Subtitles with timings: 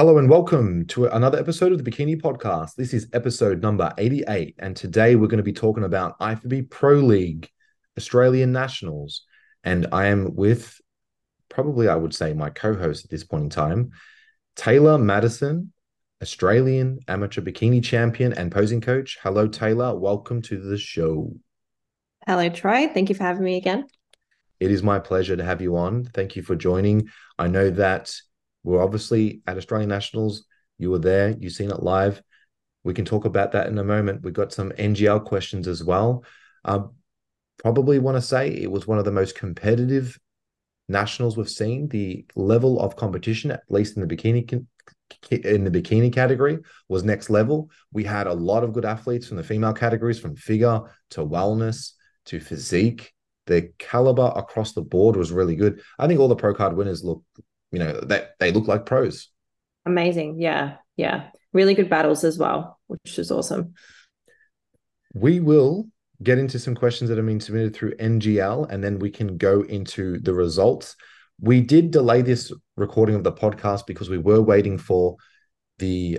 [0.00, 2.74] Hello and welcome to another episode of the Bikini Podcast.
[2.74, 6.94] This is episode number 88, and today we're going to be talking about IFBB Pro
[6.94, 7.50] League,
[7.98, 9.26] Australian Nationals,
[9.62, 10.80] and I am with
[11.50, 13.90] probably I would say my co-host at this point in time,
[14.56, 15.70] Taylor Madison,
[16.22, 19.18] Australian amateur bikini champion and posing coach.
[19.22, 19.94] Hello, Taylor.
[19.94, 21.34] Welcome to the show.
[22.26, 22.88] Hello, Troy.
[22.88, 23.86] Thank you for having me again.
[24.60, 26.06] It is my pleasure to have you on.
[26.06, 27.10] Thank you for joining.
[27.38, 28.14] I know that
[28.62, 30.44] we're obviously at Australian Nationals.
[30.78, 32.22] You were there, you've seen it live.
[32.84, 34.22] We can talk about that in a moment.
[34.22, 36.24] We've got some NGL questions as well.
[36.64, 36.92] Um,
[37.58, 40.18] probably want to say it was one of the most competitive
[40.88, 41.88] nationals we've seen.
[41.88, 44.66] The level of competition, at least in the bikini
[45.42, 47.70] in the bikini category, was next level.
[47.92, 50.80] We had a lot of good athletes from the female categories, from figure
[51.10, 51.92] to wellness
[52.26, 53.12] to physique.
[53.46, 55.82] The caliber across the board was really good.
[55.98, 57.22] I think all the pro card winners look
[57.72, 59.28] you know that they, they look like pros.
[59.86, 60.40] Amazing.
[60.40, 60.76] Yeah.
[60.96, 61.28] Yeah.
[61.52, 63.74] Really good battles as well which is awesome.
[65.14, 65.86] We will
[66.22, 69.62] get into some questions that have been submitted through ngl and then we can go
[69.62, 70.96] into the results.
[71.40, 75.16] We did delay this recording of the podcast because we were waiting for
[75.78, 76.18] the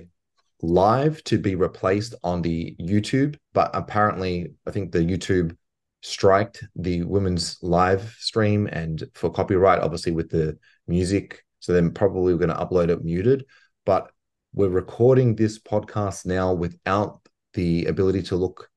[0.61, 5.57] live to be replaced on the youtube but apparently i think the youtube
[6.01, 11.43] striked the women's live stream and for copyright obviously with the music.
[11.59, 13.45] So then probably we're going to upload it muted.
[13.85, 14.11] But
[14.53, 17.21] we're recording this podcast now without
[17.53, 18.69] the ability to look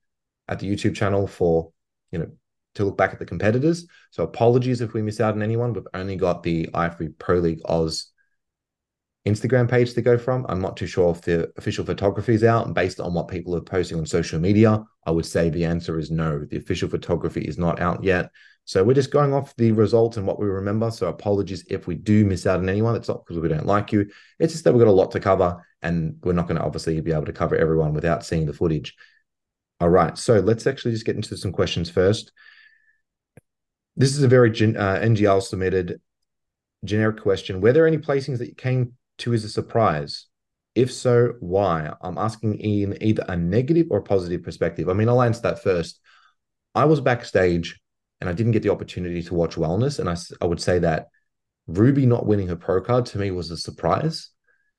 [0.49, 1.73] at the YouTube channel for,
[2.13, 2.31] you know,
[2.75, 3.87] to look back at the competitors.
[4.11, 5.73] So apologies if we miss out on anyone.
[5.73, 8.11] We've only got the IFBB Pro League Oz
[9.27, 10.45] Instagram page to go from.
[10.49, 12.67] I'm not too sure if the official photography is out.
[12.67, 15.99] And based on what people are posting on social media, I would say the answer
[15.99, 16.45] is no.
[16.45, 18.31] The official photography is not out yet.
[18.67, 20.91] So we're just going off the results and what we remember.
[20.91, 22.97] So apologies if we do miss out on anyone.
[22.97, 24.11] It's not because we don't like you.
[24.39, 27.01] It's just that we've got a lot to cover and we're not going to obviously
[27.01, 28.95] be able to cover everyone without seeing the footage.
[29.81, 30.17] All right.
[30.19, 32.33] So let's actually just get into some questions first.
[33.97, 36.01] This is a very uh, NGL submitted
[36.85, 37.61] generic question.
[37.61, 40.27] Were there any placings that came to is a surprise?
[40.75, 41.93] If so, why?
[42.01, 44.89] I'm asking in either a negative or positive perspective.
[44.89, 46.01] I mean, I'll answer that first.
[46.75, 47.81] I was backstage
[48.21, 49.99] and I didn't get the opportunity to watch Wellness.
[50.01, 51.09] And I, I would say that
[51.67, 54.31] Ruby not winning her pro card to me was a surprise.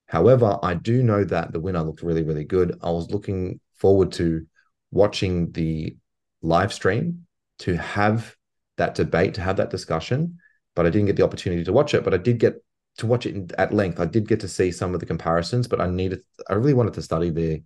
[0.07, 2.77] However, I do know that the winner looked really, really good.
[2.81, 4.45] I was looking forward to
[4.91, 5.95] watching the
[6.41, 7.25] live stream
[7.59, 8.35] to have
[8.77, 10.37] that debate, to have that discussion,
[10.75, 12.03] but I didn't get the opportunity to watch it.
[12.03, 12.55] But I did get
[12.97, 13.99] to watch it at length.
[13.99, 16.93] I did get to see some of the comparisons, but I needed, I really wanted
[16.95, 17.63] to study the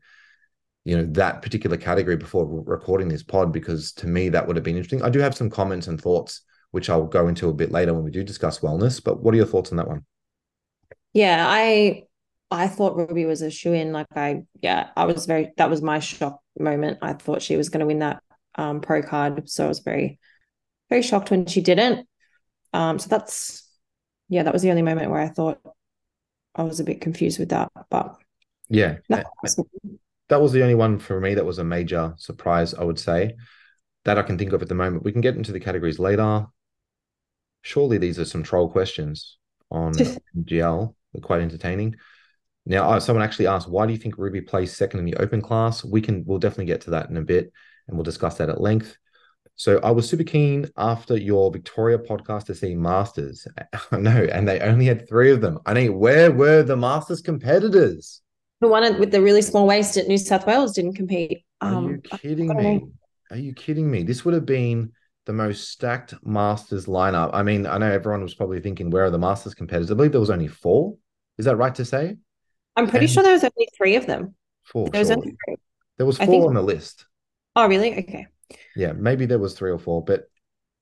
[0.86, 4.64] you know that particular category before recording this pod because to me that would have
[4.64, 5.04] been interesting.
[5.04, 6.42] I do have some comments and thoughts
[6.72, 9.04] which I'll go into a bit later when we do discuss wellness.
[9.04, 10.06] But what are your thoughts on that one?
[11.14, 12.04] Yeah, I
[12.52, 13.92] I thought Ruby was a shoe in.
[13.92, 17.00] Like I yeah, I was very that was my shock moment.
[17.02, 18.22] I thought she was going to win that
[18.56, 20.20] um, pro card, so I was very
[20.90, 22.08] very shocked when she didn't.
[22.74, 23.69] Um, so that's
[24.30, 25.60] yeah, that was the only moment where I thought
[26.56, 27.72] I was a bit confused with that.
[27.90, 28.16] But
[28.70, 29.24] yeah, eh,
[30.30, 33.36] that was the only one for me that was a major surprise, I would say,
[34.06, 35.04] that I can think of at the moment.
[35.04, 36.46] We can get into the categories later.
[37.64, 39.38] Surely these are some troll questions
[39.72, 39.94] on
[40.44, 40.96] GL.
[41.14, 41.96] They're quite entertaining.
[42.66, 45.84] Now, someone actually asked, why do you think Ruby plays second in the open class?
[45.84, 47.52] We can, we'll definitely get to that in a bit
[47.88, 48.96] and we'll discuss that at length.
[49.59, 53.46] So I was super keen after your Victoria podcast to see Masters.
[53.92, 55.59] no, and they only had three of them.
[55.66, 58.22] I mean, where were the Masters competitors?
[58.62, 61.44] The one with the really small waist at New South Wales didn't compete.
[61.59, 62.86] Are um, you kidding me?
[63.31, 64.03] Are you kidding me?
[64.03, 64.94] This would have been
[65.25, 67.31] the most stacked Masters lineup.
[67.34, 69.92] I mean, I know everyone was probably thinking, where are the Masters competitors?
[69.92, 70.96] I believe there was only four.
[71.38, 72.16] Is that right to say?
[72.78, 74.36] I'm pretty and sure there was only three of them.
[74.64, 74.88] Four.
[74.90, 75.58] There was, only three.
[75.98, 76.46] There was four think...
[76.46, 77.06] on the list.
[77.58, 78.00] Oh, really?
[78.00, 78.28] Okay.
[78.76, 80.24] Yeah, maybe there was three or four, but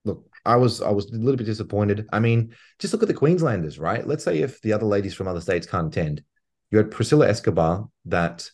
[0.05, 2.07] look, I was I was a little bit disappointed.
[2.11, 4.05] I mean, just look at the Queenslanders, right?
[4.07, 6.23] Let's say if the other ladies from other states can't attend,
[6.71, 8.49] you had Priscilla Escobar that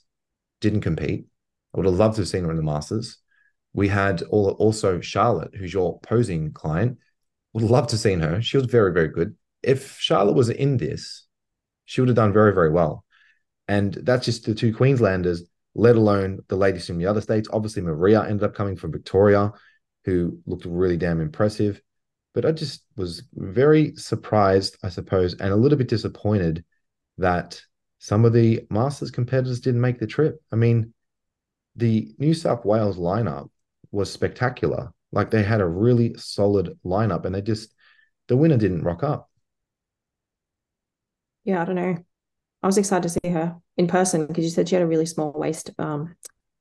[0.62, 1.26] didn't compete.
[1.74, 3.18] I would have loved to have seen her in the Masters.
[3.74, 6.98] We had also Charlotte, who's your posing client.
[7.54, 8.42] Would love to have seen her.
[8.42, 9.36] She was very, very good.
[9.62, 11.26] If Charlotte was in this,
[11.86, 13.06] she would have done very, very well.
[13.68, 15.44] And that's just the two Queenslanders,
[15.76, 17.50] let alone the ladies from the other states.
[17.52, 19.52] Obviously, Maria ended up coming from Victoria,
[20.06, 21.82] who looked really damn impressive.
[22.34, 26.64] But I just was very surprised, I suppose, and a little bit disappointed
[27.18, 27.62] that
[28.00, 30.42] some of the Masters competitors didn't make the trip.
[30.52, 30.94] I mean,
[31.76, 33.50] the New South Wales lineup
[33.92, 34.92] was spectacular.
[35.12, 37.74] Like they had a really solid lineup and they just,
[38.28, 39.30] the winner didn't rock up.
[41.44, 41.98] Yeah, I don't know.
[42.62, 45.06] I was excited to see her in person because you said she had a really
[45.06, 46.16] small waist um,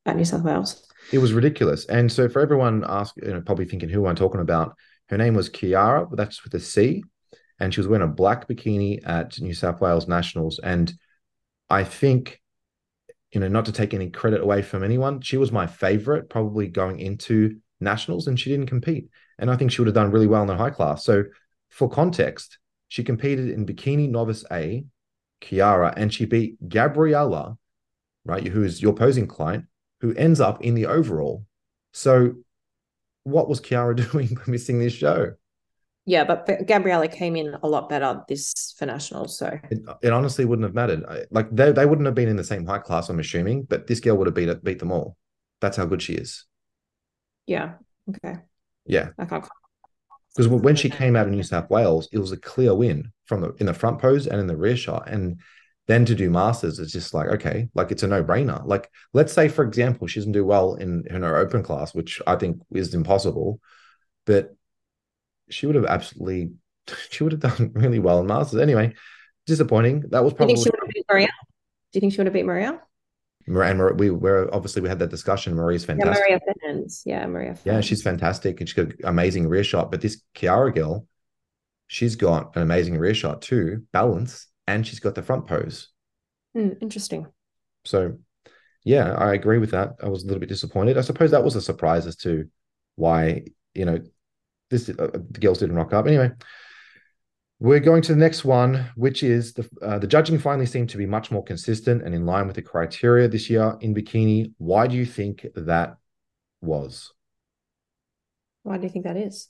[0.07, 0.87] at New South Wales.
[1.13, 1.87] It was ridiculous.
[1.87, 4.77] And so for everyone ask, you know, probably thinking who I'm talking about,
[5.09, 7.03] her name was Kiara, but that's with a C.
[7.59, 10.59] And she was wearing a black bikini at New South Wales Nationals.
[10.63, 10.93] And
[11.69, 12.41] I think,
[13.33, 16.69] you know, not to take any credit away from anyone, she was my favorite probably
[16.69, 19.09] going into Nationals and she didn't compete.
[19.39, 21.05] And I think she would have done really well in the high class.
[21.05, 21.25] So
[21.71, 24.85] for context, she competed in bikini novice A,
[25.43, 27.59] Kiara, and she beat Gabriella,
[28.25, 29.67] right, who is your posing client,
[30.01, 31.45] who ends up in the overall.
[31.93, 32.35] So,
[33.25, 35.33] what was Kiara doing missing this show?
[36.05, 39.39] Yeah, but Gabriella came in a lot better this for nationals.
[39.39, 41.05] So it, it honestly wouldn't have mattered.
[41.31, 44.01] Like they, they wouldn't have been in the same high class, I'm assuming, but this
[44.01, 45.17] girl would have beat beat them all.
[45.61, 46.45] That's how good she is.
[47.47, 47.75] Yeah.
[48.09, 48.39] Okay.
[48.85, 49.11] Yeah.
[49.17, 49.47] I can't.
[50.35, 53.43] Because when she came out of New South Wales, it was a clear win from
[53.43, 55.39] the in the front pose and in the rear shot, and
[55.89, 58.65] then to do masters it's just like okay like it's a no-brainer.
[58.65, 62.23] Like let's say for example she doesn't do well in, in her open class which
[62.27, 63.61] i think is impossible
[64.27, 64.55] but
[65.51, 66.53] she would have absolutely
[67.11, 68.61] she would have done really well in masters.
[68.61, 68.95] Anyway
[69.45, 70.05] disappointing.
[70.11, 72.19] That was probably do you think she would have beat maria do you think she
[72.19, 72.81] would have beat maria
[73.47, 75.55] and we were obviously we had that discussion.
[75.55, 76.25] Maria's fantastic.
[76.29, 76.85] Yeah, Maria.
[77.05, 77.57] Yeah, Maria.
[77.65, 79.91] Yeah, she's fantastic, and she's got amazing rear shot.
[79.91, 81.07] But this Kiara girl,
[81.87, 85.89] she's got an amazing rear shot too, balance, and she's got the front pose.
[86.57, 87.27] Mm, interesting.
[87.85, 88.19] So,
[88.85, 89.97] yeah, I agree with that.
[90.03, 90.99] I was a little bit disappointed.
[90.99, 92.49] I suppose that was a surprise as to
[92.97, 93.45] why
[93.75, 93.99] you know
[94.71, 96.07] this uh, the girls didn't rock up.
[96.07, 96.31] Anyway,
[97.63, 100.97] we're going to the next one, which is the uh, the judging finally seemed to
[100.97, 104.53] be much more consistent and in line with the criteria this year in bikini.
[104.59, 105.97] Why do you think that
[106.61, 107.13] was?
[108.65, 109.49] Why do you think that is?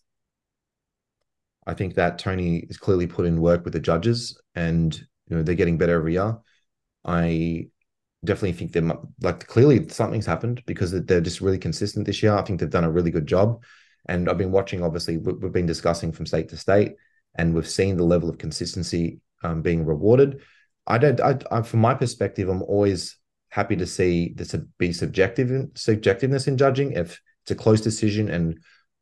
[1.66, 4.94] I think that Tony is clearly put in work with the judges, and
[5.28, 6.36] you know they're getting better every year.
[7.06, 7.68] I
[8.26, 8.92] definitely think they're
[9.22, 12.36] like clearly something's happened because they're just really consistent this year.
[12.36, 13.62] I think they've done a really good job,
[14.04, 14.82] and I've been watching.
[14.82, 16.96] Obviously, we've been discussing from state to state,
[17.34, 20.40] and we've seen the level of consistency um, being rewarded.
[20.86, 21.20] I don't.
[21.20, 23.16] I, I, from my perspective, I'm always
[23.48, 26.92] happy to see this be subjective subjectiveness in judging.
[26.92, 28.58] If it's a close decision and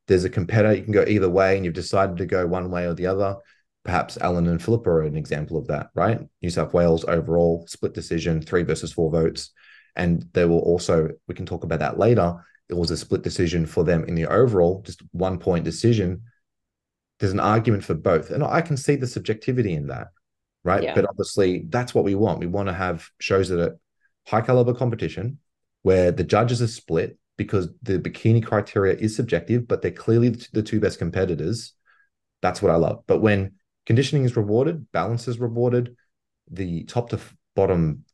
[0.09, 2.87] there's a competitor, you can go either way, and you've decided to go one way
[2.87, 3.37] or the other.
[3.85, 6.21] Perhaps Alan and Philippa are an example of that, right?
[6.43, 9.53] New South Wales overall split decision, three versus four votes.
[9.97, 12.45] And there will also, we can talk about that later.
[12.69, 16.23] It was a split decision for them in the overall, just one point decision.
[17.21, 18.31] There's an argument for both.
[18.31, 20.09] And I can see the subjectivity in that,
[20.65, 20.83] right?
[20.83, 20.95] Yeah.
[20.95, 22.41] But obviously, that's what we want.
[22.41, 23.79] We want to have shows that are
[24.27, 25.39] high caliber competition
[25.83, 30.63] where the judges are split because the bikini criteria is subjective, but they're clearly the
[30.63, 31.75] two best competitors.
[32.43, 33.03] That's what I love.
[33.07, 33.53] But when
[33.87, 35.97] conditioning is rewarded, balance is rewarded,
[36.51, 37.21] the top to
[37.55, 38.05] bottom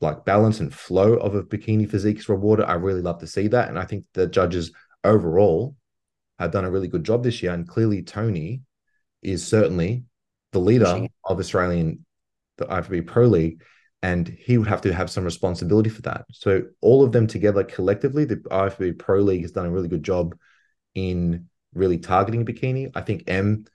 [0.00, 2.66] like balance and flow of a bikini physique is rewarded.
[2.66, 3.68] I really love to see that.
[3.68, 4.72] And I think the judges
[5.04, 5.76] overall
[6.40, 7.52] have done a really good job this year.
[7.52, 8.62] And clearly Tony
[9.22, 10.04] is certainly
[10.52, 12.04] the leader of Australian
[12.56, 13.62] the IFBB Pro League
[14.02, 16.24] and he would have to have some responsibility for that.
[16.32, 20.02] So all of them together collectively, the IFBB Pro League has done a really good
[20.02, 20.34] job
[20.94, 22.90] in really targeting bikini.
[22.94, 23.66] I think M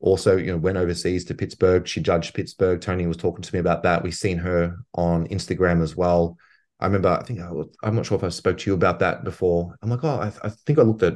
[0.00, 1.86] also, you know, went overseas to Pittsburgh.
[1.86, 2.80] She judged Pittsburgh.
[2.80, 4.02] Tony was talking to me about that.
[4.02, 6.36] We've seen her on Instagram as well.
[6.78, 9.00] I remember, I think I was, I'm not sure if I spoke to you about
[9.00, 9.74] that before.
[9.82, 11.14] I'm like, oh, I, I think I looked at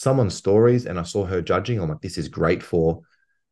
[0.00, 1.78] someone's stories and I saw her judging.
[1.78, 3.02] I'm like, this is great for.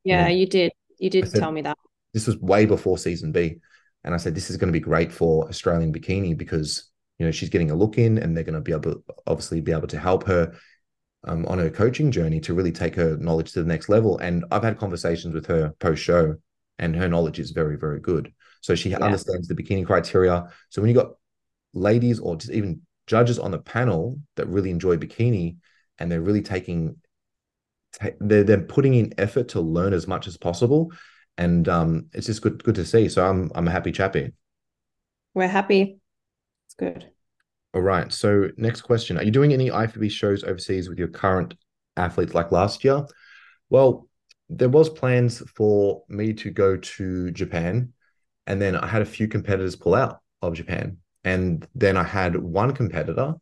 [0.02, 0.72] Yeah, you, did.
[0.98, 1.76] You did said, tell me that.
[2.14, 3.56] This was way before season B.
[4.02, 7.32] And I said, this is going to be great for Australian bikini because, you know,
[7.32, 9.88] she's getting a look in and they're going to be able to obviously be able
[9.88, 10.54] to help her
[11.24, 14.16] um, on her coaching journey to really take her knowledge to the next level.
[14.18, 16.36] And I've had conversations with her post show
[16.78, 18.32] and her knowledge is very, very good.
[18.62, 18.98] So she yeah.
[19.00, 20.48] understands the bikini criteria.
[20.70, 21.12] So when you got
[21.74, 25.56] ladies or just even judges on the panel that really enjoy bikini
[25.98, 26.96] and they're really taking
[28.20, 30.92] they're, they're putting in effort to learn as much as possible
[31.38, 33.08] and um, it's just good good to see.
[33.08, 34.32] So I'm I'm a happy chappy.
[35.34, 36.00] We're happy.
[36.66, 37.10] It's good.
[37.72, 38.12] All right.
[38.12, 41.54] So next question: Are you doing any IFBB shows overseas with your current
[41.96, 43.06] athletes like last year?
[43.70, 44.08] Well,
[44.50, 47.92] there was plans for me to go to Japan,
[48.46, 52.36] and then I had a few competitors pull out of Japan, and then I had
[52.36, 53.34] one competitor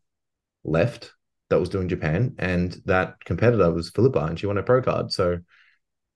[0.64, 1.12] left
[1.48, 5.12] that was doing Japan, and that competitor was Philippa, and she won a pro card.
[5.12, 5.38] So,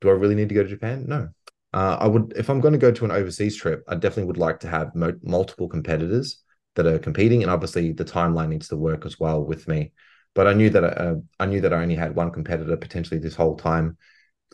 [0.00, 1.06] do I really need to go to Japan?
[1.08, 1.28] No,
[1.72, 4.36] uh, I would, if I'm going to go to an overseas trip, I definitely would
[4.36, 6.42] like to have mo- multiple competitors
[6.76, 9.92] that are competing, and obviously the timeline needs to work as well with me.
[10.34, 13.34] But I knew that uh, I knew that I only had one competitor potentially this
[13.34, 13.96] whole time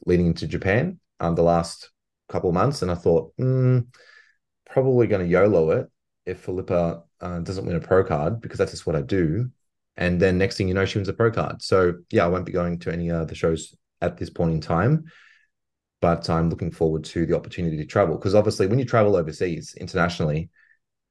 [0.04, 1.90] leading into Japan um, the last
[2.28, 3.86] couple months, and I thought, mm,
[4.68, 5.90] probably going to YOLO it
[6.26, 9.50] if Philippa uh, doesn't win a pro card because that's just what I do.
[9.96, 11.62] And then next thing you know, she wins a pro card.
[11.62, 14.60] So yeah, I won't be going to any of the shows at this point in
[14.60, 15.04] time.
[16.02, 19.74] But I'm looking forward to the opportunity to travel because obviously, when you travel overseas
[19.78, 20.50] internationally,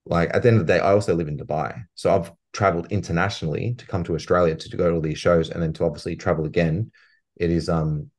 [0.06, 1.84] like at the end of the day, I also live in Dubai.
[1.96, 5.50] So I've traveled internationally to come to Australia to, to go to all these shows
[5.50, 6.92] and then to obviously travel again.
[7.36, 8.12] It is um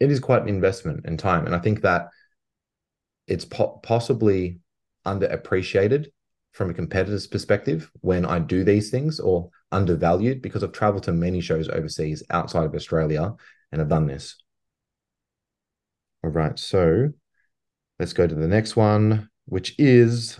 [0.00, 1.46] it is quite an investment in time.
[1.46, 2.08] And I think that
[3.26, 4.58] it's po- possibly
[5.06, 6.08] underappreciated
[6.54, 11.12] from a competitor's perspective when I do these things or undervalued because I've traveled to
[11.12, 13.34] many shows overseas outside of Australia
[13.72, 14.36] and have done this.
[16.22, 17.10] All right, so
[17.98, 20.38] let's go to the next one, which is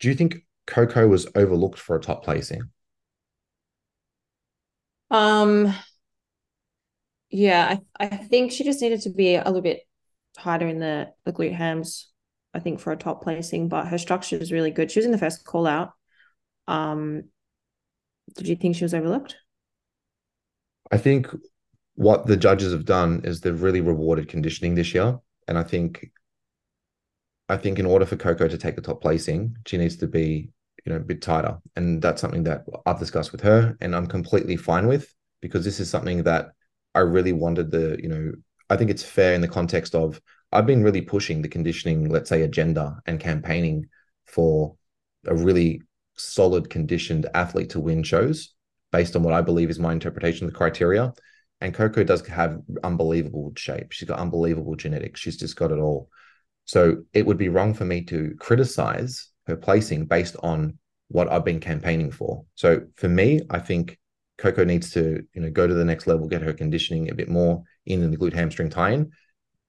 [0.00, 2.62] Do you think Coco was overlooked for a top placing?
[5.10, 5.74] Um,
[7.30, 9.82] yeah, I, I think she just needed to be a little bit
[10.36, 12.11] tighter in the, the glute hams
[12.54, 14.90] I think, for a top placing, but her structure is really good.
[14.90, 15.92] She was in the first call out.
[16.68, 17.24] Um,
[18.36, 19.36] did you think she was overlooked?
[20.90, 21.28] I think
[21.94, 25.18] what the judges have done is they've really rewarded conditioning this year.
[25.48, 26.10] And I think
[27.48, 30.50] I think in order for Coco to take the top placing, she needs to be,
[30.84, 31.58] you know, a bit tighter.
[31.76, 35.80] And that's something that I've discussed with her and I'm completely fine with because this
[35.80, 36.52] is something that
[36.94, 38.32] I really wanted the, you know,
[38.70, 40.20] I think it's fair in the context of
[40.52, 43.86] I've been really pushing the conditioning, let's say, agenda and campaigning
[44.26, 44.76] for
[45.26, 45.82] a really
[46.16, 48.54] solid conditioned athlete to win shows
[48.90, 51.12] based on what I believe is my interpretation of the criteria.
[51.60, 53.92] And Coco does have unbelievable shape.
[53.92, 55.20] She's got unbelievable genetics.
[55.20, 56.10] She's just got it all.
[56.64, 60.78] So it would be wrong for me to criticize her placing based on
[61.08, 62.44] what I've been campaigning for.
[62.54, 63.98] So for me, I think
[64.38, 67.28] Coco needs to, you know, go to the next level, get her conditioning a bit
[67.28, 69.12] more in the glute hamstring tie-in,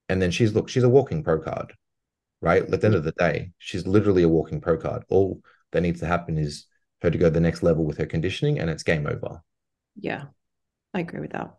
[0.08, 1.74] and then she's look, she's a walking pro card,
[2.40, 2.62] right?
[2.62, 5.04] At the end of the day, she's literally a walking pro card.
[5.08, 5.40] All
[5.72, 6.66] that needs to happen is
[7.02, 9.42] her to go the next level with her conditioning, and it's game over.
[9.96, 10.24] Yeah,
[10.92, 11.54] I agree with that.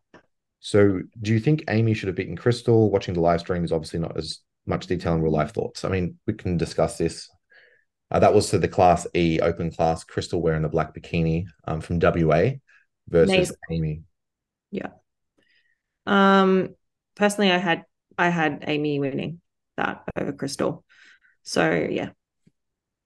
[0.60, 2.90] So, do you think Amy should have beaten Crystal?
[2.90, 5.86] Watching the live stream is obviously not as much detail in real life thoughts.
[5.86, 7.30] I mean, we can discuss this.
[8.12, 11.82] Uh, that was to the Class E open class, Crystal wearing the black bikini um,
[11.82, 12.52] from WA
[13.08, 13.56] versus Amazing.
[13.72, 14.02] Amy.
[14.72, 14.90] Yeah.
[16.06, 16.76] Um,
[17.16, 17.86] personally, I had
[18.18, 19.42] I had Amy winning
[19.78, 20.84] that over Crystal.
[21.44, 22.10] So yeah,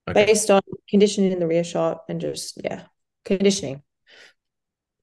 [0.08, 0.26] okay.
[0.26, 2.84] based on conditioning in the rear shot and just yeah,
[3.26, 3.84] conditioning.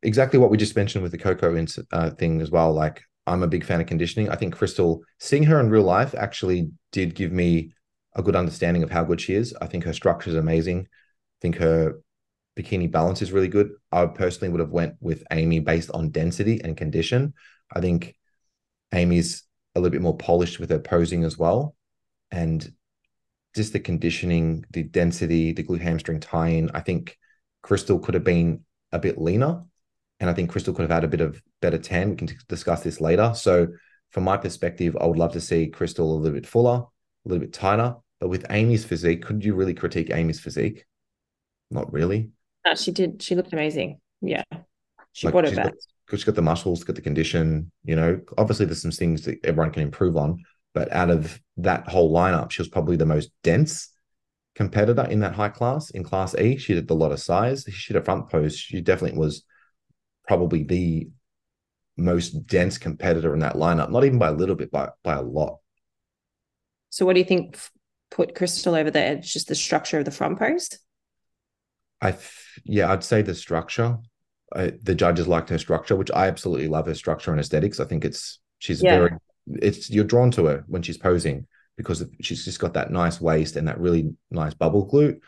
[0.03, 2.73] Exactly what we just mentioned with the Coco uh, thing as well.
[2.73, 4.29] Like I'm a big fan of conditioning.
[4.29, 7.73] I think Crystal, seeing her in real life, actually did give me
[8.15, 9.55] a good understanding of how good she is.
[9.61, 10.81] I think her structure is amazing.
[10.81, 12.01] I think her
[12.57, 13.73] bikini balance is really good.
[13.93, 17.35] I personally would have went with Amy based on density and condition.
[17.75, 18.15] I think
[18.93, 19.43] Amy's
[19.77, 21.77] a little bit more polished with her posing as well.
[22.31, 22.67] And
[23.55, 26.71] just the conditioning, the density, the glute hamstring tie in.
[26.73, 27.17] I think
[27.63, 29.63] Crystal could have been a bit leaner.
[30.19, 32.11] And I think Crystal could have had a bit of better tan.
[32.11, 33.33] We can discuss this later.
[33.35, 33.69] So,
[34.13, 37.41] from my perspective, I would love to see Crystal a little bit fuller, a little
[37.41, 37.97] bit tighter.
[38.19, 40.87] But with Amy's physique, could you really critique Amy's physique?
[41.71, 42.31] Not really.
[42.65, 43.23] Uh, she did.
[43.23, 44.01] She looked amazing.
[44.23, 44.45] Yeah.
[45.13, 45.75] She like, brought it back
[46.11, 47.71] she's got the muscles, got the condition.
[47.85, 50.45] You know, obviously there's some things that everyone can improve on,
[50.75, 53.91] but out of that whole lineup, she was probably the most dense
[54.55, 55.91] competitor in that high class.
[55.91, 57.65] In class E, she did a lot of size.
[57.71, 58.57] She did a front pose.
[58.57, 59.45] She definitely was
[60.27, 61.09] probably the
[61.97, 65.23] most dense competitor in that lineup, not even by a little bit, by by a
[65.23, 65.59] lot.
[66.91, 67.59] So, what do you think
[68.11, 69.33] put Crystal over the edge?
[69.33, 70.71] Just the structure of the front pose.
[72.01, 72.17] I
[72.65, 73.99] yeah, I'd say the structure
[74.55, 77.81] the judges liked her structure, which I absolutely love her structure and aesthetics.
[77.81, 78.99] I think it's she's yeah.
[78.99, 79.11] very
[79.47, 83.57] it's you're drawn to her when she's posing because she's just got that nice waist
[83.57, 85.21] and that really nice bubble glute.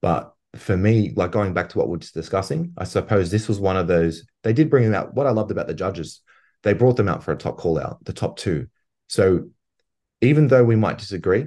[0.00, 3.48] But for me, like going back to what we are just discussing, I suppose this
[3.48, 4.24] was one of those.
[4.42, 5.14] They did bring them out.
[5.14, 6.20] What I loved about the judges,
[6.62, 8.68] they brought them out for a top call out, the top two.
[9.08, 9.50] So
[10.20, 11.46] even though we might disagree,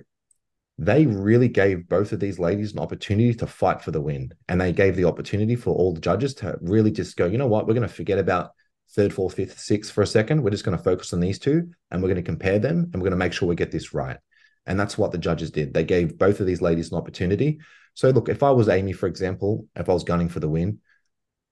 [0.77, 4.33] they really gave both of these ladies an opportunity to fight for the win.
[4.49, 7.47] And they gave the opportunity for all the judges to really just go, you know
[7.47, 8.51] what, we're going to forget about
[8.93, 10.43] third, fourth, fifth, sixth for a second.
[10.43, 12.95] We're just going to focus on these two and we're going to compare them and
[12.95, 14.17] we're going to make sure we get this right.
[14.65, 15.73] And that's what the judges did.
[15.73, 17.59] They gave both of these ladies an opportunity.
[17.93, 20.79] So, look, if I was Amy, for example, if I was gunning for the win,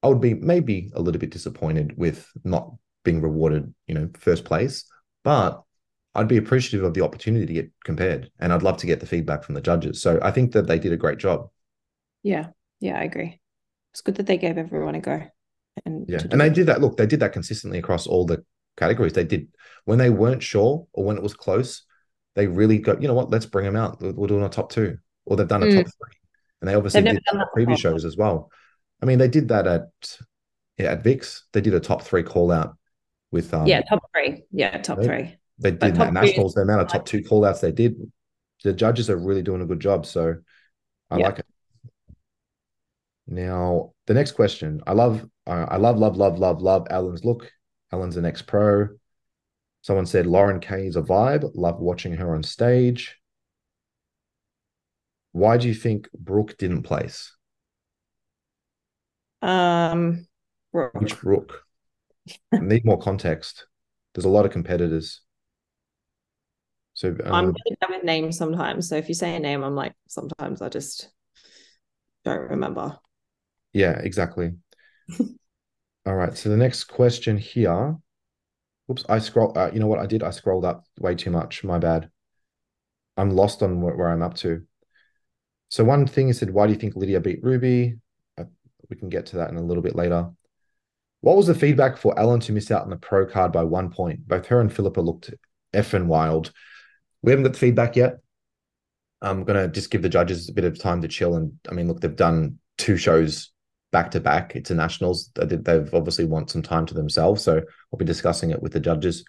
[0.02, 2.72] I would be maybe a little bit disappointed with not
[3.04, 4.84] being rewarded, you know, first place.
[5.22, 5.62] But
[6.14, 9.06] I'd be appreciative of the opportunity to get compared, and I'd love to get the
[9.06, 10.00] feedback from the judges.
[10.02, 11.50] So I think that they did a great job.
[12.22, 12.48] Yeah,
[12.80, 13.40] yeah, I agree.
[13.92, 15.22] It's good that they gave everyone a go.
[15.84, 16.80] And yeah, and they did that.
[16.80, 18.44] Look, they did that consistently across all the
[18.76, 19.12] categories.
[19.12, 19.48] They did
[19.84, 21.82] when they weren't sure or when it was close.
[22.34, 24.00] they really go, you know what, let's bring them out.
[24.02, 25.76] We're doing a top two, or they've done a Mm.
[25.76, 26.12] top three.
[26.60, 27.92] And they obviously did that previous before.
[27.92, 28.50] shows as well.
[29.02, 29.88] I mean, they did that at
[30.78, 31.44] yeah, at VIX.
[31.52, 32.76] They did a top three call out
[33.32, 34.44] with um yeah, top three.
[34.50, 35.36] Yeah, top three.
[35.58, 37.96] They did that nationals, the amount of top two call outs they did.
[38.62, 40.06] The judges are really doing a good job.
[40.06, 40.36] So
[41.10, 41.26] I Yeah.
[41.28, 41.46] like it.
[43.26, 44.82] Now, the next question.
[44.86, 47.50] I love, uh, I love, love, love, love, love Ellen's look.
[47.92, 48.88] Ellen's an ex pro.
[49.82, 51.50] Someone said Lauren Kay is a vibe.
[51.54, 53.16] Love watching her on stage.
[55.32, 57.36] Why do you think Brooke didn't place?
[59.42, 60.26] Um,
[60.72, 60.94] Brooke.
[60.94, 61.64] Which Brooke?
[62.52, 63.66] I need more context.
[64.14, 65.20] There's a lot of competitors.
[66.94, 68.88] So I'm um, really bad with names sometimes.
[68.88, 71.10] So if you say a name, I'm like, sometimes I just
[72.24, 72.98] don't remember.
[73.72, 74.52] yeah, exactly.
[76.06, 76.36] All right.
[76.36, 77.96] So the next question here.
[78.90, 79.56] Oops, I scroll.
[79.56, 80.22] Uh, you know what I did?
[80.22, 81.64] I scrolled up way too much.
[81.64, 82.10] My bad.
[83.16, 84.62] I'm lost on where, where I'm up to.
[85.68, 87.96] So one thing is said, why do you think Lydia beat Ruby?
[88.38, 88.44] Uh,
[88.90, 90.30] we can get to that in a little bit later.
[91.20, 93.90] What was the feedback for Ellen to miss out on the pro card by one
[93.90, 94.28] point?
[94.28, 95.32] Both her and Philippa looked
[95.74, 96.52] effing wild.
[97.24, 98.18] We haven't got the feedback yet.
[99.22, 101.36] I'm gonna just give the judges a bit of time to chill.
[101.36, 103.50] And I mean, look, they've done two shows
[103.92, 105.30] back to back It's a nationals.
[105.34, 107.42] They've obviously want some time to themselves.
[107.42, 109.24] So I'll be discussing it with the judges.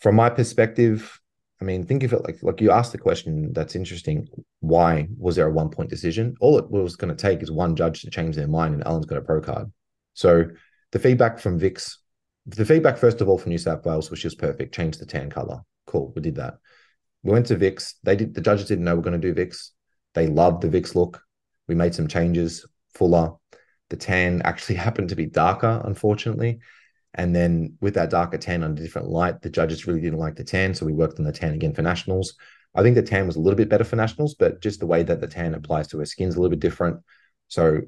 [0.00, 1.18] From my perspective,
[1.60, 4.28] I mean, think of it like like you asked the question that's interesting.
[4.60, 6.36] Why was there a one point decision?
[6.40, 9.06] All it was going to take is one judge to change their mind, and Alan's
[9.06, 9.72] got a pro card.
[10.14, 10.44] So
[10.92, 11.98] the feedback from Vix,
[12.46, 14.74] the feedback first of all from New South Wales was just perfect.
[14.74, 15.60] Change the tan color.
[15.86, 16.58] Cool, we did that.
[17.22, 17.96] We went to Vix.
[18.02, 18.34] They did.
[18.34, 19.72] The judges didn't know we are going to do Vix.
[20.14, 21.22] They loved the Vix look.
[21.68, 22.66] We made some changes.
[22.94, 23.32] Fuller.
[23.90, 26.60] The tan actually happened to be darker, unfortunately.
[27.14, 30.44] And then with that darker tan under different light, the judges really didn't like the
[30.44, 30.74] tan.
[30.74, 32.34] So we worked on the tan again for nationals.
[32.74, 35.02] I think the tan was a little bit better for nationals, but just the way
[35.02, 37.00] that the tan applies to her skin's a little bit different.
[37.48, 37.80] So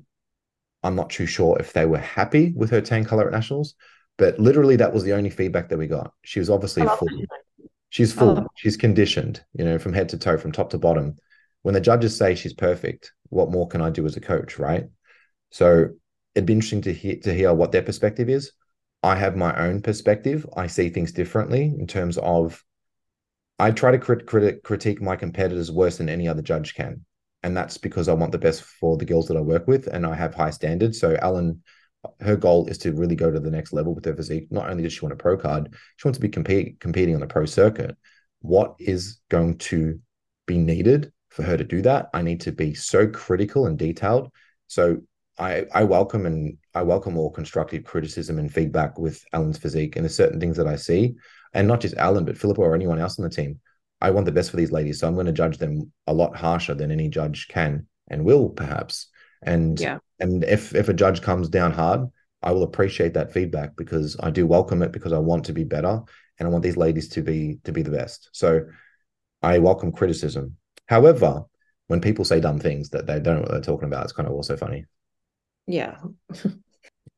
[0.82, 3.74] I'm not too sure if they were happy with her tan color at nationals,
[4.18, 6.12] but literally that was the only feedback that we got.
[6.24, 7.08] She was obviously full.
[7.08, 7.28] that.
[7.92, 8.34] She's full.
[8.36, 11.16] love- She's conditioned, you know, from head to toe, from top to bottom.
[11.60, 14.84] When the judges say she's perfect, what more can I do as a coach, right?
[15.50, 15.88] So
[16.34, 18.52] it'd be interesting to hear to hear what their perspective is.
[19.02, 20.46] I have my own perspective.
[20.56, 22.64] I see things differently in terms of
[23.58, 27.04] I try to crit- crit- critique my competitors worse than any other judge can.
[27.42, 30.06] And that's because I want the best for the girls that I work with and
[30.06, 30.98] I have high standards.
[30.98, 31.62] So Ellen,
[32.20, 34.48] her goal is to really go to the next level with her physique.
[34.50, 37.20] Not only does she want a pro card, she wants to be compete, competing on
[37.20, 37.96] the pro circuit.
[38.40, 40.00] What is going to
[40.46, 42.08] be needed for her to do that?
[42.12, 44.30] I need to be so critical and detailed.
[44.66, 44.98] So
[45.38, 49.96] I I welcome and I welcome all constructive criticism and feedback with Alan's physique.
[49.96, 51.14] And there's certain things that I see,
[51.54, 53.60] and not just Alan, but Philippa or anyone else on the team.
[54.00, 56.36] I want the best for these ladies, so I'm going to judge them a lot
[56.36, 59.06] harsher than any judge can and will, perhaps.
[59.42, 59.98] And Yeah.
[60.22, 62.08] And if if a judge comes down hard,
[62.42, 65.64] I will appreciate that feedback because I do welcome it because I want to be
[65.64, 66.00] better
[66.38, 68.30] and I want these ladies to be to be the best.
[68.32, 68.62] So
[69.42, 70.56] I welcome criticism.
[70.86, 71.42] However,
[71.88, 74.28] when people say dumb things that they don't know what they're talking about, it's kind
[74.28, 74.86] of also funny.
[75.66, 75.98] Yeah.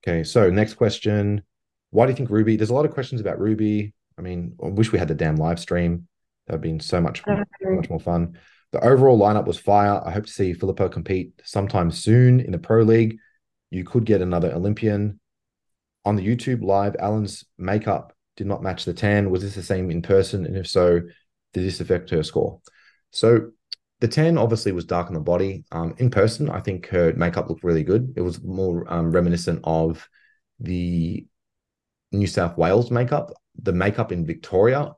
[0.07, 1.43] Okay, so next question.
[1.89, 2.57] Why do you think Ruby?
[2.57, 3.95] There's a lot of questions about Ruby.
[4.19, 6.07] I mean, I wish we had the damn live stream.
[6.47, 8.39] That would have been so much, much more fun.
[8.75, 10.03] The overall lineup was fire.
[10.05, 13.19] I hope to see Philippa compete sometime soon in the Pro League.
[13.71, 15.21] You could get another Olympian.
[16.05, 19.31] On the YouTube live, Alan's makeup did not match the tan.
[19.31, 20.45] Was this the same in person?
[20.45, 21.03] And if so,
[21.53, 22.59] did this affect her score?
[23.13, 23.53] So
[24.01, 25.63] the tan obviously was dark on the body.
[25.71, 28.15] Um, in person, I think her makeup looked really good.
[28.17, 30.09] It was more um, reminiscent of
[30.59, 31.25] the
[32.11, 33.31] New South Wales makeup.
[33.63, 34.95] The makeup in Victoria,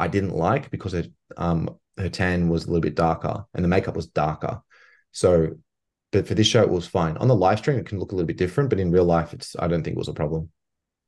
[0.00, 1.04] I didn't like because her
[1.36, 4.62] um, her tan was a little bit darker and the makeup was darker.
[5.12, 5.58] So,
[6.12, 7.16] but for this show, it was fine.
[7.18, 9.34] On the live stream, it can look a little bit different, but in real life,
[9.34, 10.50] it's I don't think it was a problem.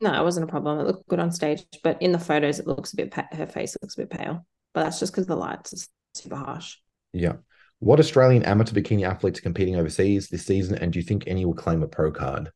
[0.00, 0.78] No, it wasn't a problem.
[0.80, 3.10] It looked good on stage, but in the photos, it looks a bit.
[3.12, 6.36] Pa- her face looks a bit pale, but that's just because the lights is super
[6.36, 6.76] harsh.
[7.12, 7.34] Yeah.
[7.78, 11.44] What Australian amateur bikini athletes are competing overseas this season, and do you think any
[11.44, 12.50] will claim a pro card?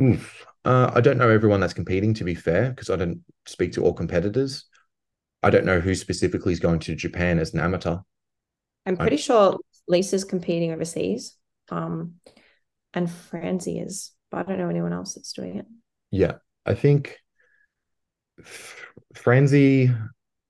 [0.00, 0.46] Oof.
[0.64, 3.84] Uh, I don't know everyone that's competing, to be fair, because I don't speak to
[3.84, 4.64] all competitors.
[5.44, 7.98] I don't know who specifically is going to Japan as an amateur.
[8.86, 11.36] I'm pretty sure Lisa's competing overseas,
[11.70, 12.14] um,
[12.92, 15.66] and Francie is, but I don't know anyone else that's doing it.
[16.10, 16.34] Yeah,
[16.66, 17.18] I think
[18.38, 19.90] F- Franzi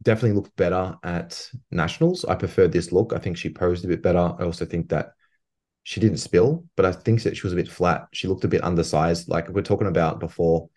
[0.02, 2.24] definitely looked better at nationals.
[2.24, 3.12] I prefer this look.
[3.14, 4.18] I think she posed a bit better.
[4.38, 5.12] I also think that
[5.82, 8.08] she didn't spill, but I think that she was a bit flat.
[8.12, 9.28] She looked a bit undersized.
[9.28, 10.68] Like we're talking about before,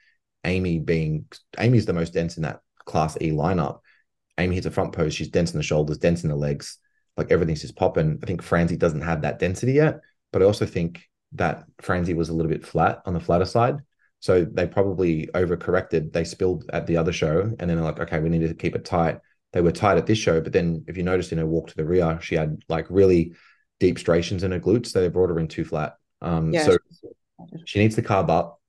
[0.43, 1.25] Amy being
[1.57, 3.79] Amy's the most dense in that class E lineup.
[4.37, 6.77] Amy hits a front pose, she's dense in the shoulders, dense in the legs,
[7.15, 8.19] like everything's just popping.
[8.21, 9.99] I think Franzi doesn't have that density yet,
[10.31, 13.77] but I also think that Franzi was a little bit flat on the flatter side.
[14.19, 16.11] So they probably overcorrected.
[16.11, 18.75] They spilled at the other show, and then they're like, okay, we need to keep
[18.75, 19.19] it tight.
[19.53, 21.75] They were tight at this show, but then if you noticed in her walk to
[21.75, 23.33] the rear, she had like really
[23.79, 24.87] deep striations in her glutes.
[24.87, 25.95] So they brought her in too flat.
[26.21, 26.63] Um, yeah.
[26.63, 26.77] So
[27.65, 28.59] she needs to carb up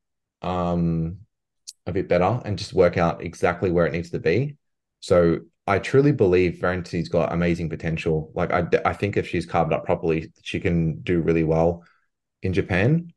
[0.43, 1.19] um,
[1.87, 4.57] a bit better and just work out exactly where it needs to be.
[5.01, 8.33] So I truly believe Franzi's got amazing potential.
[8.35, 11.85] Like I, I think if she's carbed up properly, she can do really well
[12.43, 13.13] in Japan.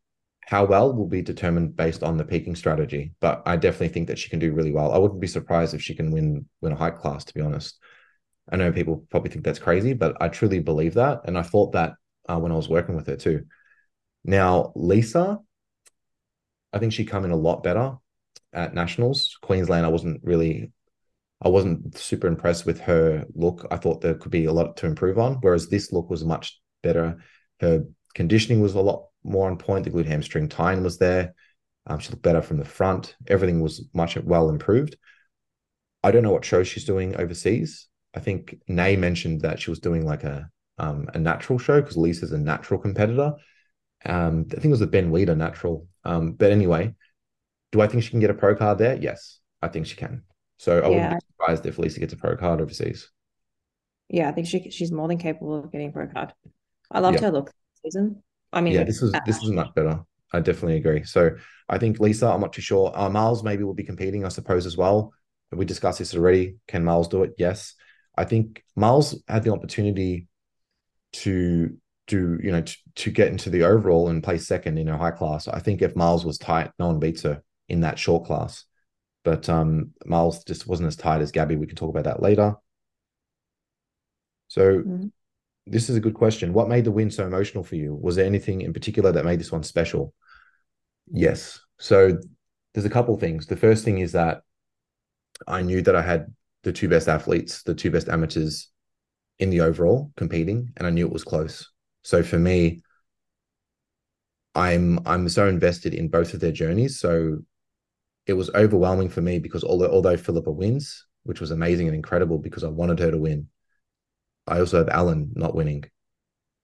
[0.46, 4.20] How well will be determined based on the peaking strategy, but I definitely think that
[4.20, 4.92] she can do really well.
[4.92, 7.24] I wouldn't be surprised if she can win win a height class.
[7.24, 7.80] To be honest,
[8.52, 11.72] I know people probably think that's crazy, but I truly believe that, and I thought
[11.72, 11.94] that
[12.28, 13.46] uh, when I was working with her too.
[14.26, 15.40] Now Lisa,
[16.74, 17.94] I think she come in a lot better
[18.52, 19.38] at nationals.
[19.42, 20.74] Queensland, I wasn't really
[21.42, 23.68] I wasn't super impressed with her look.
[23.72, 26.60] I thought there could be a lot to improve on, whereas this look was much
[26.84, 27.18] better.
[27.60, 29.86] Her conditioning was a lot more on point.
[29.86, 31.34] The glute hamstring tying was there.
[31.88, 33.16] Um, she looked better from the front.
[33.28, 34.98] Everything was much well improved.
[36.04, 37.88] I don't know what show she's doing overseas.
[38.14, 41.98] I think Nay mentioned that she was doing like a um, a natural show because
[41.98, 43.34] Lisa's a natural competitor.
[44.06, 45.88] Um, I think it was the Ben Weider natural.
[46.04, 46.96] Um, but anyway,
[47.72, 48.96] do I think she can get a pro card there?
[48.96, 50.24] Yes, I think she can.
[50.62, 50.88] So I yeah.
[50.90, 53.10] wouldn't be surprised if Lisa gets a pro card overseas.
[54.10, 56.34] Yeah, I think she she's more than capable of getting a pro card.
[56.92, 57.26] I loved yeah.
[57.26, 58.22] her look this season.
[58.54, 60.02] I mean, yeah, this is this is much better.
[60.32, 61.04] I definitely agree.
[61.04, 61.32] So
[61.68, 62.92] I think Lisa, I'm not too sure.
[62.94, 65.14] Uh, Miles maybe will be competing, I suppose, as well.
[65.52, 66.58] We discussed this already.
[66.68, 67.34] Can Miles do it?
[67.40, 67.74] Yes.
[68.16, 70.28] I think Miles had the opportunity
[71.14, 74.98] to do, you know, to, to get into the overall and play second in her
[74.98, 75.48] high class.
[75.48, 78.66] I think if Miles was tight, no one beats her in that short class.
[79.24, 81.56] But um, Miles just wasn't as tight as Gabby.
[81.56, 82.56] We can talk about that later.
[84.48, 85.08] So mm-hmm.
[85.68, 86.54] this is a good question.
[86.54, 87.94] What made the win so emotional for you?
[87.94, 90.14] Was there anything in particular that made this one special?
[91.12, 91.60] Yes.
[91.80, 92.18] So
[92.74, 93.46] there's a couple things.
[93.46, 94.42] The first thing is that
[95.48, 98.70] I knew that I had the two best athletes, the two best amateurs
[99.40, 101.70] in the overall competing, and I knew it was close.
[102.04, 102.82] So for me,
[104.54, 107.00] I'm I'm so invested in both of their journeys.
[107.00, 107.40] So
[108.28, 112.38] it was overwhelming for me because although although Philippa wins, which was amazing and incredible
[112.38, 113.48] because I wanted her to win,
[114.48, 115.86] I also have Alan not winning.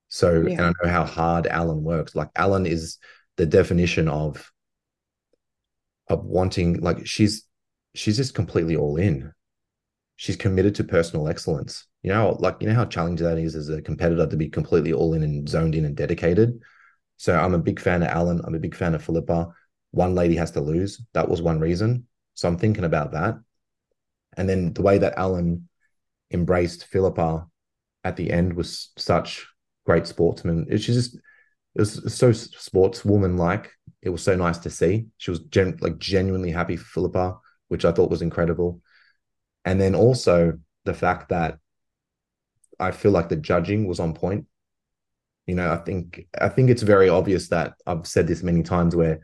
[0.08, 0.52] So yeah.
[0.52, 2.14] and I know how hard Alan works.
[2.14, 2.98] Like Alan is
[3.36, 4.50] the definition of
[6.08, 7.44] of wanting like she's
[7.94, 9.32] she's just completely all in.
[10.16, 11.86] She's committed to personal excellence.
[12.02, 14.92] You know, like you know how challenging that is as a competitor to be completely
[14.92, 16.60] all in and zoned in and dedicated.
[17.16, 18.40] So I'm a big fan of Alan.
[18.44, 19.48] I'm a big fan of Philippa
[19.90, 21.00] one lady has to lose.
[21.14, 22.06] That was one reason.
[22.34, 23.36] So I'm thinking about that.
[24.36, 25.68] And then the way that Alan
[26.30, 27.46] embraced Philippa
[28.04, 29.46] at the end was such
[29.84, 30.66] great sportsman.
[30.78, 31.16] She's just
[31.74, 33.70] it was so sportswoman like.
[34.02, 35.06] It was so nice to see.
[35.16, 38.80] She was gen- like genuinely happy for Philippa, which I thought was incredible.
[39.64, 41.58] And then also the fact that
[42.80, 44.46] I feel like the judging was on point.
[45.46, 48.94] You know, I think I think it's very obvious that I've said this many times
[48.94, 49.20] where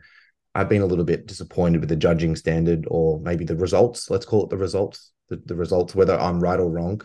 [0.55, 4.09] I've been a little bit disappointed with the judging standard or maybe the results.
[4.09, 7.01] Let's call it the results, the, the results, whether I'm right or wrong.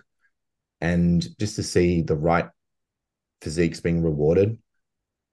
[0.80, 2.48] And just to see the right
[3.42, 4.56] physiques being rewarded,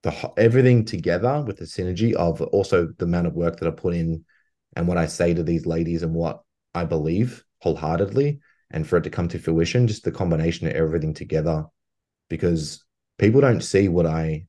[0.02, 3.94] the everything together with the synergy of also the amount of work that I put
[3.94, 4.24] in
[4.74, 6.42] and what I say to these ladies and what
[6.74, 11.14] I believe wholeheartedly, and for it to come to fruition, just the combination of everything
[11.14, 11.66] together,
[12.28, 12.84] because
[13.16, 14.46] people don't see what I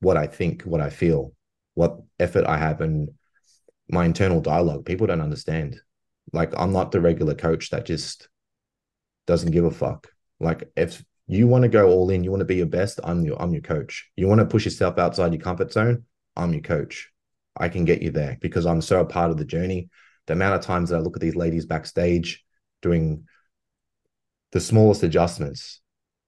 [0.00, 1.34] what I think, what I feel
[1.74, 3.10] what effort I have and
[3.88, 4.86] my internal dialogue.
[4.86, 5.80] People don't understand.
[6.32, 8.28] Like I'm not the regular coach that just
[9.26, 10.08] doesn't give a fuck.
[10.40, 13.24] Like if you want to go all in, you want to be your best, I'm
[13.24, 14.10] your I'm your coach.
[14.16, 16.04] You want to push yourself outside your comfort zone,
[16.36, 17.10] I'm your coach.
[17.56, 19.90] I can get you there because I'm so a part of the journey.
[20.26, 22.44] The amount of times that I look at these ladies backstage
[22.80, 23.26] doing
[24.52, 25.80] the smallest adjustments,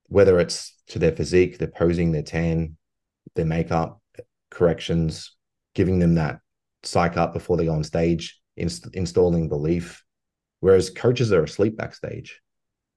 [0.07, 2.77] whether it's to their physique, their posing, their tan,
[3.35, 4.01] their makeup,
[4.51, 5.34] corrections,
[5.75, 6.41] giving them that
[6.83, 10.05] psych up before they go on stage, inst- installing belief.
[10.61, 12.41] Whereas coaches are asleep backstage.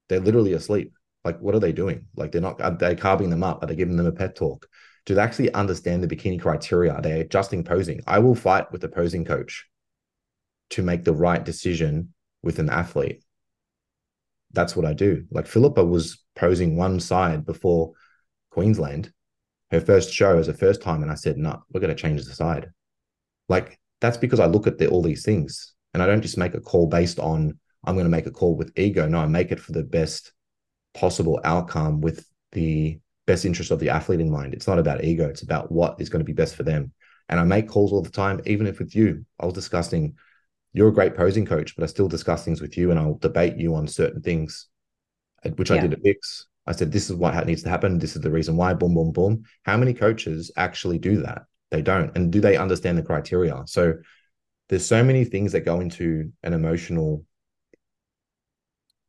[0.08, 0.92] They're literally asleep.
[1.24, 2.06] Like, what are they doing?
[2.16, 3.62] Like, they're not, are they carving them up?
[3.62, 4.66] Are they giving them a pet talk?
[5.04, 6.94] Do they actually understand the bikini criteria?
[6.94, 8.00] Are they adjusting posing?
[8.06, 9.66] I will fight with the posing coach
[10.70, 13.22] to make the right decision with an athlete.
[14.52, 15.26] That's what I do.
[15.30, 17.92] Like Philippa was posing one side before
[18.50, 19.12] Queensland
[19.70, 22.24] her first show as a first time, and I said, "No, we're going to change
[22.24, 22.70] the side."
[23.48, 26.54] Like that's because I look at the, all these things, and I don't just make
[26.54, 29.06] a call based on I'm going to make a call with ego.
[29.08, 30.32] No, I make it for the best
[30.94, 34.54] possible outcome with the best interest of the athlete in mind.
[34.54, 36.92] It's not about ego, it's about what is going to be best for them.
[37.28, 40.16] And I make calls all the time, even if with you, I was discussing,
[40.72, 43.56] you're a great posing coach, but I still discuss things with you and I'll debate
[43.58, 44.66] you on certain things,
[45.56, 45.76] which yeah.
[45.76, 46.46] I did at Vix.
[46.68, 47.98] I said, this is what needs to happen.
[47.98, 49.44] This is the reason why, boom, boom, boom.
[49.62, 51.42] How many coaches actually do that?
[51.70, 52.14] They don't.
[52.14, 53.62] And do they understand the criteria?
[53.66, 53.94] So
[54.68, 57.24] there's so many things that go into an emotional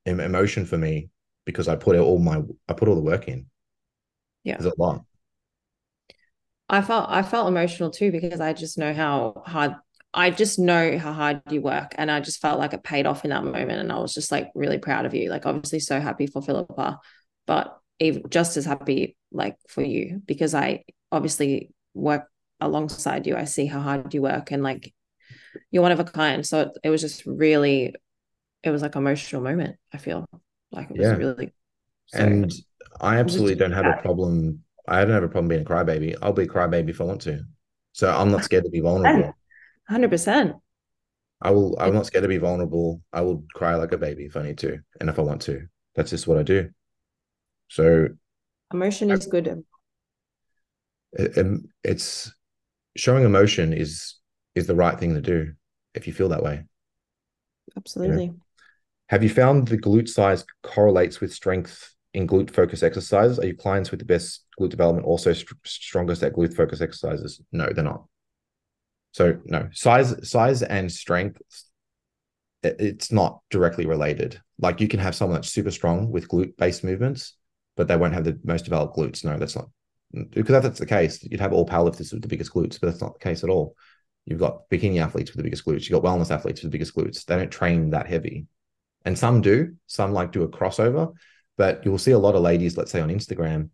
[0.05, 1.09] emotion for me
[1.45, 3.47] because I put all my I put all the work in.
[4.45, 4.55] Yeah.
[4.57, 5.03] There's a lot.
[6.69, 9.75] I felt I felt emotional too because I just know how hard
[10.13, 13.25] I just know how hard you work and I just felt like it paid off
[13.25, 15.99] in that moment and I was just like really proud of you like obviously so
[15.99, 16.99] happy for Philippa
[17.49, 22.27] but even just as happy like for you because I obviously work
[22.61, 24.93] alongside you I see how hard you work and like
[25.71, 27.95] you're one of a kind so it, it was just really
[28.61, 30.27] it was like emotional moment I feel
[30.71, 31.15] like it was yeah.
[31.15, 31.51] really
[32.05, 32.53] so, and
[33.01, 36.15] I absolutely don't have a problem I don't have a problem being a crybaby.
[36.21, 37.43] I'll be a crybaby if I want to.
[37.93, 39.33] So I'm not scared to be vulnerable.
[39.87, 40.55] Hundred percent.
[41.41, 41.75] I will.
[41.79, 43.01] I'm not scared to be vulnerable.
[43.13, 45.67] I will cry like a baby if I need to, and if I want to.
[45.95, 46.69] That's just what I do.
[47.69, 48.09] So,
[48.73, 49.63] emotion is good.
[51.13, 52.31] It, it's
[52.95, 54.15] showing emotion is
[54.55, 55.53] is the right thing to do
[55.93, 56.63] if you feel that way.
[57.77, 58.25] Absolutely.
[58.25, 58.35] You know?
[59.07, 63.39] Have you found the glute size correlates with strength in glute focus exercises?
[63.39, 67.41] Are your clients with the best glute development also st- strongest at glute focus exercises?
[67.51, 68.05] No, they're not.
[69.11, 71.41] So no, size, size and strength,
[72.61, 74.39] it's not directly related.
[74.59, 77.35] Like you can have someone that's super strong with glute based movements,
[77.79, 79.23] but they won't have the most developed glutes.
[79.23, 79.69] No, that's not
[80.11, 82.99] because if that's the case, you'd have all powerlifters with the biggest glutes, but that's
[82.99, 83.73] not the case at all.
[84.25, 85.87] You've got bikini athletes with the biggest glutes.
[85.87, 87.23] You've got wellness athletes with the biggest glutes.
[87.23, 88.47] They don't train that heavy.
[89.05, 89.75] And some do.
[89.87, 91.13] Some like do a crossover,
[91.57, 93.69] but you'll see a lot of ladies, let's say on Instagram,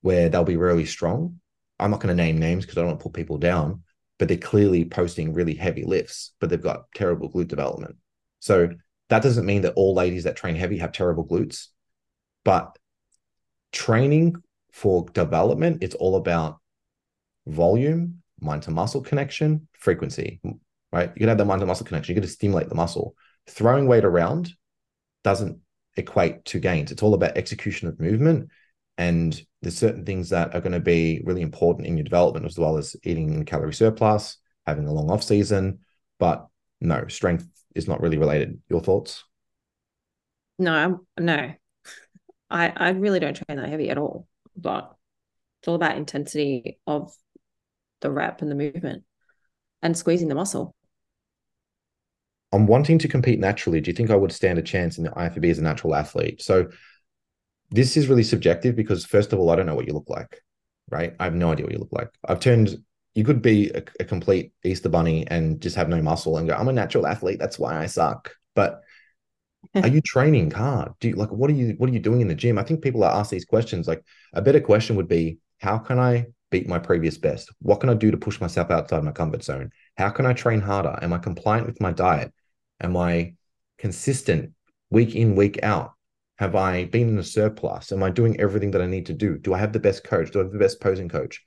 [0.00, 1.38] where they'll be really strong.
[1.78, 3.82] I'm not going to name names because I don't want to put people down,
[4.18, 7.96] but they're clearly posting really heavy lifts, but they've got terrible glute development.
[8.38, 8.70] So
[9.10, 11.66] that doesn't mean that all ladies that train heavy have terrible glutes,
[12.42, 12.78] but
[13.72, 14.36] training
[14.72, 16.58] for development, it's all about
[17.46, 20.40] volume, mind to muscle connection, frequency,
[20.92, 21.10] right?
[21.14, 23.14] You can have the mind to muscle connection, you got to stimulate the muscle.
[23.48, 24.52] Throwing weight around
[25.24, 25.60] doesn't
[25.96, 26.92] equate to gains.
[26.92, 28.50] It's all about execution of movement.
[28.98, 32.58] And there's certain things that are going to be really important in your development, as
[32.58, 35.80] well as eating calorie surplus, having a long off season.
[36.18, 36.46] But
[36.80, 38.60] no, strength is not really related.
[38.68, 39.24] Your thoughts?
[40.58, 41.52] No, no.
[42.50, 44.26] I, I really don't train that heavy at all.
[44.56, 44.94] But
[45.60, 47.12] it's all about intensity of
[48.00, 49.04] the rep and the movement
[49.82, 50.74] and squeezing the muscle.
[52.52, 53.80] I'm wanting to compete naturally.
[53.80, 56.40] Do you think I would stand a chance in the IFBB as a natural athlete?
[56.40, 56.68] So
[57.70, 60.40] this is really subjective because first of all, I don't know what you look like,
[60.90, 61.14] right?
[61.18, 62.10] I have no idea what you look like.
[62.26, 62.76] I've turned
[63.16, 66.54] you could be a, a complete Easter bunny and just have no muscle and go,
[66.54, 67.38] I'm a natural athlete.
[67.38, 68.30] That's why I suck.
[68.54, 68.82] But
[69.74, 70.92] are you training hard?
[71.00, 72.58] Do you like what are you what are you doing in the gym?
[72.58, 73.88] I think people are asked these questions.
[73.88, 77.52] Like a better question would be, how can I beat my previous best?
[77.60, 79.70] What can I do to push myself outside my comfort zone?
[79.96, 80.98] How can I train harder?
[81.02, 82.32] Am I compliant with my diet?
[82.80, 83.34] Am I
[83.78, 84.52] consistent
[84.90, 85.92] week in, week out?
[86.38, 87.92] Have I been in a surplus?
[87.92, 89.38] Am I doing everything that I need to do?
[89.38, 90.30] Do I have the best coach?
[90.30, 91.42] Do I have the best posing coach?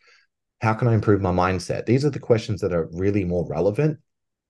[0.62, 1.86] How can I improve my mindset?
[1.86, 4.00] These are the questions that are really more relevant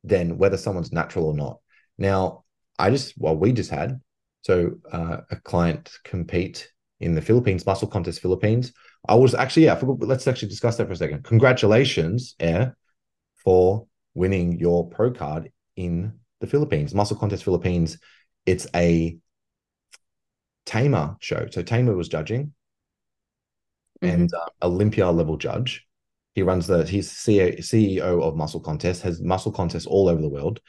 [0.03, 1.59] than whether someone's natural or not.
[1.97, 2.45] Now,
[2.79, 3.99] I just, well, we just had
[4.41, 8.73] so uh, a client compete in the Philippines, Muscle Contest Philippines.
[9.07, 11.23] I was actually, yeah, forgot, let's actually discuss that for a second.
[11.23, 12.77] Congratulations, Air,
[13.35, 17.97] for winning your pro card in the Philippines, Muscle Contest Philippines.
[18.45, 19.17] It's a
[20.65, 21.47] Tamer show.
[21.51, 22.53] So Tamer was judging
[24.01, 24.07] mm-hmm.
[24.07, 25.85] and uh, Olympia level judge.
[26.35, 30.61] He runs the, he's CEO of Muscle Contest, has muscle contests all over the world.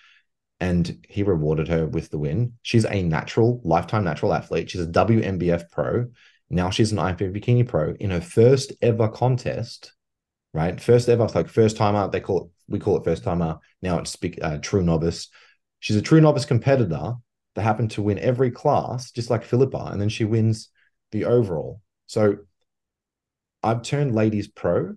[0.61, 2.53] And he rewarded her with the win.
[2.63, 4.71] She's a natural, lifetime natural athlete.
[4.71, 6.07] She's a WNBF pro.
[6.51, 9.93] Now she's an IFBB Bikini pro in her first ever contest,
[10.53, 10.79] right?
[10.81, 12.11] First ever, like first timer.
[12.11, 13.59] They call it, we call it first timer.
[13.81, 15.29] Now it's uh, true novice.
[15.79, 17.15] She's a true novice competitor
[17.55, 20.69] that happened to win every class, just like Philippa, and then she wins
[21.13, 21.81] the overall.
[22.07, 22.39] So
[23.63, 24.97] I've turned ladies pro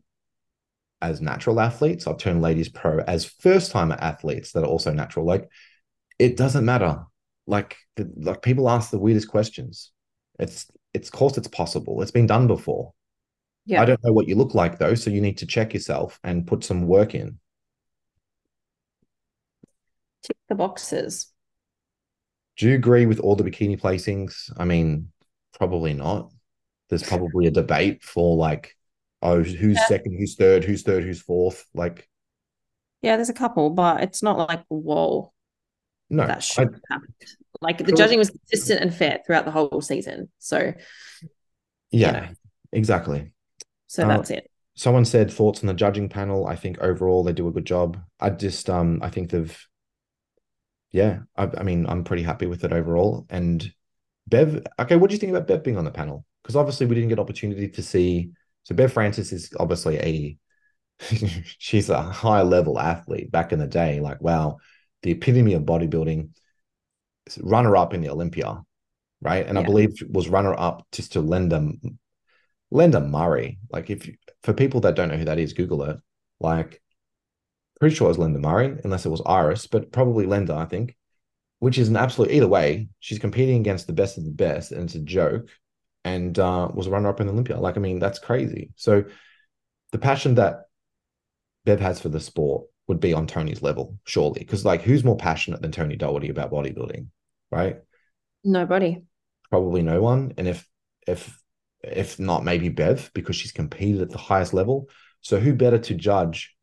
[1.03, 2.07] as natural athletes.
[2.07, 5.25] I've turned ladies pro as first timer athletes that are also natural.
[5.25, 5.49] Like
[6.17, 7.03] it doesn't matter.
[7.45, 9.91] Like the, like people ask the weirdest questions.
[10.39, 12.01] It's it's of course it's possible.
[12.01, 12.93] It's been done before.
[13.65, 13.81] Yeah.
[13.81, 16.47] I don't know what you look like though, so you need to check yourself and
[16.47, 17.37] put some work in
[20.23, 21.27] tick the boxes.
[22.57, 24.51] Do you agree with all the bikini placings?
[24.57, 25.11] I mean,
[25.57, 26.31] probably not.
[26.89, 28.75] There's probably a debate for like,
[29.23, 29.86] oh, who's Yeah.
[29.88, 31.65] second, who's third, who's third, who's fourth.
[31.73, 32.07] Like,
[33.01, 35.33] Yeah, there's a couple, but it's not like whoa,
[36.09, 37.13] no, that should have happened.
[37.62, 40.29] Like the judging was consistent and fair throughout the whole season.
[40.39, 40.73] So
[41.91, 42.27] yeah, know.
[42.71, 43.31] exactly.
[43.88, 44.49] so Uh, that's it.
[44.75, 46.47] Someone said thoughts on the judging panel.
[46.47, 47.99] I think overall they do a good job.
[48.19, 49.55] I just, um, I think they've,
[50.91, 53.25] yeah, I, I mean, I'm pretty happy with it overall.
[53.29, 53.71] And
[54.27, 56.25] Bev, okay, what do you think about Bev being on the panel?
[56.41, 58.31] Because obviously we didn't get opportunity to see.
[58.63, 60.38] So Bev Francis is obviously a,
[61.60, 63.99] she's a high level athlete back in the day.
[63.99, 64.58] Like, wow,
[65.02, 66.30] the epitome of bodybuilding,
[67.41, 68.62] runner up in the Olympia,
[69.21, 69.45] right?
[69.45, 71.73] And I believe was runner up just to Lenda,
[72.71, 73.60] Lenda Murray.
[73.69, 75.97] Like, if you, for people that don't know who that is, Google it.
[76.39, 76.82] Like,
[77.80, 80.95] pretty sure it was Lenda Murray, unless it was Iris, but probably Lenda, I think.
[81.60, 82.89] Which is an absolute either way.
[82.99, 85.47] She's competing against the best of the best, and it's a joke.
[86.05, 87.59] And uh, was a runner up in Olympia.
[87.59, 88.71] Like, I mean, that's crazy.
[88.75, 89.05] So,
[89.91, 90.63] the passion that
[91.65, 94.39] Bev has for the sport would be on Tony's level, surely.
[94.39, 97.07] Because, like, who's more passionate than Tony Doherty about bodybuilding,
[97.51, 97.77] right?
[98.43, 99.03] Nobody.
[99.49, 100.33] Probably no one.
[100.37, 100.67] And if
[101.07, 101.39] if
[101.83, 104.89] if not, maybe Bev because she's competed at the highest level.
[105.21, 106.53] So, who better to judge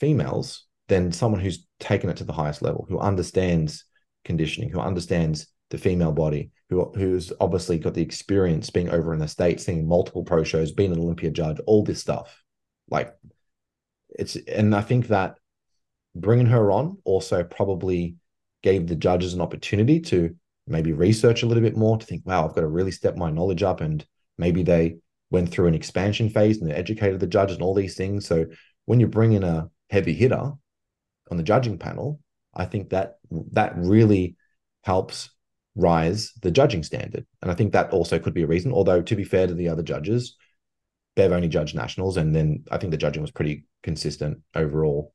[0.00, 3.84] females than someone who's taken it to the highest level, who understands
[4.24, 9.18] conditioning, who understands the female body, who who's obviously got the experience being over in
[9.18, 12.42] the states, seeing multiple pro shows, being an Olympia judge, all this stuff.
[12.90, 13.14] Like
[14.10, 15.38] it's, and I think that
[16.14, 18.16] bringing her on also probably
[18.62, 20.34] gave the judges an opportunity to
[20.66, 23.30] maybe research a little bit more to think, wow, I've got to really step my
[23.30, 24.04] knowledge up, and
[24.36, 24.96] maybe they
[25.30, 28.26] went through an expansion phase and they educated the judges and all these things.
[28.26, 28.46] So
[28.86, 30.52] when you bring in a heavy hitter
[31.30, 32.20] on the judging panel,
[32.54, 33.18] I think that
[33.52, 34.36] that really
[34.82, 35.30] helps
[35.78, 37.24] rise the judging standard.
[37.40, 38.72] And I think that also could be a reason.
[38.72, 40.36] Although to be fair to the other judges,
[41.16, 45.12] Bev only judged nationals, and then I think the judging was pretty consistent overall,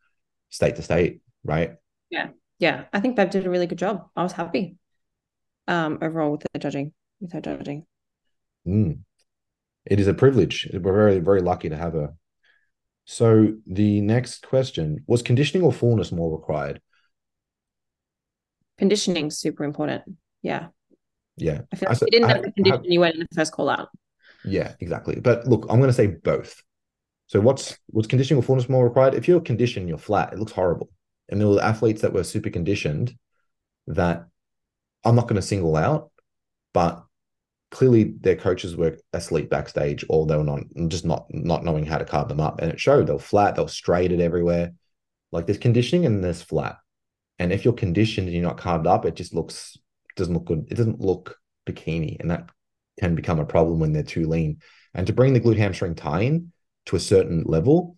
[0.50, 1.76] state to state, right?
[2.10, 2.86] Yeah, Yeah.
[2.94, 4.08] I think Bev did a really good job.
[4.16, 4.78] I was happy
[5.68, 7.86] um overall with the judging, with her judging.
[8.68, 9.00] Mm.
[9.86, 10.70] It is a privilege.
[10.74, 12.14] We're very, very lucky to have her.
[13.06, 16.82] So the next question was conditioning or fullness more required?
[18.78, 20.04] Conditioning super important.
[20.44, 20.68] Yeah.
[21.38, 21.62] Yeah.
[21.72, 23.16] I feel I like if you didn't I- have the I have- condition, you went
[23.16, 23.90] in the first call out.
[24.46, 25.20] Yeah, exactly.
[25.20, 26.62] But look, I'm going to say both.
[27.28, 29.16] So what's what's conditioning or fullness more required?
[29.16, 30.34] If you're conditioned, you're flat.
[30.34, 30.90] It looks horrible.
[31.30, 33.16] And there were athletes that were super conditioned
[33.88, 34.26] that
[35.06, 36.12] I'm not going to single out,
[36.74, 37.04] but
[37.72, 41.98] clearly their coaches were asleep backstage or they were not just not not knowing how
[41.98, 42.62] to carve them up.
[42.62, 44.74] And it showed they were flat, they were straighted everywhere.
[45.32, 46.78] Like there's conditioning and there's flat.
[47.40, 49.78] And if you're conditioned and you're not carved up, it just looks
[50.16, 50.68] doesn't look good.
[50.70, 52.20] It doesn't look bikini.
[52.20, 52.50] And that
[53.00, 54.60] can become a problem when they're too lean.
[54.94, 56.52] And to bring the glute hamstring tie in
[56.88, 57.98] to a certain level,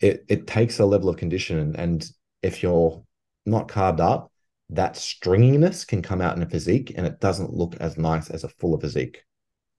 [0.00, 1.74] it it takes a level of condition.
[1.76, 2.08] And
[2.42, 3.02] if you're
[3.46, 4.32] not carved up,
[4.70, 8.44] that stringiness can come out in a physique and it doesn't look as nice as
[8.44, 9.24] a fuller physique.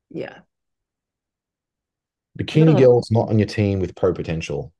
[0.09, 0.39] Yeah.
[2.39, 2.79] Bikini No.
[2.79, 4.73] girls not on your team with pro potential.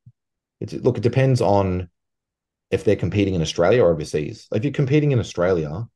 [0.59, 1.89] It's look, it depends on
[2.71, 4.47] if they're competing in Australia or overseas.
[4.51, 5.87] If you're competing in Australia,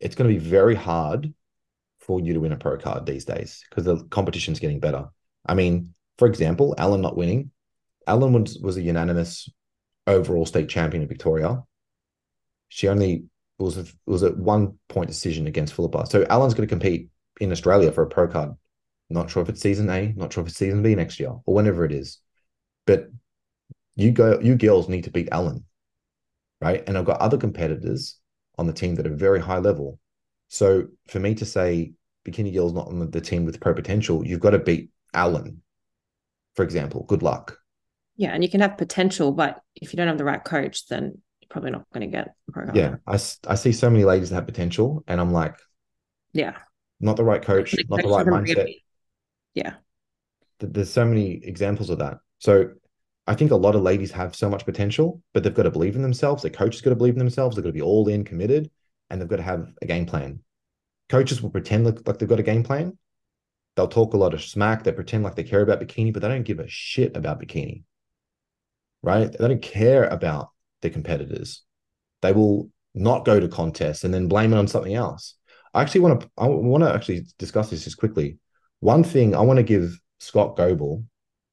[0.00, 1.32] it's going to be very hard
[2.00, 5.06] for you to win a pro card these days because the competition's getting better.
[5.46, 7.50] I mean, for example, Alan not winning.
[8.06, 9.48] Alan was, was a unanimous
[10.06, 11.62] overall state champion in Victoria.
[12.68, 13.24] She only
[13.58, 16.06] was a, was a one point decision against Philippa.
[16.06, 17.08] So Alan's going to compete
[17.40, 18.52] in Australia for a pro card.
[19.08, 21.54] Not sure if it's season A, not sure if it's season B next year or
[21.54, 22.18] whenever it is.
[22.86, 23.08] But
[23.94, 25.64] you go, you girls need to beat Alan,
[26.60, 26.82] right?
[26.86, 28.18] And I've got other competitors
[28.58, 29.98] on the team that are very high level.
[30.48, 31.92] So for me to say
[32.26, 35.62] bikini girls not on the team with pro potential, you've got to beat Alan,
[36.54, 37.04] for example.
[37.04, 37.58] Good luck.
[38.16, 38.30] Yeah.
[38.32, 41.48] And you can have potential, but if you don't have the right coach, then you're
[41.50, 42.76] probably not going to get the program.
[42.76, 43.14] Yeah, I,
[43.46, 45.54] I see so many ladies that have potential, and I'm like,
[46.32, 46.56] Yeah.
[47.00, 48.56] not the right coach, The not the right mindset.
[48.56, 48.84] really-
[49.54, 49.74] Yeah.
[50.58, 52.18] There's so many examples of that.
[52.38, 52.70] So
[53.26, 55.96] I think a lot of ladies have so much potential, but they've got to believe
[55.96, 56.42] in themselves.
[56.42, 57.56] Their coach has got to believe in themselves.
[57.56, 58.70] They've got to be all in, committed,
[59.10, 60.40] and they've got to have a game plan.
[61.08, 62.96] Coaches will pretend like, like they've got a game plan.
[63.74, 64.84] They'll talk a lot of smack.
[64.84, 67.82] They pretend like they care about bikini, but they don't give a shit about bikini.
[69.02, 69.30] Right?
[69.30, 70.50] They don't care about
[70.82, 71.62] their competitors.
[72.22, 75.34] They will not go to contests and then blame it on something else.
[75.74, 78.38] I actually want to I want to actually discuss this just quickly.
[78.80, 81.04] One thing I want to give Scott Goebel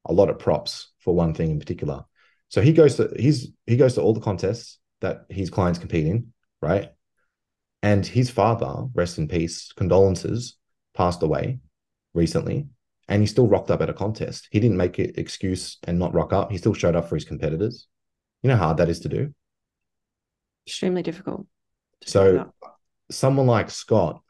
[0.05, 2.03] a lot of props for one thing in particular.
[2.49, 6.05] So he goes to he's he goes to all the contests that his clients compete
[6.05, 6.89] in, right?
[7.81, 10.57] And his father, rest in peace, condolences,
[10.93, 11.59] passed away
[12.13, 12.67] recently.
[13.09, 14.47] And he still rocked up at a contest.
[14.51, 16.51] He didn't make an excuse and not rock up.
[16.51, 17.87] He still showed up for his competitors.
[18.41, 19.33] You know how hard that is to do?
[20.65, 21.45] Extremely difficult.
[22.05, 22.51] So,
[23.11, 24.21] someone like Scott,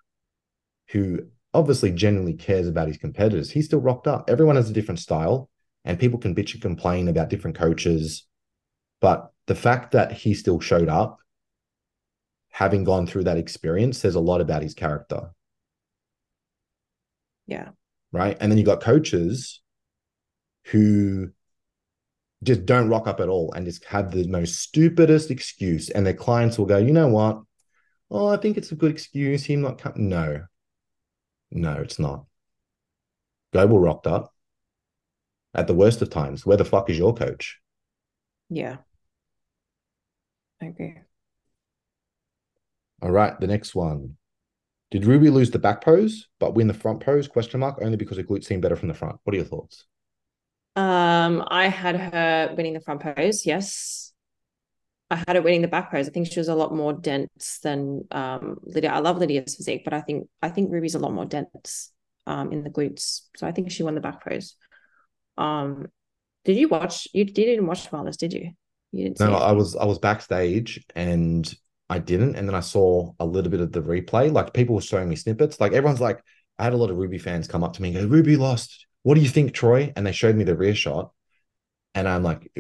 [0.90, 1.20] who
[1.54, 4.30] obviously genuinely cares about his competitors, he still rocked up.
[4.30, 5.50] Everyone has a different style,
[5.86, 8.26] and people can bitch and complain about different coaches.
[9.02, 11.20] But the fact that he still showed up
[12.50, 15.32] having gone through that experience says a lot about his character.
[17.48, 17.70] Yeah.
[18.12, 18.38] Right.
[18.40, 19.62] And then you got coaches
[20.66, 21.32] who
[22.44, 25.90] just don't rock up at all and just have the most stupidest excuse.
[25.90, 27.42] And their clients will go, you know what?
[28.12, 29.44] Oh, I think it's a good excuse.
[29.44, 29.94] Him not come.
[29.96, 30.44] No.
[31.52, 32.26] No, it's not.
[33.52, 34.33] Goebel rocked up
[35.54, 36.46] at the worst of times.
[36.46, 37.60] Where the fuck is your coach?
[38.50, 38.78] Yeah.
[40.62, 40.96] I agree.
[43.02, 44.16] All right, the next one.
[44.92, 47.28] Did Ruby lose the back pose but win the front pose?
[47.28, 47.80] Question mark.
[47.82, 49.18] Only because her glutes seem better from the front.
[49.24, 49.86] What are your thoughts?
[50.76, 53.46] Um, I had her winning the front pose.
[53.46, 54.14] Yes,
[55.10, 56.08] I had her winning the back pose.
[56.08, 58.92] I think she was a lot more dense than um Lydia.
[58.92, 61.92] I love Lydia's physique, but I think I think Ruby's a lot more dense
[62.26, 63.22] um in the glutes.
[63.36, 64.56] So I think she won the back pose.
[65.38, 65.88] Um,
[66.46, 67.08] did you watch?
[67.14, 68.52] You didn't watch Marlis, did you?
[68.92, 69.20] You didn't.
[69.20, 71.52] No, I was I was backstage and
[71.90, 72.36] I didn't.
[72.36, 74.32] And then I saw a little bit of the replay.
[74.32, 75.60] Like people were showing me snippets.
[75.60, 76.24] Like everyone's like,
[76.58, 78.86] I had a lot of Ruby fans come up to me and go, Ruby lost.
[79.04, 79.92] What do you think, Troy?
[79.96, 81.12] And they showed me the rear shot.
[81.96, 82.52] And I'm like,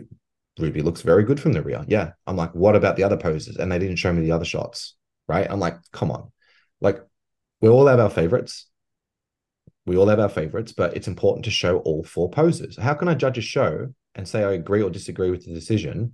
[0.59, 1.84] Ruby looks very good from the rear.
[1.88, 2.11] Yeah.
[2.28, 3.57] I'm like, what about the other poses?
[3.57, 4.95] And they didn't show me the other shots.
[5.28, 5.47] Right.
[5.49, 6.32] I'm like, come on.
[6.82, 7.01] Like,
[7.61, 8.67] we all have our favorites.
[9.86, 12.77] We all have our favorites, but it's important to show all four poses.
[12.77, 16.13] How can I judge a show and say I agree or disagree with the decision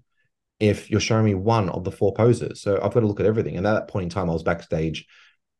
[0.59, 2.61] if you're showing me one of the four poses.
[2.61, 3.57] So I've got to look at everything.
[3.57, 5.05] And at that point in time, I was backstage,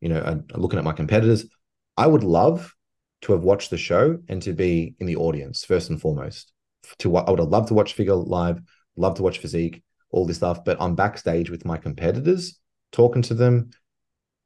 [0.00, 1.46] you know, looking at my competitors.
[1.96, 2.74] I would love
[3.22, 6.52] to have watched the show and to be in the audience first and foremost.
[6.98, 8.60] To what I would have loved to watch figure live,
[8.96, 10.64] love to watch physique, all this stuff.
[10.64, 12.58] But I'm backstage with my competitors,
[12.92, 13.70] talking to them,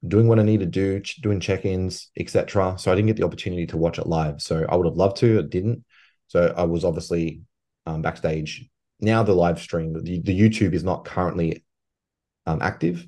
[0.07, 2.77] doing what I need to do, doing check-ins, etc.
[2.79, 4.41] So I didn't get the opportunity to watch it live.
[4.43, 5.85] So I would have loved to, I didn't.
[6.29, 7.43] So I was obviously
[7.87, 8.69] um, backstage
[9.01, 11.65] now the live stream, the, the YouTube is not currently
[12.47, 13.07] um, active.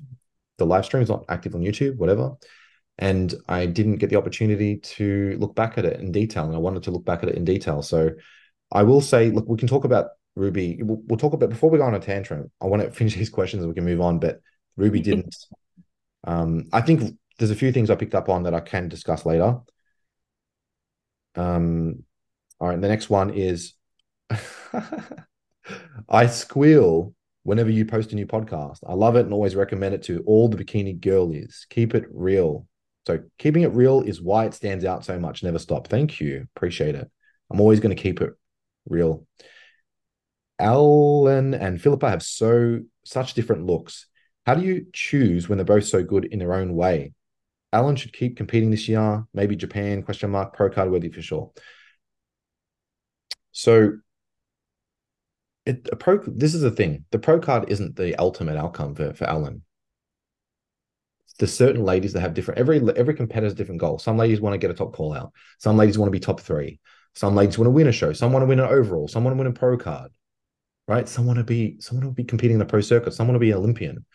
[0.57, 2.35] The live stream is not active on YouTube, whatever.
[2.97, 6.45] And I didn't get the opportunity to look back at it in detail.
[6.45, 7.81] And I wanted to look back at it in detail.
[7.81, 8.11] So
[8.71, 10.79] I will say, look, we can talk about Ruby.
[10.81, 12.51] We'll, we'll talk about before we go on a tantrum.
[12.61, 14.19] I want to finish these questions and we can move on.
[14.19, 14.41] But
[14.77, 15.35] Ruby didn't.
[16.27, 19.25] Um, I think there's a few things I picked up on that I can discuss
[19.25, 19.59] later.
[21.35, 22.03] Um,
[22.59, 22.79] all right.
[22.79, 23.73] The next one is
[26.09, 27.13] I squeal
[27.43, 28.79] whenever you post a new podcast.
[28.85, 31.65] I love it and always recommend it to all the bikini girlies.
[31.69, 32.67] Keep it real.
[33.05, 35.43] So keeping it real is why it stands out so much.
[35.43, 35.87] Never stop.
[35.87, 36.45] Thank you.
[36.55, 37.09] Appreciate it.
[37.49, 38.33] I'm always going to keep it
[38.85, 39.25] real.
[40.59, 44.07] Alan and Philippa have so such different looks.
[44.47, 47.11] How do you choose when they're both so good in their own way?
[47.73, 49.25] Alan should keep competing this year.
[49.33, 51.51] Maybe Japan question mark pro card worthy for sure.
[53.51, 53.97] So
[55.65, 57.03] it, a pro this is the thing.
[57.11, 59.63] The pro card isn't the ultimate outcome for, for alan.
[61.39, 63.99] There's certain ladies that have different every every competitor's different goal.
[63.99, 65.33] Some ladies want to get a top call out.
[65.59, 66.79] Some ladies want to be top three.
[67.15, 68.13] Some ladies want to win a show.
[68.13, 69.09] Some want to win an overall.
[69.09, 70.11] Some want to win a pro card
[70.87, 71.07] right?
[71.07, 73.13] Some want to be someone will be competing in the pro circuit.
[73.13, 74.05] Some want to be an olympian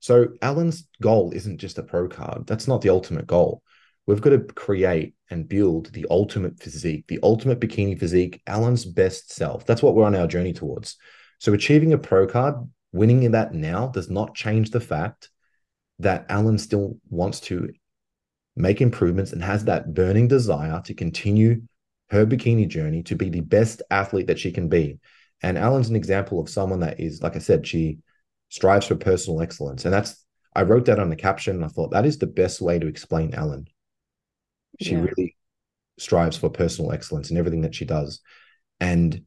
[0.00, 3.62] so alan's goal isn't just a pro card that's not the ultimate goal
[4.06, 9.32] we've got to create and build the ultimate physique, the ultimate bikini physique, Alan's best
[9.32, 9.64] self.
[9.64, 10.96] That's what we're on our journey towards.
[11.38, 12.56] So achieving a pro card,
[12.92, 15.30] winning in that now does not change the fact
[16.00, 17.70] that Alan still wants to
[18.56, 21.62] make improvements and has that burning desire to continue
[22.10, 24.98] her bikini journey to be the best athlete that she can be.
[25.42, 27.98] And Alan's an example of someone that is, like I said, she
[28.50, 29.84] strives for personal excellence.
[29.84, 30.24] And that's,
[30.54, 31.56] I wrote that on the caption.
[31.56, 33.66] And I thought that is the best way to explain Alan.
[34.80, 35.00] She yeah.
[35.00, 35.36] really
[35.98, 38.20] strives for personal excellence in everything that she does.
[38.80, 39.22] And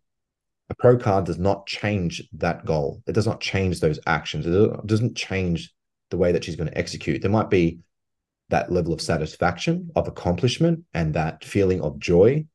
[0.69, 3.01] a pro card does not change that goal.
[3.07, 4.45] It does not change those actions.
[4.45, 5.73] It doesn't change
[6.09, 7.21] the way that she's going to execute.
[7.21, 7.79] There might be
[8.49, 12.45] that level of satisfaction, of accomplishment, and that feeling of joy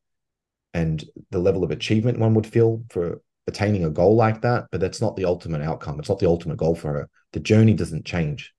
[0.73, 4.67] and the level of achievement one would feel for attaining a goal like that.
[4.71, 5.99] But that's not the ultimate outcome.
[5.99, 7.09] It's not the ultimate goal for her.
[7.33, 8.53] The journey doesn't change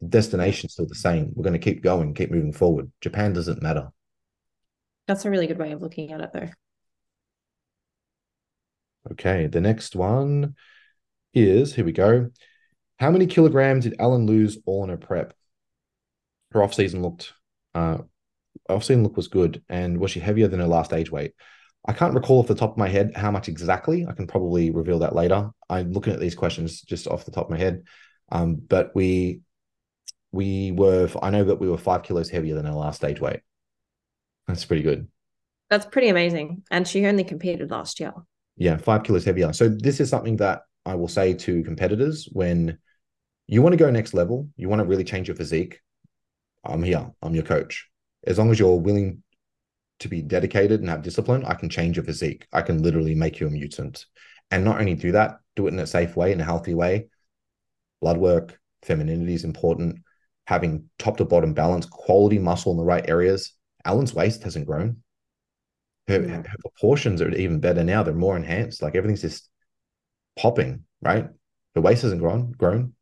[0.00, 1.32] The destination still the same.
[1.34, 2.92] We're going to keep going, keep moving forward.
[3.00, 3.90] Japan doesn't matter.
[5.08, 6.48] That's a really good way of looking at it, though.
[9.12, 10.54] Okay, the next one
[11.34, 12.30] is here we go.
[12.98, 15.34] How many kilograms did Alan lose all in a prep?
[16.54, 17.34] her off season looked
[17.74, 17.98] uh
[18.70, 21.32] off season look was good, and was she heavier than her last age weight?
[21.84, 24.06] I can't recall off the top of my head how much exactly.
[24.08, 25.50] I can probably reveal that later.
[25.68, 27.84] I'm looking at these questions just off the top of my head,
[28.32, 29.40] um, but we
[30.32, 31.08] we were.
[31.22, 33.40] I know that we were five kilos heavier than our last stage weight.
[34.46, 35.08] That's pretty good.
[35.70, 36.62] That's pretty amazing.
[36.70, 38.12] And she only competed last year.
[38.56, 39.52] Yeah, five kilos heavier.
[39.52, 42.78] So this is something that I will say to competitors when
[43.46, 45.80] you want to go next level, you want to really change your physique.
[46.64, 47.10] I'm here.
[47.22, 47.88] I'm your coach.
[48.26, 49.22] As long as you're willing
[50.00, 52.46] to be dedicated and have discipline, I can change your physique.
[52.52, 54.06] I can literally make you a mutant.
[54.50, 57.06] And not only do that, do it in a safe way, in a healthy way.
[58.00, 60.00] Blood work, femininity is important.
[60.46, 63.54] Having top to bottom balance, quality muscle in the right areas.
[63.84, 64.98] Alan's waist hasn't grown.
[66.08, 66.42] Her, yeah.
[66.42, 68.02] her proportions are even better now.
[68.02, 68.82] They're more enhanced.
[68.82, 69.48] Like everything's just
[70.36, 71.28] popping, right?
[71.74, 72.94] The waist hasn't grown, grown.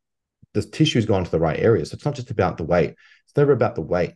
[0.54, 1.90] The tissue's gone to the right areas.
[1.90, 2.90] So it's not just about the weight.
[2.90, 4.14] It's never about the weight.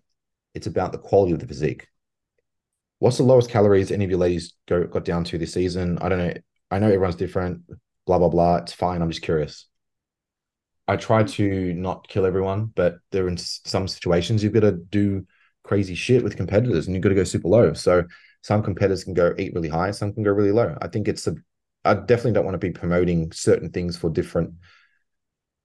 [0.55, 1.89] It's about the quality of the physique.
[2.99, 5.99] What's the lowest calories any of you ladies go got down to this season?
[5.99, 6.35] I don't know.
[6.71, 7.63] I know everyone's different.
[8.07, 8.57] Blah blah blah.
[8.57, 9.03] It's fine.
[9.03, 9.67] I'm just curious.
[10.89, 15.27] I try to not kill everyone, but there in some situations you've got to do
[15.65, 17.73] crazy shit with competitors, and you've got to go super low.
[17.73, 18.05] So
[18.43, 20.77] some competitors can go eat really high, some can go really low.
[20.81, 21.35] I think it's a.
[21.85, 24.55] I definitely don't want to be promoting certain things for different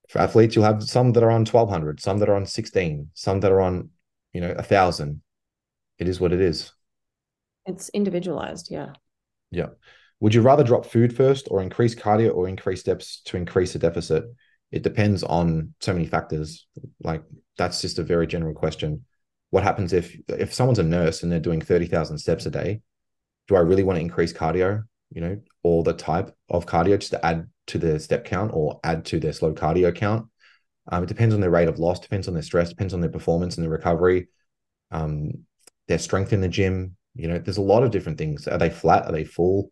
[0.09, 0.55] for athletes.
[0.55, 3.51] You'll have some that are on twelve hundred, some that are on sixteen, some that
[3.51, 3.91] are on,
[4.33, 5.21] you know, a thousand.
[5.97, 6.71] It is what it is.
[7.65, 8.93] It's individualized, yeah.
[9.51, 9.67] Yeah.
[10.19, 13.79] Would you rather drop food first or increase cardio or increase steps to increase the
[13.79, 14.25] deficit?
[14.71, 16.67] It depends on so many factors.
[17.03, 17.23] Like
[17.57, 19.05] that's just a very general question.
[19.49, 22.81] What happens if if someone's a nurse and they're doing 30,000 steps a day?
[23.47, 27.11] Do I really want to increase cardio, you know, or the type of cardio just
[27.11, 30.27] to add to their step count or add to their slow cardio count?
[30.91, 33.09] Um, it depends on their rate of loss, depends on their stress, depends on their
[33.09, 34.29] performance and their recovery,
[34.91, 35.31] um,
[35.87, 38.47] their strength in the gym, you know, there's a lot of different things.
[38.47, 39.05] Are they flat?
[39.05, 39.71] Are they full?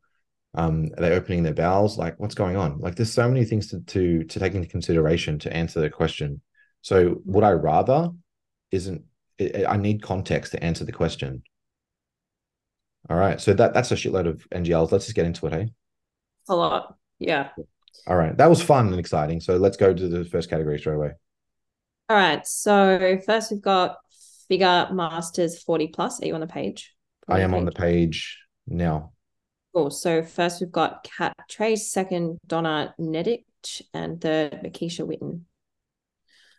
[0.56, 1.98] Um, are they opening their bowels?
[1.98, 2.80] Like, what's going on?
[2.80, 6.42] Like, there's so many things to to to take into consideration to answer the question.
[6.82, 8.10] So, would I rather?
[8.72, 9.04] Isn't
[9.40, 11.44] I need context to answer the question.
[13.10, 14.92] All right, so that that's a shitload of NGLs.
[14.92, 15.72] Let's just get into it, hey.
[16.50, 17.50] A lot, yeah.
[18.08, 19.40] All right, that was fun and exciting.
[19.40, 21.12] So let's go to the first category straight away.
[22.10, 23.98] All right, so first we've got
[24.48, 26.22] figure masters 40 plus.
[26.22, 26.94] Are you on the page?
[27.30, 29.14] I am on the page now.
[29.74, 29.92] Cool.
[29.92, 33.44] So first we've got Kat Trace, second Donna Nedic,
[33.94, 35.42] and third Makisha Witten.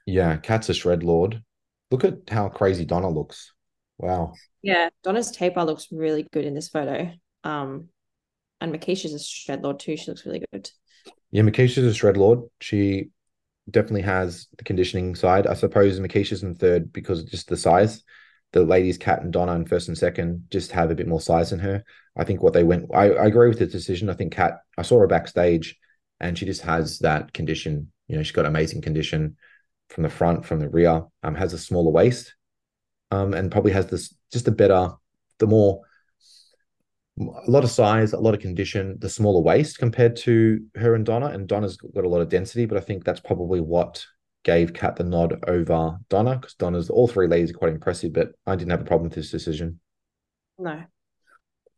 [0.06, 1.42] Yeah, Kat's a shred lord.
[1.90, 3.52] Look at how crazy Donna looks.
[3.98, 4.34] Wow.
[4.62, 7.12] Yeah, Donna's taper looks really good in this photo.
[7.44, 7.88] Um,
[8.60, 9.96] and Makisha's a shred lord too.
[9.96, 10.70] She looks really good.
[11.30, 12.40] Yeah, Makisha's a shred lord.
[12.60, 13.10] She
[13.70, 15.46] definitely has the conditioning side.
[15.46, 18.02] I suppose Makisha's in third because of just the size
[18.53, 21.53] the ladies, Kat and Donna, in first and second, just have a bit more size
[21.53, 21.84] in her.
[22.16, 24.11] I think what they went, I, I agree with the decision.
[24.11, 25.76] I think Kat, I saw her backstage
[26.18, 27.92] and she just has that condition.
[28.09, 29.36] You know, she's got amazing condition
[29.88, 32.34] from the front, from the rear, um, has a smaller waist,
[33.11, 34.92] um, and probably has this just a better,
[35.38, 35.82] the more,
[37.18, 41.05] a lot of size, a lot of condition, the smaller waist compared to her and
[41.05, 41.26] Donna.
[41.26, 44.05] And Donna's got a lot of density, but I think that's probably what
[44.43, 48.32] gave Kat the nod over Donna because Donna's all three ladies are quite impressive, but
[48.47, 49.80] I didn't have a problem with this decision.
[50.59, 50.82] No.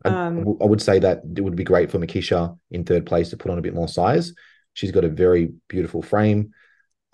[0.05, 3.37] Um, I would say that it would be great for Makisha in third place to
[3.37, 4.33] put on a bit more size.
[4.75, 6.53] She's got a very beautiful frame.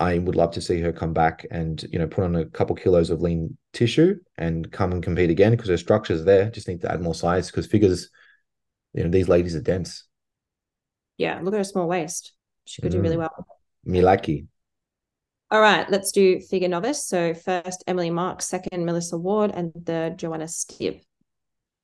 [0.01, 2.77] I would love to see her come back and you know put on a couple
[2.77, 6.51] kilos of lean tissue and come and compete again because her structure's there.
[6.51, 8.11] Just need to add more size because figures,
[8.95, 10.05] you know, these ladies are dense.
[11.17, 12.33] Yeah, look at her small waist.
[12.65, 12.97] She could mm.
[12.97, 13.21] do really mm.
[13.21, 13.47] well.
[13.87, 14.47] Milaki.
[15.51, 17.07] All right, let's do figure novice.
[17.07, 21.01] So first Emily Mark, second Melissa Ward, and third Joanna Stibb.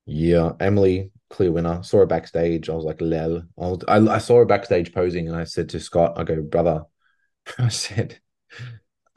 [0.05, 1.83] Yeah, Emily, clear winner.
[1.83, 2.69] Saw her backstage.
[2.69, 3.43] I was like, lel.
[3.59, 6.43] I, was, I, I saw her backstage posing, and I said to Scott, I go,
[6.43, 6.83] brother,
[7.59, 8.19] I said,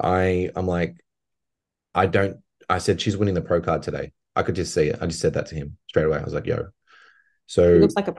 [0.01, 0.95] I, I'm like,
[1.93, 2.37] I don't.
[2.69, 4.13] I said she's winning the pro card today.
[4.35, 4.99] I could just see it.
[5.01, 6.19] I just said that to him straight away.
[6.19, 6.67] I was like, yo.
[7.47, 8.15] So it looks like a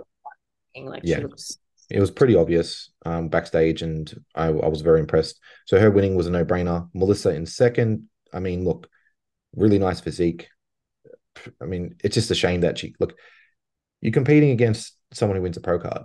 [0.76, 1.18] like yeah.
[1.18, 1.58] Looks
[1.90, 5.40] it was pretty obvious um, backstage, and I, I, was very impressed.
[5.66, 6.88] So her winning was a no brainer.
[6.92, 8.08] Melissa in second.
[8.32, 8.88] I mean, look,
[9.56, 10.48] really nice physique.
[11.62, 13.14] I mean, it's just a shame that she look.
[14.00, 16.02] You're competing against someone who wins a pro card,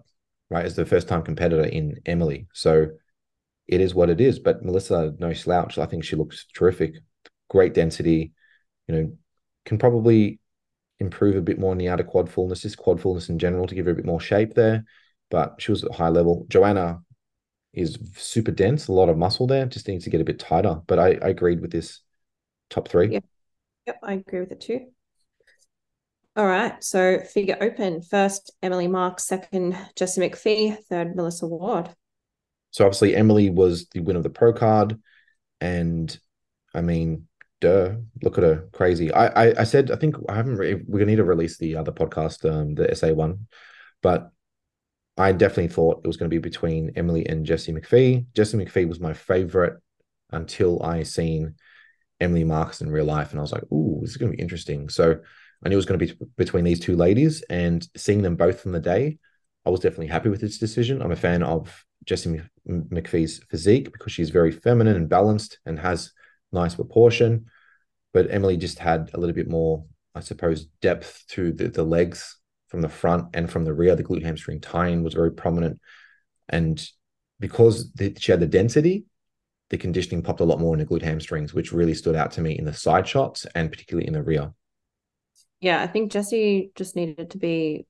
[0.49, 0.65] right?
[0.65, 2.87] As the first time competitor in Emily, so
[3.67, 4.39] it is what it is.
[4.39, 5.77] But Melissa, no slouch.
[5.77, 6.95] I think she looks terrific.
[7.49, 8.31] Great density.
[8.87, 9.17] You know,
[9.65, 10.39] can probably
[10.99, 13.75] improve a bit more in the outer quad fullness, just quad fullness in general, to
[13.75, 14.85] give her a bit more shape there
[15.33, 16.45] but she was at high level.
[16.47, 17.01] Joanna
[17.73, 20.79] is super dense, a lot of muscle there, just needs to get a bit tighter.
[20.85, 22.01] But I, I agreed with this
[22.69, 23.13] top three.
[23.13, 23.19] Yeah.
[23.87, 24.91] Yep, I agree with it too.
[26.35, 26.81] All right.
[26.83, 28.03] So figure open.
[28.03, 29.25] First, Emily Marks.
[29.25, 30.77] Second, Jessie McPhee.
[30.83, 31.89] Third, Melissa Ward.
[32.69, 35.01] So obviously Emily was the winner of the pro card.
[35.59, 36.15] And
[36.75, 37.27] I mean,
[37.59, 38.67] duh, look at her.
[38.71, 39.11] Crazy.
[39.11, 41.75] I I, I said I think I haven't re- we're gonna need to release the
[41.75, 43.47] other podcast, um, the SA one.
[44.03, 44.29] But
[45.17, 48.25] I definitely thought it was going to be between Emily and Jessie McPhee.
[48.33, 49.79] Jessie McPhee was my favorite
[50.31, 51.55] until I seen
[52.19, 54.41] Emily Marks in real life, and I was like, "Ooh, this is going to be
[54.41, 55.19] interesting." So
[55.63, 58.61] I knew it was going to be between these two ladies, and seeing them both
[58.61, 59.19] from the day,
[59.65, 61.01] I was definitely happy with this decision.
[61.01, 66.11] I'm a fan of Jessie McPhee's physique because she's very feminine and balanced and has
[66.51, 67.45] nice proportion.
[68.13, 72.37] But Emily just had a little bit more, I suppose, depth to the, the legs
[72.73, 73.95] from the front and from the rear.
[73.95, 75.79] The glute hamstring tie-in was very prominent.
[76.49, 76.83] And
[77.39, 79.05] because the, she had the density,
[79.69, 82.41] the conditioning popped a lot more in the glute hamstrings, which really stood out to
[82.41, 84.53] me in the side shots and particularly in the rear.
[85.61, 87.85] Yeah, I think Jessie just needed to be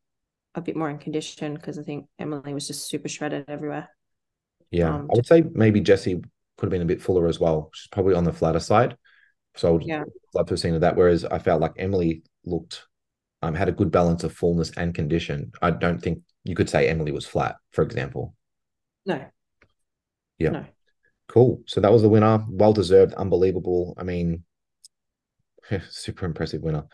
[0.53, 3.87] a bit more in condition because I think Emily was just super shredded everywhere.
[4.69, 6.15] Yeah, um, I would say maybe Jessie
[6.57, 7.71] could have been a bit fuller as well.
[7.73, 8.97] She's probably on the flatter side.
[9.55, 10.03] So I would yeah.
[10.33, 10.97] love to have seen that.
[10.97, 12.83] Whereas I felt like Emily looked,
[13.43, 15.51] um, had a good balance of fullness and condition.
[15.61, 18.35] I don't think you could say Emily was flat, for example.
[19.05, 19.23] No.
[20.39, 20.49] Yeah.
[20.49, 20.65] No.
[21.27, 21.61] Cool.
[21.67, 22.43] So that was the winner.
[22.49, 23.13] Well deserved.
[23.13, 23.93] Unbelievable.
[23.97, 24.43] I mean,
[25.89, 26.85] super impressive winner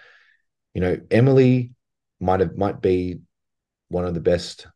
[0.74, 1.74] you know, Emily
[2.20, 3.20] might have might be
[3.88, 4.68] one of the best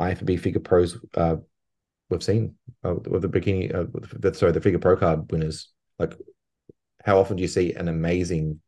[0.00, 1.36] IFBB figure pros uh,
[2.08, 3.74] we've seen uh, with the bikini.
[3.74, 3.84] Uh,
[4.18, 5.70] the, sorry, the figure pro card winners.
[5.98, 6.14] Like,
[7.04, 8.60] how often do you see an amazing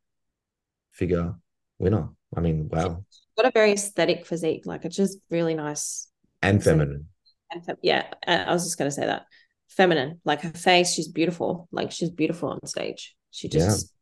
[0.92, 1.34] figure
[1.78, 2.08] winner?
[2.34, 3.04] I mean, wow.
[3.36, 4.62] got a very aesthetic physique.
[4.64, 6.08] Like, it's just really nice
[6.42, 7.08] and feminine.
[7.50, 9.26] And yeah, I was just gonna say that
[9.68, 10.20] feminine.
[10.24, 11.68] Like her face, she's beautiful.
[11.70, 13.14] Like she's beautiful on stage.
[13.30, 13.92] She just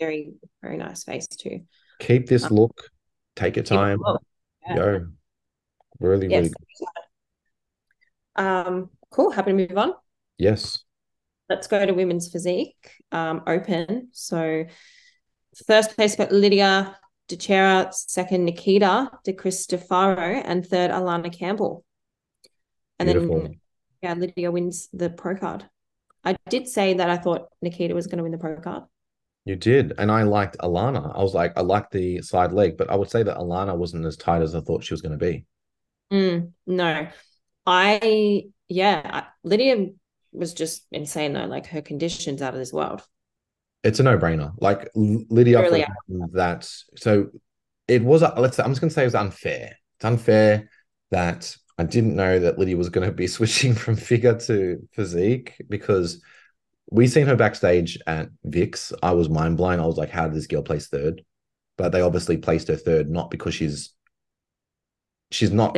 [0.00, 0.06] yeah.
[0.06, 1.60] very very nice face too
[1.98, 2.90] keep this look,
[3.36, 4.00] take your time,
[4.66, 4.74] yeah.
[4.74, 5.06] go.
[6.00, 6.36] Really, yes.
[6.36, 6.54] really
[8.36, 8.44] good.
[8.44, 9.30] Um, cool.
[9.30, 9.94] Happy to move on.
[10.36, 10.78] Yes.
[11.48, 14.08] Let's go to women's physique um, open.
[14.12, 14.66] So,
[15.66, 16.96] first place got Lydia
[17.28, 21.84] DeChera, second Nikita De Cristofaro, and third Alana Campbell.
[22.98, 23.42] And Beautiful.
[23.42, 23.60] then,
[24.02, 25.68] yeah, Lydia wins the pro card.
[26.24, 28.84] I did say that I thought Nikita was going to win the pro card.
[29.44, 29.94] You did.
[29.98, 31.16] And I liked Alana.
[31.16, 34.04] I was like, I liked the side leg, but I would say that Alana wasn't
[34.04, 35.46] as tight as I thought she was going to be.
[36.12, 37.08] Mm, no.
[37.64, 39.86] I, yeah, Lydia
[40.32, 41.46] was just insane though.
[41.46, 43.02] Like her conditions out of this world.
[43.84, 44.52] It's a no brainer.
[44.58, 45.86] Like Lydia, really
[46.32, 46.70] that.
[46.96, 47.28] So
[47.86, 49.76] it was, uh, let's say, I'm just going to say it was unfair.
[49.96, 50.68] It's unfair
[51.10, 55.54] that I didn't know that Lydia was going to be switching from figure to physique
[55.68, 56.22] because
[56.90, 58.92] we seen her backstage at Vix.
[59.02, 59.80] I was mind blown.
[59.80, 61.22] I was like, how did this girl place third?
[61.76, 63.92] But they obviously placed her third, not because she's
[65.30, 65.76] she's not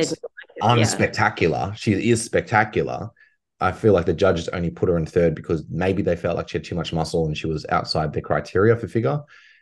[0.61, 1.67] unspectacular.
[1.67, 1.73] Yeah.
[1.73, 3.09] She is spectacular.
[3.61, 6.49] I feel like the judges only put her in third because maybe they felt like
[6.49, 9.21] she had too much muscle and she was outside the criteria for figure.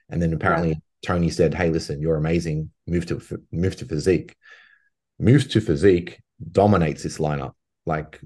[0.10, 0.82] And then apparently.
[1.02, 2.72] Tony said, "Hey, listen, you're amazing.
[2.88, 3.22] Move to
[3.52, 4.36] move to physique.
[5.18, 6.22] Moves to physique
[6.52, 7.54] dominates this lineup.
[7.86, 8.20] Like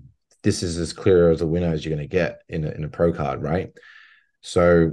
[0.44, 2.84] this is as clear as a winner as you're going to get in a, in
[2.84, 3.72] a pro card, right?
[4.42, 4.92] So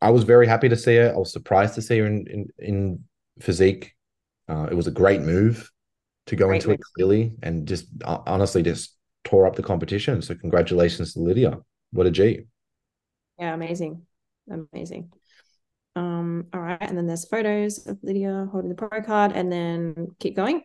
[0.00, 1.12] I was very happy to see her.
[1.14, 3.04] I was surprised to see her in in, in
[3.40, 3.94] physique.
[4.48, 5.70] Uh, it was a great move
[6.26, 6.80] to go great into move.
[6.80, 10.22] it clearly and just uh, honestly just tore up the competition.
[10.22, 11.58] So congratulations to Lydia.
[11.92, 12.46] What a G.
[13.38, 14.02] Yeah, amazing.
[14.50, 15.10] Amazing.
[15.96, 20.08] Um, all right, and then there's photos of Lydia holding the pro card, and then
[20.18, 20.62] keep going.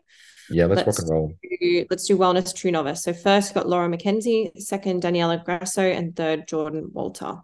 [0.50, 1.34] Yeah, let's, let's rock and roll.
[1.44, 3.04] Do, let's do wellness true novice.
[3.04, 7.36] So first got Laura McKenzie, second Daniela Grasso, and third Jordan Walter.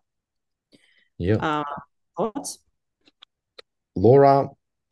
[1.20, 1.36] Yeah.
[1.36, 1.63] Uh,
[2.18, 2.57] thoughts?
[3.95, 4.49] Laura,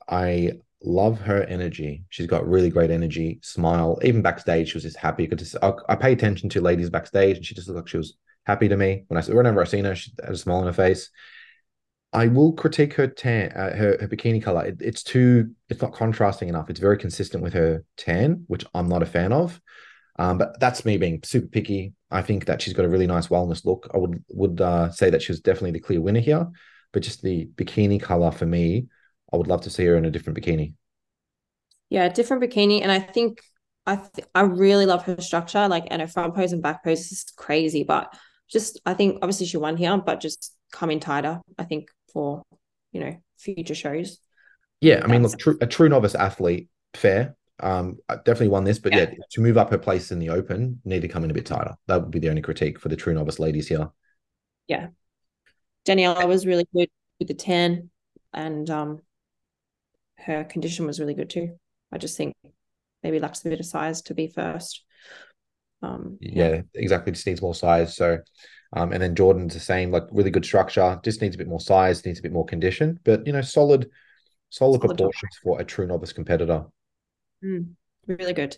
[0.08, 0.52] I
[0.84, 2.04] love her energy.
[2.10, 4.00] She's got really great energy, smile.
[4.04, 5.28] Even backstage, she was just happy.
[5.28, 7.98] Could just I, I pay attention to ladies backstage, and she just looked like she
[7.98, 8.16] was
[8.46, 9.06] happy to me.
[9.08, 11.10] When I whenever I seen her, she had a smile on her face.
[12.14, 14.66] I will critique her tan, uh, her, her bikini color.
[14.66, 16.70] It, it's too, it's not contrasting enough.
[16.70, 19.60] It's very consistent with her tan, which I'm not a fan of.
[20.20, 21.94] Um, but that's me being super picky.
[22.12, 23.90] I think that she's got a really nice wellness look.
[23.96, 26.48] I would would uh, say that she was definitely the clear winner here.
[26.92, 28.86] But just the bikini color for me,
[29.34, 30.74] I would love to see her in a different bikini.
[31.90, 33.42] Yeah, different bikini, and I think
[33.86, 35.68] I th- I really love her structure.
[35.68, 37.84] Like, and her front pose and back pose is crazy.
[37.84, 38.16] But
[38.50, 41.42] just I think obviously she won here, but just come in tighter.
[41.58, 42.44] I think for
[42.92, 44.20] you know future shows.
[44.82, 47.36] Yeah, I mean, look, true, a true novice athlete, fair.
[47.60, 49.10] Um, definitely won this, but yeah.
[49.12, 51.46] yeah, to move up her place in the open, need to come in a bit
[51.46, 51.76] tighter.
[51.88, 53.92] That would be the only critique for the true novice ladies here.
[54.68, 54.88] Yeah.
[55.86, 57.92] Daniela was really good with the tan,
[58.34, 59.02] and um,
[60.26, 61.58] her condition was really good too.
[61.92, 62.34] I just think
[63.04, 64.84] maybe lacks a bit of size to be first.
[65.82, 67.12] Um, yeah, yeah, exactly.
[67.12, 67.96] Just needs more size.
[67.96, 68.20] So,
[68.74, 71.00] um, and then Jordan's the same, like really good structure.
[71.04, 73.90] Just needs a bit more size, needs a bit more condition, but you know, solid,
[74.50, 75.44] solid, solid proportions top.
[75.44, 76.66] for a true novice competitor.
[77.44, 77.74] Mm,
[78.08, 78.58] really good.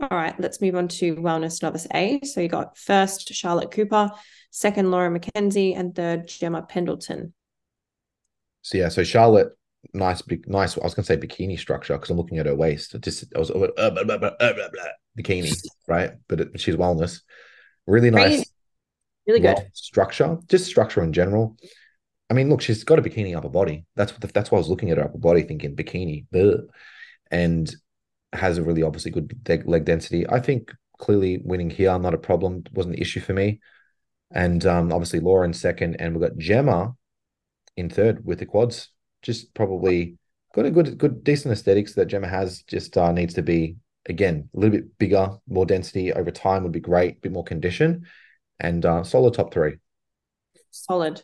[0.00, 2.20] All right, let's move on to Wellness Novice A.
[2.24, 4.10] So you got first Charlotte Cooper,
[4.50, 7.34] second Laura Mackenzie, and third Gemma Pendleton.
[8.62, 9.52] So yeah, so Charlotte,
[9.94, 10.76] nice, big, nice.
[10.76, 12.96] I was gonna say bikini structure because I'm looking at her waist.
[13.00, 14.30] just I was uh, blah, blah, blah,
[15.18, 15.54] bikini,
[15.88, 16.12] right?
[16.28, 17.22] But it, she's wellness.
[17.86, 18.44] Really nice,
[19.26, 20.38] really good structure.
[20.48, 21.56] Just structure in general.
[22.30, 23.84] I mean, look, she's got a bikini upper body.
[23.94, 26.26] That's what the, that's why I was looking at her upper body, thinking bikini,
[27.30, 27.74] and
[28.32, 30.26] has a really obviously good leg density.
[30.28, 33.60] I think clearly winning here not a problem, wasn't an issue for me.
[34.30, 36.94] And um, obviously Laura in second, and we've got Gemma
[37.76, 38.88] in third with the quads.
[39.22, 40.18] Just probably
[40.54, 42.62] got a good, good, decent aesthetics that Gemma has.
[42.62, 46.72] Just uh, needs to be again a little bit bigger, more density over time would
[46.72, 47.16] be great.
[47.16, 48.06] A bit more condition,
[48.58, 49.76] and uh, solid top three.
[50.70, 51.22] Solid.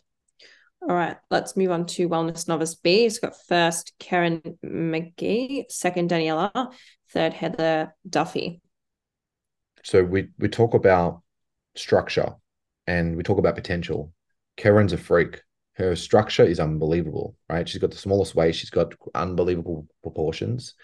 [0.81, 3.05] All right, let's move on to Wellness Novice B.
[3.05, 6.73] It's got first Karen McGee, second Daniela,
[7.11, 8.61] third Heather Duffy.
[9.83, 11.23] So we we talk about
[11.75, 12.35] structure
[12.87, 14.13] and we talk about potential.
[14.57, 15.43] Karen's a freak.
[15.79, 17.69] Her structure is unbelievable, right?
[17.69, 20.75] She's got the smallest waist, she's got unbelievable proportions.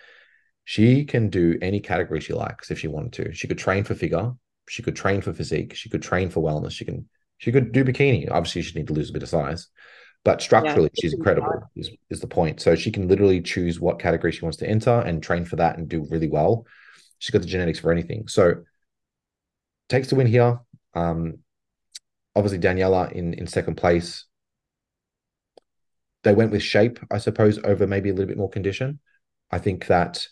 [0.64, 3.34] She can do any category she likes if she wanted to.
[3.34, 4.32] She could train for figure,
[4.68, 7.84] she could train for physique, she could train for wellness, she can she could do
[7.84, 8.30] bikini.
[8.30, 9.66] Obviously, she'd need to lose a bit of size,
[10.24, 11.68] but structurally, yeah, she's incredible.
[11.74, 12.61] Is, is the point?
[12.61, 15.76] So she can literally choose what category she wants to enter and train for that
[15.76, 16.66] and do really well.
[17.18, 18.28] She's got the genetics for anything.
[18.28, 18.62] So
[19.88, 20.61] takes the win here.
[20.95, 21.40] Um,
[22.36, 24.26] obviously, Daniela in in second place.
[26.25, 28.99] They went with shape, I suppose, over maybe a little bit more condition.
[29.51, 30.27] I think that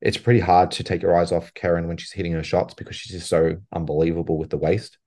[0.00, 2.96] it's pretty hard to take your eyes off Karen when she's hitting her shots because
[2.96, 4.98] she's just so unbelievable with the waist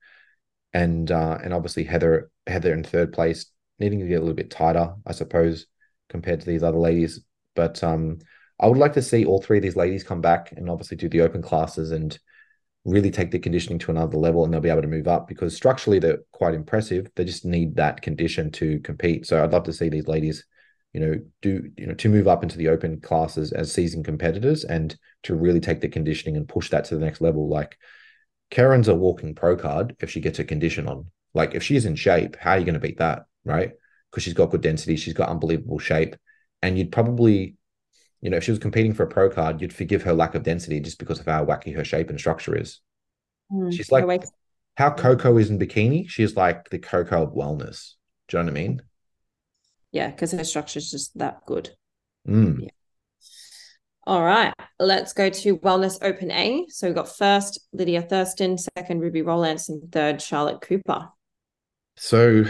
[0.75, 3.45] and uh, and obviously Heather Heather in third place,
[3.79, 5.67] needing to get a little bit tighter, I suppose,
[6.09, 7.21] compared to these other ladies.
[7.55, 8.19] But um,
[8.59, 11.07] I would like to see all three of these ladies come back and obviously do
[11.07, 12.17] the open classes and
[12.85, 15.55] really take the conditioning to another level, and they'll be able to move up because
[15.55, 17.07] structurally they're quite impressive.
[17.15, 19.25] They just need that condition to compete.
[19.25, 20.45] So I'd love to see these ladies,
[20.93, 24.63] you know, do you know to move up into the open classes as seasoned competitors
[24.63, 27.49] and to really take the conditioning and push that to the next level.
[27.49, 27.77] Like
[28.51, 31.07] Karen's a walking pro card if she gets a condition on.
[31.33, 33.23] Like if she's in shape, how are you going to beat that?
[33.43, 33.71] Right.
[34.09, 36.15] Because she's got good density, she's got unbelievable shape.
[36.61, 37.55] And you'd probably,
[38.25, 40.41] you know, if she was competing for a pro card, you'd forgive her lack of
[40.41, 42.79] density just because of how wacky her shape and structure is.
[43.51, 44.23] Mm, she's like
[44.77, 47.91] how Coco is in bikini, she's like the Coco of wellness.
[48.27, 48.81] Do you know what I mean?
[49.91, 51.69] Yeah, because her structure is just that good.
[52.27, 52.63] Mm.
[52.63, 52.69] Yeah.
[54.07, 56.65] All right, let's go to Wellness Open A.
[56.69, 61.09] So we've got first Lydia Thurston, second Ruby Rollins, and third Charlotte Cooper.
[61.95, 62.45] So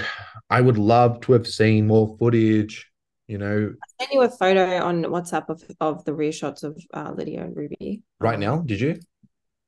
[0.49, 2.89] I would love to have seen more footage.
[3.27, 6.79] You know, I sent you a photo on WhatsApp of, of the rear shots of
[6.93, 8.03] uh, Lydia and Ruby.
[8.19, 8.99] Right now, did you?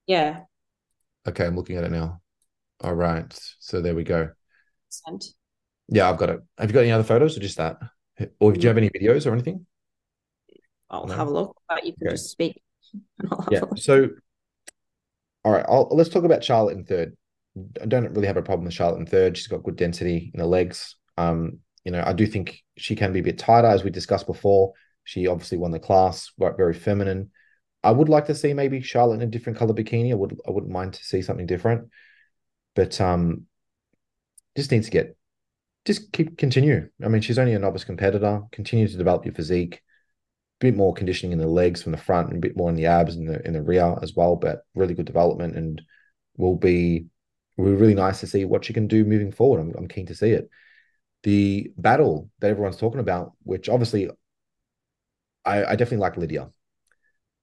[0.05, 0.41] Yeah.
[1.28, 2.22] Okay, I'm looking at it now.
[2.82, 4.30] All right, so there we go.
[4.89, 5.26] Sent.
[5.89, 6.39] Yeah, I've got it.
[6.60, 7.78] Have you got any other photos or just that?
[8.39, 9.66] Or do you have any videos or anything?
[10.89, 11.16] I'll no?
[11.16, 12.14] have a look, but you can okay.
[12.14, 12.62] just speak.
[13.51, 13.62] yeah.
[13.76, 14.10] So,
[15.43, 17.18] all right, I'll, let's talk about Charlotte in third.
[17.82, 19.36] I don't really have a problem with Charlotte in third.
[19.36, 20.95] She's got good density in the legs.
[21.18, 24.28] Um, you know, I do think she can be a bit tighter, as we discussed
[24.28, 24.74] before.
[25.06, 27.32] She obviously won the class, very feminine.
[27.82, 30.12] I would like to see maybe Charlotte in a different color bikini.
[30.12, 31.90] I would I wouldn't mind to see something different.
[32.76, 33.46] But um
[34.58, 35.16] just needs to get
[35.86, 36.90] just keep continue.
[37.02, 38.44] I mean, she's only a novice competitor.
[38.52, 42.30] Continue to develop your physique A bit more conditioning in the legs from the front
[42.30, 44.36] and a bit more in the abs and the in the rear as well.
[44.36, 45.82] But really good development and
[46.36, 47.08] will be
[47.58, 49.62] will be really nice to see what she can do moving forward.
[49.62, 50.50] I'm, I'm keen to see it.
[51.28, 54.09] The battle that everyone's talking about, which obviously
[55.43, 56.51] I, I definitely like Lydia.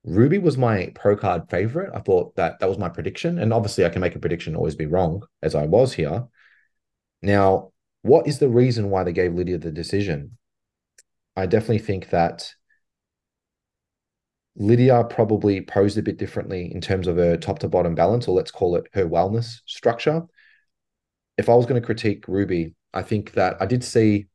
[0.05, 1.91] Ruby was my pro card favorite.
[1.95, 3.39] I thought that that was my prediction.
[3.39, 6.25] And obviously, I can make a prediction always be wrong, as I was here.
[7.21, 10.39] Now, what is the reason why they gave Lydia the decision?
[11.37, 12.55] I definitely think that
[14.57, 18.35] Lydia probably posed a bit differently in terms of her top to bottom balance, or
[18.35, 20.23] let's call it her wellness structure.
[21.37, 24.27] If I was going to critique Ruby, I think that I did see,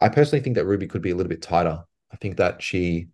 [0.00, 1.84] I personally think that Ruby could be a little bit tighter.
[2.10, 3.08] I think that she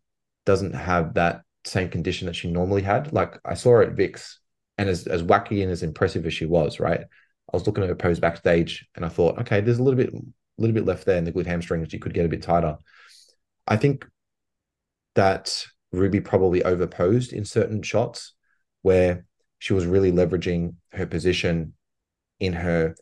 [0.46, 3.12] doesn't have that same condition that she normally had.
[3.12, 4.40] Like I saw her at VIX,
[4.78, 7.00] and as, as wacky and as impressive as she was, right?
[7.00, 10.14] I was looking at her pose backstage and I thought, okay, there's a little bit
[10.58, 12.76] little bit left there in the glute hamstring, she could get a bit tighter.
[13.66, 14.06] I think
[15.14, 18.34] that Ruby probably overposed in certain shots
[18.82, 19.24] where
[19.58, 21.74] she was really leveraging her position
[22.40, 22.94] in her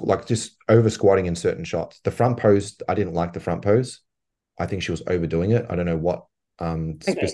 [0.00, 2.00] like just over squatting in certain shots.
[2.04, 4.00] The front pose, I didn't like the front pose.
[4.58, 5.66] I think she was overdoing it.
[5.68, 6.24] I don't know what
[6.58, 7.28] um okay.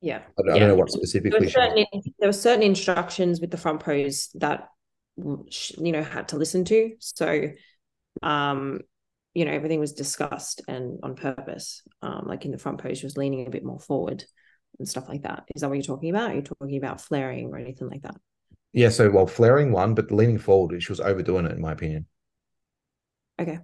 [0.00, 0.18] yeah.
[0.18, 0.54] I don't, yeah.
[0.54, 1.30] I don't know what specifically.
[1.30, 1.86] There were, certain,
[2.18, 4.68] there were certain instructions with the front pose that
[5.16, 6.92] you know had to listen to.
[6.98, 7.50] So
[8.22, 8.80] um
[9.32, 11.82] you know everything was discussed and on purpose.
[12.02, 14.24] Um like in the front pose she was leaning a bit more forward
[14.78, 15.44] and stuff like that.
[15.54, 16.32] Is that what you're talking about?
[16.32, 18.16] Are you talking about flaring or anything like that?
[18.74, 22.06] Yeah, so well, flaring one, but leaning forward, she was overdoing it, in my opinion.
[23.40, 23.60] Okay.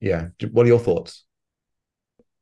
[0.00, 0.28] Yeah.
[0.50, 1.24] What are your thoughts?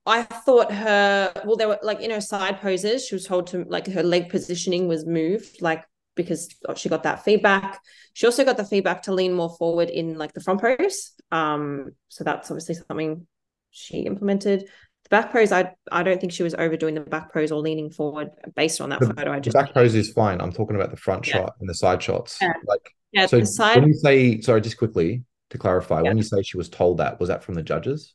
[0.06, 3.64] I thought her well, there were like in her side poses, she was told to
[3.64, 7.80] like her leg positioning was moved, like because she got that feedback.
[8.14, 11.12] She also got the feedback to lean more forward in like the front pose.
[11.30, 13.26] Um, so that's obviously something
[13.70, 14.68] she implemented.
[15.08, 17.90] The back pose, I I don't think she was overdoing the back pose or leaning
[17.90, 19.32] forward based on that the, photo.
[19.32, 20.40] I just back pose is fine.
[20.40, 21.34] I'm talking about the front yeah.
[21.34, 22.38] shot and the side shots.
[22.40, 22.52] Yeah.
[22.66, 23.78] Like yeah, so side...
[23.78, 26.08] when you say sorry, just quickly to clarify, yeah.
[26.08, 28.14] when you say she was told that, was that from the judges?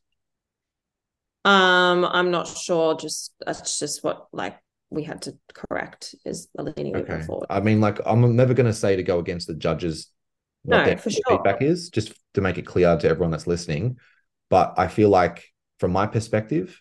[1.46, 2.96] Um, I'm not sure.
[2.98, 4.58] Just that's just what like
[4.89, 7.22] we had to correct is a leaning okay.
[7.22, 7.48] forward.
[7.50, 10.12] I mean, like I'm never going to say to go against the judges
[10.64, 11.22] what no, their for sure.
[11.28, 13.98] feedback is, just to make it clear to everyone that's listening.
[14.50, 15.51] But I feel like,
[15.82, 16.79] from my perspective,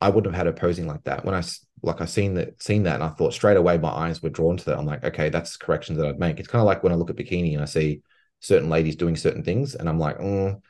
[0.00, 1.24] I wouldn't have had a posing like that.
[1.24, 1.42] When I
[1.82, 4.56] like I seen that seen that, and I thought straight away my eyes were drawn
[4.56, 4.78] to that.
[4.78, 6.38] I'm like, okay, that's corrections that I'd make.
[6.38, 8.02] It's kind of like when I look at bikini and I see
[8.38, 10.60] certain ladies doing certain things, and I'm like, mm,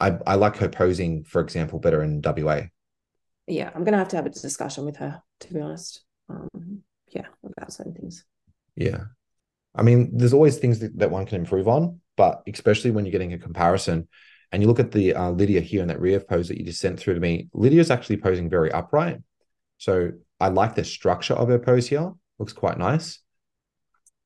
[0.00, 2.62] I, I like her posing, for example, better in WA.
[3.46, 6.02] Yeah, I'm gonna have to have a discussion with her, to be honest.
[6.30, 8.24] Um, yeah, about certain things.
[8.74, 9.04] Yeah.
[9.74, 13.12] I mean, there's always things that, that one can improve on, but especially when you're
[13.12, 14.08] getting a comparison
[14.52, 16.80] and you look at the uh, Lydia here in that rear pose that you just
[16.80, 19.18] sent through to me, Lydia's actually posing very upright.
[19.78, 22.12] So I like the structure of her pose here.
[22.38, 23.20] Looks quite nice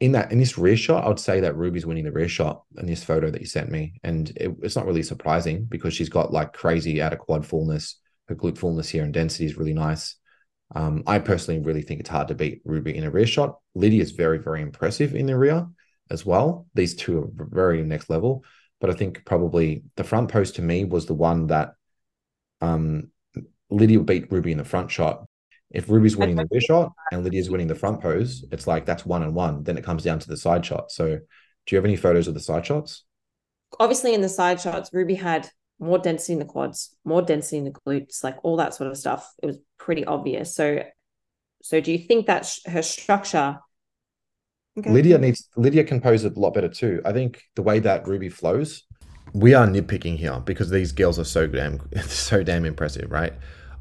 [0.01, 2.63] in that in this rear shot, I would say that Ruby's winning the rear shot
[2.79, 6.09] in this photo that you sent me, and it, it's not really surprising because she's
[6.09, 7.97] got like crazy out of quad fullness.
[8.27, 10.17] Her glute fullness here and density is really nice.
[10.75, 13.59] Um, I personally really think it's hard to beat Ruby in a rear shot.
[13.75, 15.67] Lydia is very very impressive in the rear
[16.11, 16.67] as well.
[16.75, 18.45] These two are very next level,
[18.81, 21.75] but I think probably the front post to me was the one that
[22.61, 23.11] um,
[23.71, 25.25] Lydia beat Ruby in the front shot
[25.71, 29.07] if Ruby's winning the rear shot and Lydia's winning the front pose, it's like that's
[29.07, 29.63] one and one.
[29.63, 30.91] Then it comes down to the side shot.
[30.91, 33.05] So, do you have any photos of the side shots?
[33.79, 37.65] Obviously, in the side shots, Ruby had more density in the quads, more density in
[37.65, 39.33] the glutes, like all that sort of stuff.
[39.43, 40.55] It was pretty obvious.
[40.55, 40.83] So,
[41.63, 43.61] so do you think that sh- her structure?
[44.79, 44.91] Okay.
[44.91, 47.03] Lydia needs Lydia can pose a lot better too.
[47.05, 48.85] I think the way that Ruby flows,
[49.33, 53.33] we are nitpicking here because these girls are so damn so damn impressive, right?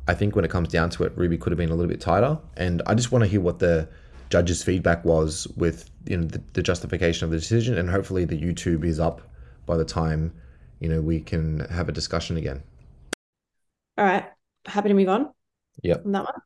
[0.07, 2.01] I think when it comes down to it, Ruby could have been a little bit
[2.01, 2.39] tighter.
[2.57, 3.87] And I just want to hear what the
[4.29, 8.39] judges' feedback was with you know the, the justification of the decision, and hopefully the
[8.39, 9.21] YouTube is up
[9.65, 10.33] by the time
[10.79, 12.63] you know we can have a discussion again.
[13.97, 14.25] All right,
[14.65, 15.29] happy to move on.
[15.83, 16.05] Yep.
[16.05, 16.41] On that one.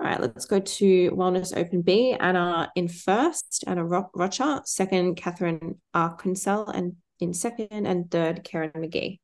[0.00, 2.12] All right, let's go to Wellness Open B.
[2.12, 9.18] Anna in first, Anna Rocha, second, Catherine Arkansel, and in second and third, Karen McGee.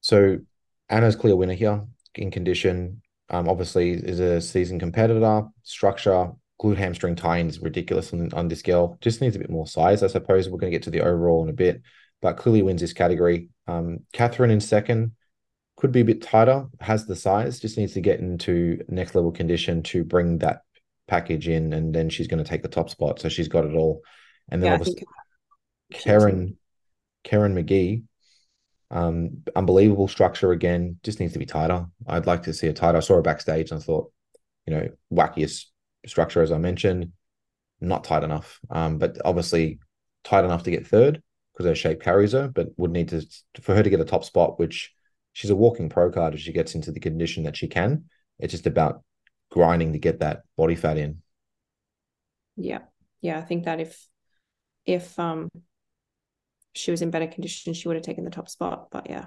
[0.00, 0.38] So
[0.88, 1.84] Anna's clear winner here
[2.14, 3.02] in condition.
[3.28, 5.42] Um, obviously, is a seasoned competitor.
[5.62, 8.96] Structure, glute hamstring tie-in is ridiculous on, on this girl.
[9.02, 10.48] Just needs a bit more size, I suppose.
[10.48, 11.82] We're going to get to the overall in a bit,
[12.22, 13.50] but clearly wins this category.
[13.66, 15.12] Um, Catherine in second
[15.82, 19.32] could be a bit tighter, has the size, just needs to get into next level
[19.32, 20.62] condition to bring that
[21.08, 23.18] package in, and then she's going to take the top spot.
[23.18, 24.02] So she's got it all.
[24.48, 25.04] And then yeah, obviously,
[25.90, 26.56] Karen,
[27.24, 28.04] Karen McGee
[28.92, 31.86] um, unbelievable structure again, just needs to be tighter.
[32.06, 32.98] I'd like to see it tighter.
[32.98, 34.12] I saw her backstage and I thought,
[34.68, 35.64] you know, wackiest
[36.06, 37.10] structure as I mentioned,
[37.80, 38.60] not tight enough.
[38.70, 39.80] Um, but obviously
[40.22, 41.22] tight enough to get third
[41.52, 43.26] because her shape carries her, but would need to
[43.60, 44.94] for her to get a top spot, which
[45.32, 48.04] she's a walking pro card as she gets into the condition that she can.
[48.38, 49.02] It's just about
[49.50, 51.22] grinding to get that body fat in.
[52.56, 52.80] Yeah.
[53.20, 53.38] Yeah.
[53.38, 54.08] I think that if
[54.84, 55.48] if um
[56.74, 58.88] she was in better condition, she would have taken the top spot.
[58.90, 59.26] But yeah,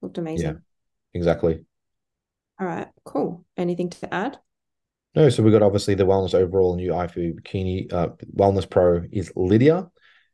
[0.00, 0.46] looked amazing.
[0.46, 0.54] Yeah,
[1.14, 1.64] exactly.
[2.58, 3.44] All right, cool.
[3.56, 4.38] Anything to add?
[5.14, 9.32] No, so we got obviously the wellness overall new IFBB bikini uh, wellness pro is
[9.34, 9.90] Lydia,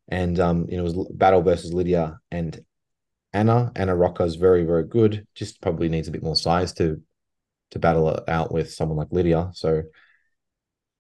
[0.08, 2.62] and um, you know, it was battle versus Lydia and
[3.36, 3.70] Anna.
[3.76, 5.26] Anna Rocca is very very good.
[5.34, 7.02] Just probably needs a bit more size to
[7.70, 9.50] to battle it out with someone like Lydia.
[9.52, 9.82] So,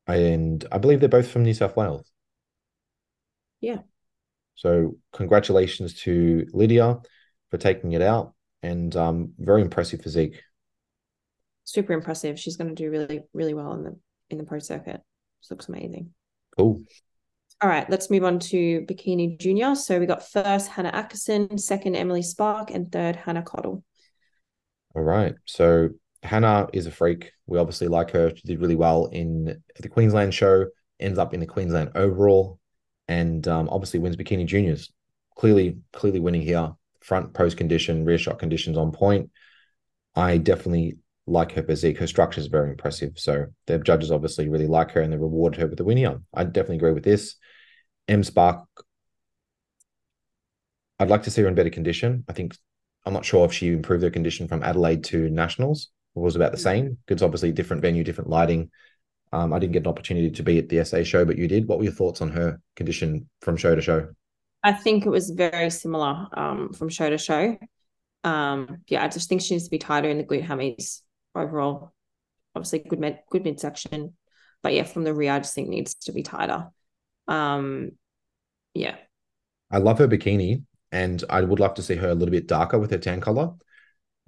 [0.06, 2.10] and I believe they're both from New South Wales.
[3.60, 3.82] Yeah,
[4.54, 6.98] So congratulations to Lydia
[7.50, 10.42] for taking it out, and um, very impressive physique.
[11.64, 12.38] Super impressive.
[12.38, 13.96] She's going to do really, really well in the
[14.30, 15.00] in the pro circuit.
[15.40, 16.12] This looks amazing.
[16.56, 16.82] Cool.
[17.62, 19.74] All right, let's move on to bikini junior.
[19.74, 23.82] So we got first Hannah Ackerson, second Emily Spark, and third Hannah Cottle.
[24.94, 25.34] All right.
[25.46, 25.90] So
[26.22, 27.32] Hannah is a freak.
[27.46, 28.30] We obviously like her.
[28.34, 30.66] She did really well in the Queensland show,
[31.00, 32.58] ends up in the Queensland overall,
[33.08, 34.92] and um, obviously wins bikini juniors.
[35.36, 36.72] Clearly, clearly winning here.
[37.00, 39.30] Front pose condition, rear shot conditions on point.
[40.14, 41.98] I definitely like her physique.
[41.98, 43.18] Her structure is very impressive.
[43.18, 46.24] So the judges obviously really like her and they rewarded her with the win on.
[46.32, 47.34] I definitely agree with this.
[48.08, 48.64] M Spark,
[50.98, 52.24] I'd like to see her in better condition.
[52.28, 52.56] I think
[53.04, 55.88] I'm not sure if she improved her condition from Adelaide to Nationals.
[56.14, 56.98] It was about the same.
[57.08, 58.70] It's obviously different venue, different lighting.
[59.32, 61.66] Um, I didn't get an opportunity to be at the SA show, but you did.
[61.66, 64.08] What were your thoughts on her condition from show to show?
[64.62, 67.58] I think it was very similar um, from show to show.
[68.24, 71.02] Um, yeah, I just think she needs to be tighter in the glute hammies
[71.36, 71.92] overall.
[72.54, 74.14] Obviously, good mid good midsection,
[74.62, 76.68] but yeah, from the rear, I just think needs to be tighter.
[77.28, 77.92] Um,
[78.74, 78.96] yeah.
[79.70, 80.62] I love her bikini,
[80.92, 83.52] and I would love to see her a little bit darker with her tan color.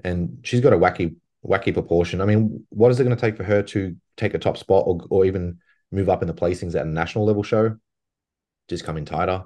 [0.04, 2.20] And she's got a wacky, wacky proportion.
[2.20, 4.84] I mean, what is it going to take for her to take a top spot
[4.86, 5.58] or, or even
[5.90, 7.76] move up in the placings at a national level show?
[8.68, 9.44] Just come in tighter.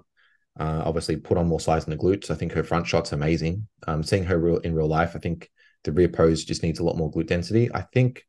[0.59, 2.31] Uh, obviously, put on more size in the glutes.
[2.31, 3.67] I think her front shot's amazing.
[3.87, 5.51] Um, seeing her real in real life, I think
[5.85, 7.71] the rear pose just needs a lot more glute density.
[7.73, 8.25] I think,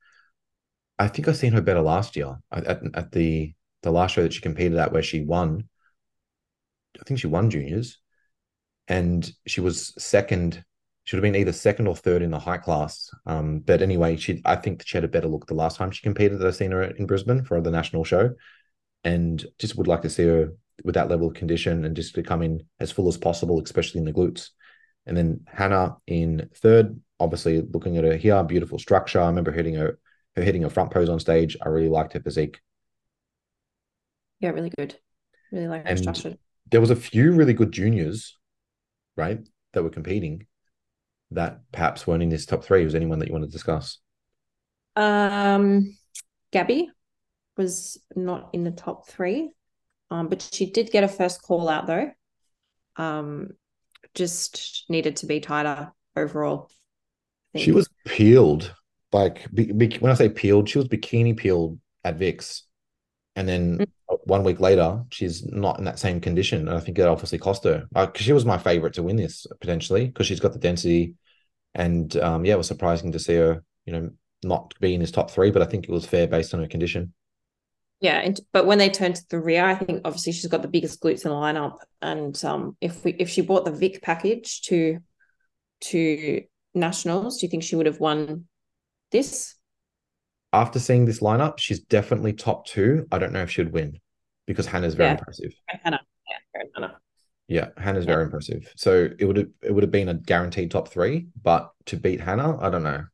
[0.97, 4.33] I think I've seen her better last year at, at the the last show that
[4.33, 5.67] she competed at where she won.
[6.99, 7.99] I think she won juniors,
[8.87, 10.63] and she was second.
[11.03, 13.09] she should have been either second or third in the height class.
[13.25, 16.01] Um, but anyway, she I think she had a better look the last time she
[16.01, 18.31] competed that I've seen her in Brisbane for the national show,
[19.03, 22.23] and just would like to see her with that level of condition and just to
[22.23, 24.49] come in as full as possible, especially in the glutes.
[25.05, 29.21] And then Hannah in third, obviously looking at her here, beautiful structure.
[29.21, 29.97] I remember hitting her
[30.35, 31.55] her hitting a front pose on stage.
[31.61, 32.59] I really liked her physique.
[34.39, 34.95] Yeah, really good.
[35.51, 36.35] Really like her structure.
[36.71, 38.37] There was a few really good juniors,
[39.15, 39.39] right,
[39.73, 40.47] that were competing
[41.31, 42.83] that perhaps weren't in this top three.
[42.83, 43.99] Was anyone that you want to discuss?
[44.95, 45.95] Um,
[46.51, 46.89] Gabby
[47.57, 49.51] was not in the top three,
[50.11, 52.11] um, but she did get a first call out though.
[52.95, 53.49] Um,
[54.13, 56.69] just needed to be tighter overall.
[57.55, 58.73] She was peeled,
[59.11, 62.63] like be, be, when I say peeled, she was bikini peeled at Vix,
[63.35, 64.15] and then mm-hmm.
[64.23, 66.67] one week later, she's not in that same condition.
[66.67, 69.15] And I think it obviously cost her because uh, she was my favorite to win
[69.15, 71.13] this potentially because she's got the density,
[71.75, 74.09] and um, yeah, it was surprising to see her, you know,
[74.43, 75.51] not be in his top three.
[75.51, 77.13] But I think it was fair based on her condition.
[77.99, 80.67] Yeah, and, but when they turn to the rear, I think obviously she's got the
[80.67, 84.61] biggest glutes in the lineup, and um, if we if she bought the Vic package
[84.63, 84.99] to
[85.81, 86.43] to
[86.73, 88.45] nationals, do you think she would have won
[89.11, 89.55] this?
[90.51, 93.07] After seeing this lineup, she's definitely top two.
[93.11, 93.99] I don't know if she'd win
[94.45, 95.17] because Hannah's very yeah.
[95.17, 95.53] impressive.
[95.67, 96.97] Hannah, yeah, Hannah.
[97.47, 98.13] Yeah, Hannah's yeah.
[98.13, 98.71] very impressive.
[98.75, 102.21] So it would have it would have been a guaranteed top three, but to beat
[102.21, 103.05] Hannah, I don't know.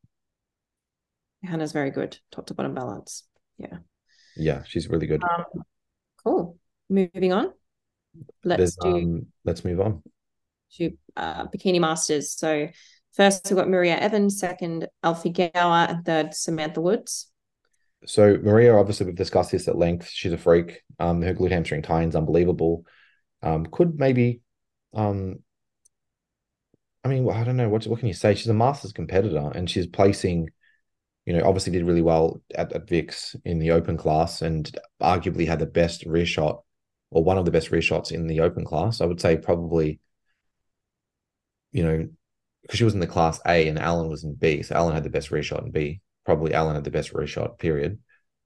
[1.44, 3.24] Hannah's very good, top to bottom balance.
[3.58, 3.78] Yeah.
[4.36, 5.24] Yeah, she's really good.
[5.24, 5.64] Um,
[6.24, 6.58] cool.
[6.90, 7.52] Moving on.
[8.44, 8.90] Let's do.
[8.90, 10.04] Um, let's move on
[10.78, 12.32] to uh, Bikini Masters.
[12.32, 12.68] So
[13.14, 17.28] first we've got Maria Evans, second Alfie Gower, and third Samantha Woods.
[18.06, 20.10] So Maria, obviously we've discussed this at length.
[20.10, 20.82] She's a freak.
[21.00, 22.86] Um, her glute hamstring tie is unbelievable.
[23.42, 24.42] Um, could maybe,
[24.94, 25.40] um,
[27.04, 28.36] I mean, I don't know what what can you say.
[28.36, 30.50] She's a masters competitor, and she's placing
[31.30, 35.46] you know, obviously did really well at, at VIX in the open class and arguably
[35.46, 36.64] had the best rear shot
[37.12, 39.00] or one of the best rear shots in the open class.
[39.00, 40.00] I would say probably,
[41.72, 42.10] you know,
[42.62, 44.62] because she was in the class A and Alan was in B.
[44.62, 46.02] So Alan had the best rear shot in B.
[46.26, 48.00] Probably Alan had the best rear shot, period.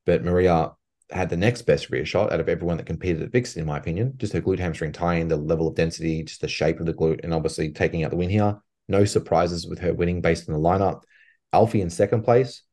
[0.05, 0.71] But Maria
[1.09, 3.77] had the next best rear shot out of everyone that competed at VIX, in my
[3.77, 4.13] opinion.
[4.17, 7.23] Just her glute hamstring tying, the level of density, just the shape of the glute,
[7.23, 8.57] and obviously taking out the win here.
[8.87, 11.03] No surprises with her winning based on the lineup.
[11.51, 12.63] Alfie in second place.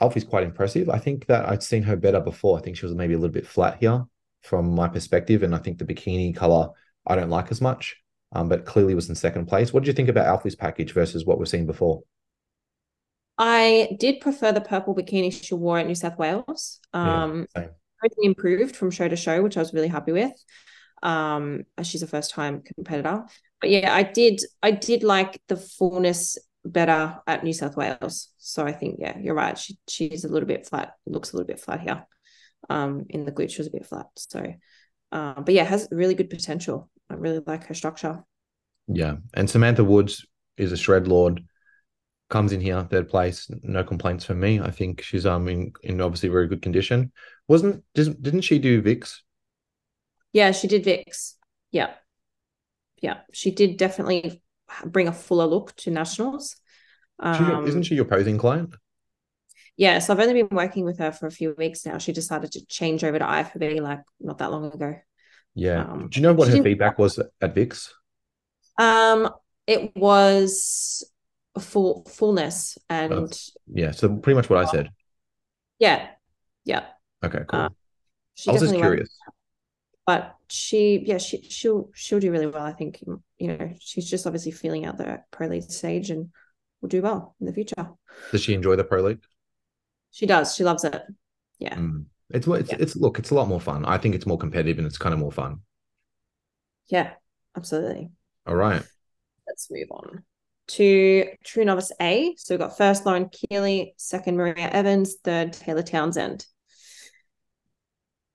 [0.00, 0.90] Alfie's quite impressive.
[0.90, 2.58] I think that I'd seen her better before.
[2.58, 4.04] I think she was maybe a little bit flat here
[4.42, 5.42] from my perspective.
[5.42, 6.70] And I think the bikini color
[7.06, 8.01] I don't like as much,
[8.32, 9.72] um, but clearly was in second place.
[9.72, 12.02] What did you think about Alfie's package versus what we've seen before?
[13.38, 16.80] I did prefer the purple bikini she wore at New South Wales.
[16.92, 17.68] Um, yeah,
[18.22, 20.32] improved from show to show, which I was really happy with.
[21.02, 23.24] Um, she's a first time competitor.
[23.60, 28.28] But yeah, I did I did like the fullness better at New South Wales.
[28.38, 29.58] So I think, yeah, you're right.
[29.58, 32.06] She she's a little bit flat, looks a little bit flat here.
[32.70, 34.06] Um, in the glute, she was a bit flat.
[34.16, 34.54] So,
[35.10, 36.88] uh, but yeah, has really good potential.
[37.12, 38.24] I really like her structure.
[38.88, 39.16] Yeah.
[39.34, 41.44] And Samantha Woods is a shred lord.
[42.30, 43.50] Comes in here, third place.
[43.62, 44.58] No complaints from me.
[44.58, 47.12] I think she's um in, in obviously very good condition.
[47.46, 49.22] Wasn't didn't she do Vix?
[50.32, 51.36] Yeah, she did Vix.
[51.70, 51.90] Yeah.
[53.02, 53.18] Yeah.
[53.32, 54.42] She did definitely
[54.86, 56.56] bring a fuller look to nationals.
[57.18, 58.74] Um, isn't she your posing client?
[59.76, 61.98] Yeah, so I've only been working with her for a few weeks now.
[61.98, 64.94] She decided to change over to IFBB like not that long ago.
[65.54, 65.82] Yeah.
[65.82, 67.92] Um, Do you know what her feedback was at Vix?
[68.78, 69.28] Um,
[69.66, 71.08] it was
[71.58, 73.28] full fullness and oh,
[73.72, 74.90] yeah, so pretty much what I said.
[75.78, 76.08] Yeah,
[76.64, 76.84] yeah.
[77.22, 77.60] Okay, cool.
[77.60, 77.68] Uh,
[78.48, 79.10] I was just curious.
[80.06, 82.64] but she, yeah, she she'll she'll do really well.
[82.64, 83.02] I think
[83.38, 86.30] you know she's just obviously feeling out the pro league stage and
[86.80, 87.90] will do well in the future.
[88.30, 89.22] Does she enjoy the pro league?
[90.10, 90.54] She does.
[90.54, 91.02] She loves it.
[91.58, 91.76] Yeah.
[91.76, 92.06] Mm.
[92.32, 92.76] It's it's yeah.
[92.80, 93.84] it's look, it's a lot more fun.
[93.84, 95.60] I think it's more competitive and it's kind of more fun.
[96.88, 97.10] Yeah,
[97.56, 98.10] absolutely.
[98.46, 98.82] All right.
[99.46, 100.24] Let's move on
[100.68, 102.34] to True Novice A.
[102.38, 106.46] So we've got first Lauren Keeley, second Maria Evans, third Taylor Townsend.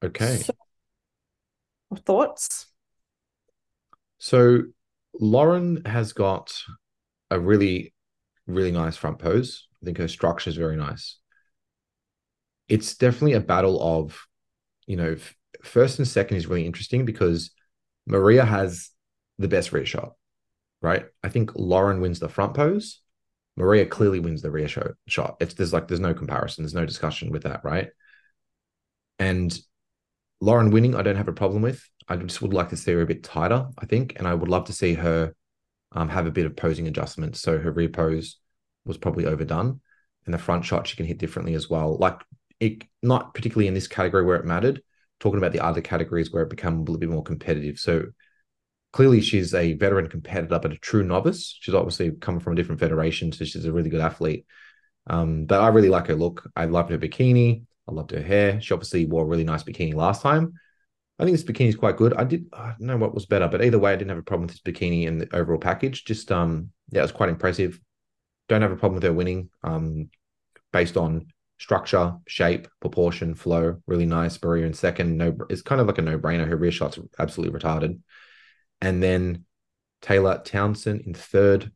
[0.04, 0.38] Okay.
[0.38, 0.54] So,
[2.06, 2.68] thoughts?
[4.20, 4.64] So
[5.20, 6.56] Lauren has got
[7.32, 7.94] a really,
[8.46, 9.68] really nice front pose.
[9.82, 11.18] I think her structure is very nice
[12.68, 14.26] it's definitely a battle of,
[14.86, 15.16] you know,
[15.64, 17.52] first and second is really interesting because
[18.06, 18.90] Maria has
[19.38, 20.14] the best rear shot,
[20.82, 21.06] right?
[21.24, 23.02] I think Lauren wins the front pose.
[23.56, 24.92] Maria clearly wins the rear shot.
[25.08, 25.38] Shot.
[25.40, 26.64] It's there's like there's no comparison.
[26.64, 27.90] There's no discussion with that, right?
[29.20, 29.58] And
[30.40, 31.84] Lauren winning, I don't have a problem with.
[32.08, 34.50] I just would like to see her a bit tighter, I think, and I would
[34.50, 35.34] love to see her
[35.92, 37.42] um, have a bit of posing adjustments.
[37.42, 38.38] So her rear pose
[38.86, 39.82] was probably overdone,
[40.26, 41.98] and the front shot she can hit differently as well.
[41.98, 42.22] Like
[42.60, 44.82] it not particularly in this category where it mattered,
[45.20, 47.80] talking about the other categories where it became a little bit more competitive.
[47.80, 48.06] So
[48.94, 51.58] clearly she's a veteran competitor, but a true novice.
[51.60, 54.46] She's obviously come from a different federation, so she's a really good athlete.
[55.08, 56.50] Um, but I really like her look.
[56.56, 57.64] I loved her bikini.
[57.88, 58.60] I loved her hair.
[58.60, 60.54] She obviously wore a really nice bikini last time.
[61.20, 62.14] I think this bikini is quite good.
[62.14, 64.24] I did I don't know what was better, but either way, I didn't have a
[64.24, 66.06] problem with this bikini and the overall package.
[66.06, 67.80] Just um, yeah, it was quite impressive.
[68.50, 69.50] Don't have a problem with her winning.
[69.64, 70.10] Um,
[70.72, 71.28] based on
[71.58, 74.42] structure, shape, proportion, flow, really nice.
[74.42, 76.48] Maria in second, no, it's kind of like a no brainer.
[76.48, 78.00] Her rear shot's absolutely retarded.
[78.82, 79.46] And then
[80.02, 81.72] Taylor Townsend in third.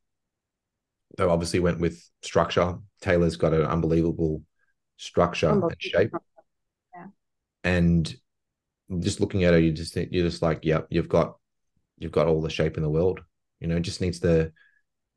[1.18, 2.78] though obviously went with structure.
[3.02, 4.44] Taylor's got an unbelievable
[4.98, 6.12] structure and shape.
[6.94, 7.08] Yeah.
[7.64, 8.16] And
[9.00, 11.38] just looking at her, you just you're just like, yeah, you've got
[11.98, 13.22] you've got all the shape in the world.
[13.60, 14.52] You know, just needs to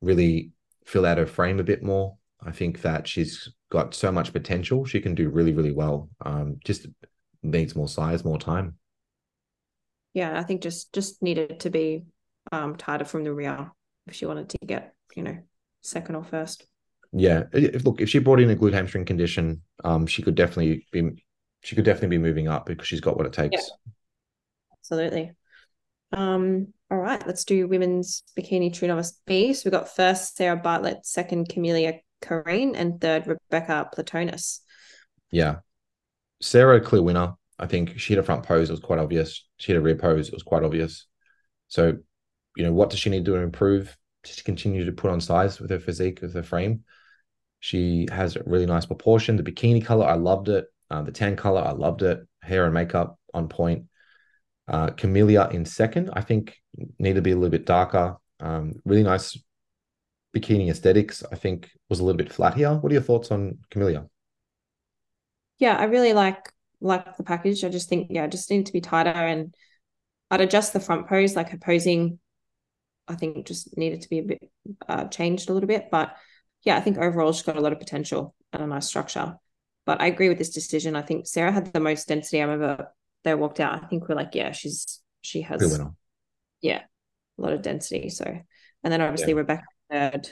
[0.01, 0.51] really
[0.85, 2.17] fill out her frame a bit more.
[2.45, 4.85] I think that she's got so much potential.
[4.85, 6.09] She can do really, really well.
[6.23, 6.87] Um, just
[7.41, 8.75] needs more size, more time.
[10.13, 12.05] Yeah, I think just just needed to be
[12.51, 13.71] um tighter from the rear
[14.07, 15.37] if she wanted to get, you know,
[15.81, 16.65] second or first.
[17.11, 17.43] Yeah.
[17.53, 21.23] If, look, if she brought in a glute hamstring condition, um, she could definitely be
[21.63, 23.55] she could definitely be moving up because she's got what it takes.
[23.55, 23.91] Yeah.
[24.79, 25.31] Absolutely.
[26.11, 29.53] Um, all right, let's do women's bikini true novice B.
[29.53, 34.59] So we've got first Sarah Bartlett, second Camelia Kareen, and third Rebecca Platonis.
[35.31, 35.57] Yeah.
[36.41, 37.33] Sarah, clear winner.
[37.57, 39.47] I think she had a front pose, it was quite obvious.
[39.57, 41.07] She had a rear pose, it was quite obvious.
[41.67, 41.97] So,
[42.55, 43.95] you know, what does she need to improve?
[44.23, 46.83] Just to continue to put on size with her physique, with her frame.
[47.59, 49.37] She has a really nice proportion.
[49.37, 50.65] The bikini color, I loved it.
[50.91, 52.19] Uh, the tan color, I loved it.
[52.41, 53.85] Hair and makeup on point.
[54.67, 56.55] Uh, Camelia in second, I think
[56.99, 58.17] need to be a little bit darker.
[58.39, 59.37] Um, really nice
[60.35, 62.73] bikini aesthetics, I think, was a little bit flat here.
[62.73, 64.05] What are your thoughts on Camelia?
[65.57, 66.51] Yeah, I really like
[66.81, 67.63] like the package.
[67.63, 69.55] I just think, yeah, just need to be tighter and
[70.29, 72.19] I'd adjust the front pose, like her posing,
[73.07, 74.49] I think just needed to be a bit
[74.87, 75.89] uh, changed a little bit.
[75.91, 76.15] But
[76.63, 79.35] yeah, I think overall she's got a lot of potential and a nice structure.
[79.85, 80.95] But I agree with this decision.
[80.95, 82.39] I think Sarah had the most density.
[82.41, 82.91] I remember
[83.23, 83.83] they walked out.
[83.83, 85.79] I think we're like, yeah, she's she has
[86.61, 86.81] yeah,
[87.37, 88.09] a lot of density.
[88.09, 89.39] So and then obviously yeah.
[89.39, 90.29] Rebecca third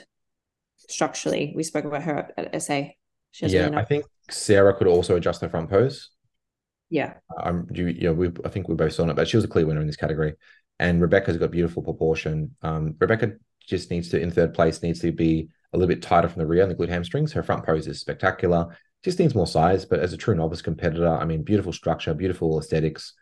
[0.88, 1.52] structurally.
[1.54, 2.82] We spoke about her at SA.
[3.40, 6.10] yeah, really I think Sarah could also adjust her front pose.
[6.90, 7.14] Yeah.
[7.42, 9.66] Um, you, yeah, we I think we both saw it, but she was a clear
[9.66, 10.34] winner in this category.
[10.78, 12.56] And Rebecca's got beautiful proportion.
[12.62, 13.32] Um, Rebecca
[13.66, 16.46] just needs to, in third place, needs to be a little bit tighter from the
[16.46, 17.32] rear and the glute hamstrings.
[17.32, 18.76] Her front pose is spectacular.
[19.02, 22.58] Just needs more size, but as a true novice competitor, I mean, beautiful structure, beautiful
[22.58, 23.12] aesthetics.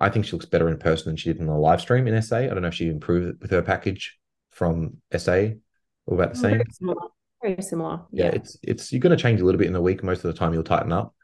[0.00, 2.20] I think she looks better in person than she did in the live stream in
[2.22, 2.38] SA.
[2.38, 4.18] I don't know if she improved with her package
[4.50, 5.50] from SA
[6.06, 6.52] or about the same.
[6.52, 7.08] Very similar.
[7.42, 8.00] Very similar.
[8.10, 10.02] Yeah, yeah, it's it's you're going to change a little bit in the week.
[10.02, 11.14] Most of the time, you'll tighten up.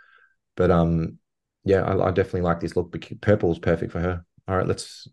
[0.57, 1.19] But um,
[1.65, 2.95] yeah, I, I definitely like this look.
[3.21, 4.25] Purple is perfect for her.
[4.49, 5.09] All right, let's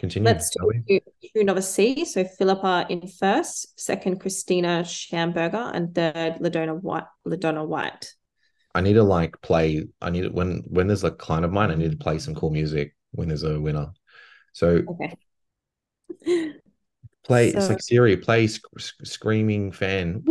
[0.00, 0.28] Continue.
[0.28, 0.50] Let's
[0.88, 1.00] do
[1.30, 2.06] True Novice C.
[2.06, 7.04] So Philippa in first, second Christina Schamberger, and third Ladonna White.
[7.28, 8.14] Ladonna White.
[8.74, 9.84] I need to like play.
[10.00, 12.48] I need when when there's a client of mine, I need to play some cool
[12.48, 13.88] music when there's a winner.
[14.54, 15.16] So okay.
[17.30, 17.52] Play.
[17.52, 18.16] So, it's like Siri.
[18.16, 18.66] Play sc-
[19.04, 20.24] screaming fan.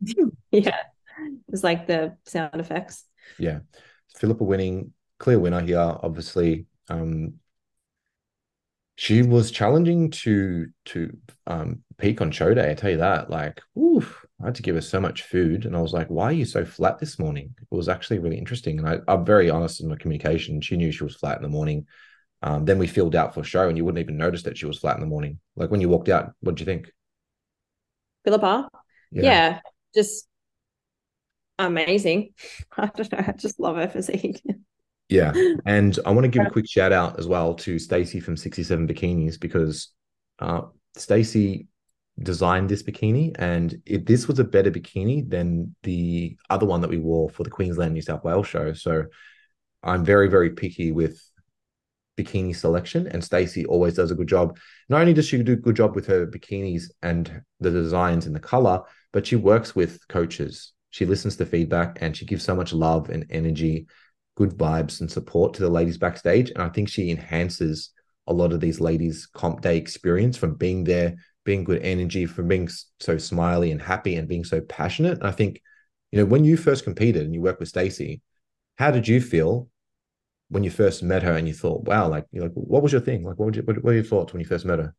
[0.50, 0.76] yeah,
[1.48, 3.04] it's like the sound effects.
[3.38, 3.60] Yeah,
[4.16, 5.78] Philippa winning, clear winner here.
[5.78, 7.34] Obviously, um,
[8.96, 11.16] she was challenging to to
[11.46, 12.70] um peak on show day.
[12.70, 13.28] I tell you that.
[13.28, 16.26] Like, oof, I had to give her so much food, and I was like, "Why
[16.26, 19.50] are you so flat this morning?" It was actually really interesting, and I, I'm very
[19.50, 20.60] honest in my communication.
[20.60, 21.86] She knew she was flat in the morning.
[22.44, 24.78] Um, then we filled out for show, and you wouldn't even notice that she was
[24.78, 25.40] flat in the morning.
[25.56, 26.92] Like when you walked out, what did you think?
[28.24, 28.68] Philippa,
[29.10, 29.22] yeah.
[29.22, 29.60] yeah,
[29.94, 30.28] just
[31.58, 32.34] amazing.
[32.76, 33.24] I don't know.
[33.26, 34.42] I just love her physique.
[35.08, 35.32] Yeah.
[35.64, 38.88] And I want to give a quick shout out as well to Stacy from 67
[38.88, 39.88] Bikinis because
[40.38, 40.62] uh,
[40.96, 41.68] Stacy
[42.22, 46.90] designed this bikini and it, this was a better bikini than the other one that
[46.90, 48.72] we wore for the Queensland New South Wales show.
[48.72, 49.04] So
[49.82, 51.20] I'm very, very picky with
[52.16, 54.58] bikini selection and Stacy always does a good job.
[54.88, 58.34] Not only does she do a good job with her bikinis and the designs and
[58.34, 58.82] the color,
[59.12, 60.72] but she works with coaches.
[60.90, 63.86] She listens to feedback and she gives so much love and energy
[64.36, 66.50] good vibes and support to the ladies backstage.
[66.50, 67.90] And I think she enhances
[68.26, 72.48] a lot of these ladies' comp day experience from being there, being good energy, from
[72.48, 72.68] being
[73.00, 75.18] so smiley and happy and being so passionate.
[75.18, 75.60] And I think,
[76.10, 78.22] you know, when you first competed and you worked with Stacy,
[78.76, 79.68] how did you feel
[80.48, 83.00] when you first met her and you thought, wow, like, you know, what was your
[83.00, 83.24] thing?
[83.24, 84.94] Like, what, you, what, what were your thoughts when you first met her?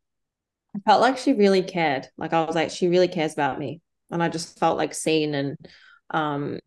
[0.76, 2.08] I felt like she really cared.
[2.18, 3.82] Like, I was like, she really cares about me.
[4.12, 5.58] And I just felt like seen and
[6.12, 6.60] um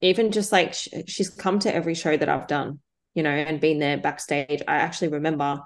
[0.00, 2.80] even just like sh- she's come to every show that I've done,
[3.14, 4.62] you know, and been there backstage.
[4.68, 5.60] I actually remember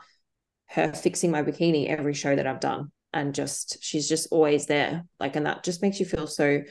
[0.70, 2.92] her fixing my bikini every show that I've done.
[3.12, 5.04] And just, she's just always there.
[5.18, 6.62] Like, and that just makes you feel so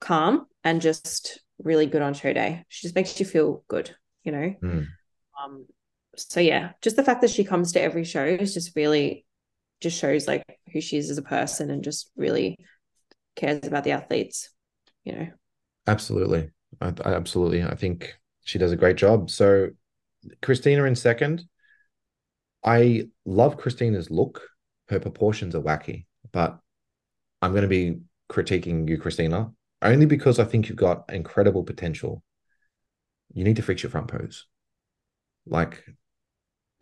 [0.00, 2.64] calm and just really good on show day.
[2.68, 3.94] She just makes you feel good,
[4.24, 4.54] you know?
[4.62, 4.86] Mm.
[5.42, 5.66] Um,
[6.16, 9.24] so yeah, just the fact that she comes to every show is just really
[9.80, 12.58] just shows like who she is as a person and just really
[13.34, 14.50] cares about the athletes,
[15.04, 15.28] you know.
[15.86, 16.50] Absolutely.
[16.80, 17.62] I, I absolutely.
[17.62, 18.14] I think
[18.44, 19.30] she does a great job.
[19.30, 19.68] So
[20.42, 21.44] Christina in second.
[22.64, 24.42] I love Christina's look.
[24.88, 26.58] Her proportions are wacky, but
[27.40, 29.52] I'm going to be critiquing you, Christina,
[29.82, 32.22] only because I think you've got incredible potential.
[33.32, 34.46] You need to fix your front pose.
[35.46, 35.84] Like,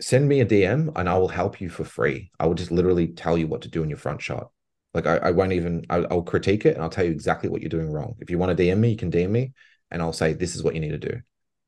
[0.00, 2.30] send me a DM and I will help you for free.
[2.38, 4.50] I will just literally tell you what to do in your front shot.
[4.92, 7.60] Like, I, I won't even, I, I'll critique it and I'll tell you exactly what
[7.60, 8.14] you're doing wrong.
[8.20, 9.52] If you want to DM me, you can DM me
[9.90, 11.20] and I'll say, this is what you need to do.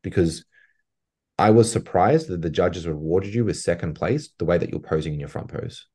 [0.02, 0.44] Because
[1.38, 4.80] I was surprised that the judges rewarded you with second place the way that you're
[4.80, 5.86] posing in your front pose.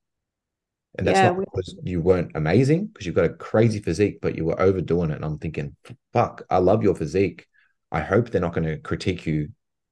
[0.97, 4.35] And that's yeah, not because you weren't amazing, because you've got a crazy physique, but
[4.35, 5.15] you were overdoing it.
[5.15, 5.75] And I'm thinking,
[6.11, 7.47] fuck, I love your physique.
[7.91, 9.49] I hope they're not going to critique you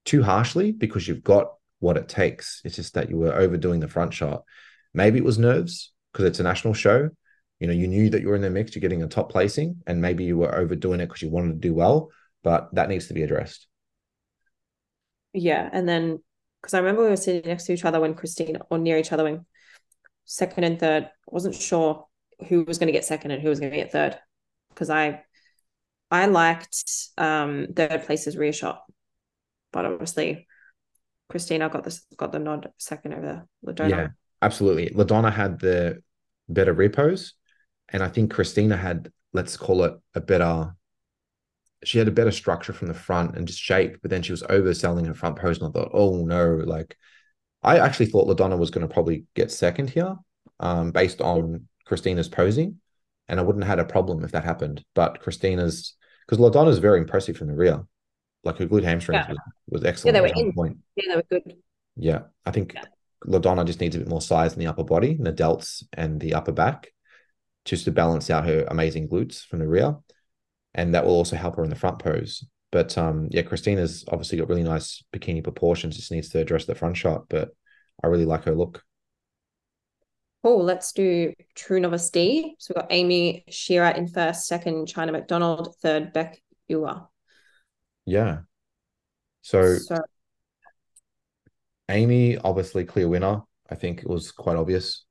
[0.10, 2.62] too harshly because you've got what it takes.
[2.66, 4.44] It's just that you were overdoing the front shot.
[4.94, 7.10] Maybe it was nerves because it's a national show.
[7.60, 9.82] You know, you knew that you were in the mix, you're getting a top placing,
[9.86, 12.10] and maybe you were overdoing it because you wanted to do well
[12.44, 13.68] but that needs to be addressed.
[15.34, 15.70] Yeah.
[15.72, 16.20] And then,
[16.62, 19.12] because I remember we were sitting next to each other when Christine, or near each
[19.12, 19.46] other when
[20.26, 22.08] second and third, wasn't sure
[22.48, 24.18] who was going to get second and who was going to get third.
[24.70, 25.24] Because I,
[26.10, 26.84] I liked
[27.18, 28.82] um, third place's rear shot,
[29.72, 30.48] but obviously
[31.30, 33.90] Christina got this got the nod second over Ladonna.
[33.90, 34.08] Yeah,
[34.42, 34.90] absolutely.
[34.90, 36.02] Ladonna had the
[36.48, 37.34] better rear pose,
[37.90, 40.74] and I think Christina had let's call it a better
[41.84, 44.44] she had a better structure from the front and just shape, but then she was
[44.44, 45.60] overselling her front pose.
[45.60, 46.98] And I thought, oh no, like
[47.64, 50.16] I actually thought LaDonna was going to probably get second here,
[50.60, 52.80] um, based on Christina's posing.
[53.28, 54.84] And I wouldn't have had a problem if that happened.
[54.96, 55.94] But Christina's
[56.26, 57.84] because LaDonna's very impressive from the rear.
[58.44, 59.32] Like her glute hamstrings yeah.
[59.32, 60.16] was, was excellent.
[60.16, 60.54] Yeah, they were in.
[60.54, 60.78] Point.
[60.96, 61.58] Yeah, they were good.
[61.96, 62.22] Yeah.
[62.46, 62.84] I think yeah.
[63.26, 66.20] LaDonna just needs a bit more size in the upper body, in the delts and
[66.20, 66.92] the upper back,
[67.66, 69.98] just to balance out her amazing glutes from the rear
[70.74, 72.46] and that will also help her in the front pose.
[72.72, 75.96] But um, yeah, Christina's obviously got really nice bikini proportions.
[75.96, 77.50] Just needs to address the front shot, but
[78.04, 78.84] I really like her look.
[80.44, 82.56] Oh, let's do True Novice D.
[82.60, 87.10] So we've got Amy Shearer in first, second China McDonald, third Beck Ua.
[88.10, 88.40] Yeah.
[89.42, 90.00] So, so
[91.90, 93.42] Amy, obviously clear winner.
[93.70, 95.06] I think it was quite obvious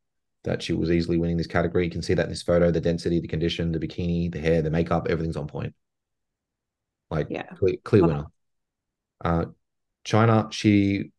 [0.45, 1.85] that she was easily winning this category.
[1.85, 4.63] You can see that in this photo, the density, the condition, the bikini, the hair,
[4.63, 5.75] the makeup, everything's on point.
[7.11, 7.45] Like yeah.
[7.45, 8.27] clear, clear winner.
[9.25, 9.47] Uh,
[10.05, 11.11] China, she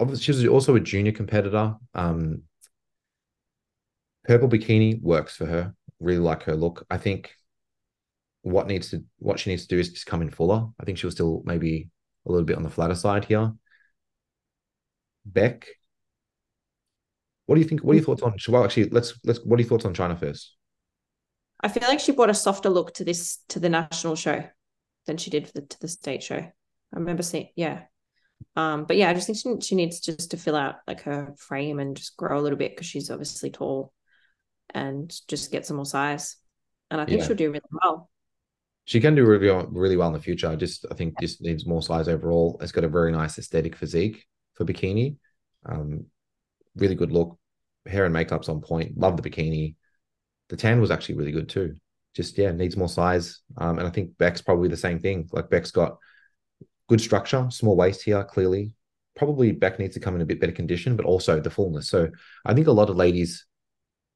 [0.00, 1.74] obviously, she was also a junior competitor.
[1.94, 2.42] Um,
[4.24, 5.74] purple bikini works for her.
[6.00, 6.86] Really like her look.
[6.90, 7.34] I think
[8.44, 10.68] what needs to what she needs to do is just come in fuller.
[10.78, 11.88] I think she was still maybe
[12.26, 13.52] a little bit on the flatter side here.
[15.24, 15.66] Beck,
[17.46, 17.82] what do you think?
[17.82, 18.36] What are your thoughts on?
[18.48, 19.40] Well, actually, let's let's.
[19.44, 20.56] What are your thoughts on China first?
[21.62, 24.44] I feel like she brought a softer look to this to the national show
[25.06, 26.36] than she did the, to the state show.
[26.36, 26.52] I
[26.92, 27.84] remember seeing, yeah.
[28.56, 31.34] Um, but yeah, I just think she, she needs just to fill out like her
[31.38, 33.92] frame and just grow a little bit because she's obviously tall
[34.74, 36.36] and just get some more size.
[36.90, 37.26] And I think yeah.
[37.26, 38.10] she'll do really well.
[38.86, 40.48] She can do really well, really well in the future.
[40.48, 42.58] I just I think just needs more size overall.
[42.60, 45.16] It's got a very nice aesthetic physique for bikini.
[45.64, 46.06] Um,
[46.76, 47.38] really good look.
[47.86, 48.98] Hair and makeup's on point.
[48.98, 49.76] Love the bikini.
[50.48, 51.74] The tan was actually really good too.
[52.14, 53.40] Just yeah, needs more size.
[53.56, 55.28] Um, and I think Beck's probably the same thing.
[55.32, 55.96] Like Beck's got
[56.88, 58.74] good structure, small waist here, clearly.
[59.16, 61.88] Probably Beck needs to come in a bit better condition, but also the fullness.
[61.88, 62.08] So
[62.44, 63.46] I think a lot of ladies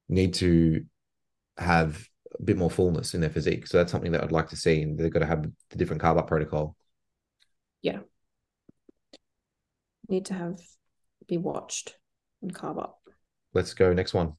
[0.07, 0.85] need to
[1.57, 3.67] have a bit more fullness in their physique.
[3.67, 4.81] So that's something that I'd like to see.
[4.81, 6.75] And they've got to have the different carb up protocol.
[7.81, 7.99] Yeah.
[10.07, 10.59] Need to have
[11.27, 11.95] be watched
[12.41, 12.99] and carb up.
[13.53, 14.33] Let's go next one.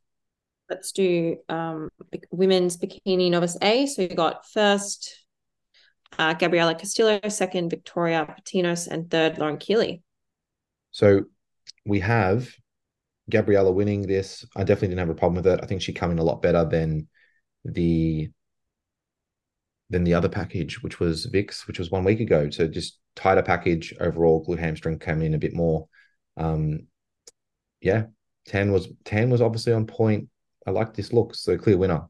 [0.68, 1.88] Let's do um,
[2.30, 3.86] women's bikini novice A.
[3.86, 5.24] So you got first
[6.18, 10.02] uh, Gabriela Castillo, second Victoria Patinos, and third Lauren Keeley.
[10.90, 11.22] So
[11.86, 12.48] we have
[13.30, 14.44] Gabriella winning this.
[14.56, 15.60] I definitely didn't have a problem with it.
[15.62, 17.08] I think she came in a lot better than
[17.64, 18.30] the
[19.90, 22.48] than the other package, which was VIX, which was one week ago.
[22.48, 24.44] So just tighter package overall.
[24.44, 25.88] Glute hamstring came in a bit more.
[26.36, 26.86] Um,
[27.80, 28.04] yeah,
[28.46, 30.28] tan was tan was obviously on point.
[30.66, 31.34] I like this look.
[31.34, 32.02] So clear winner.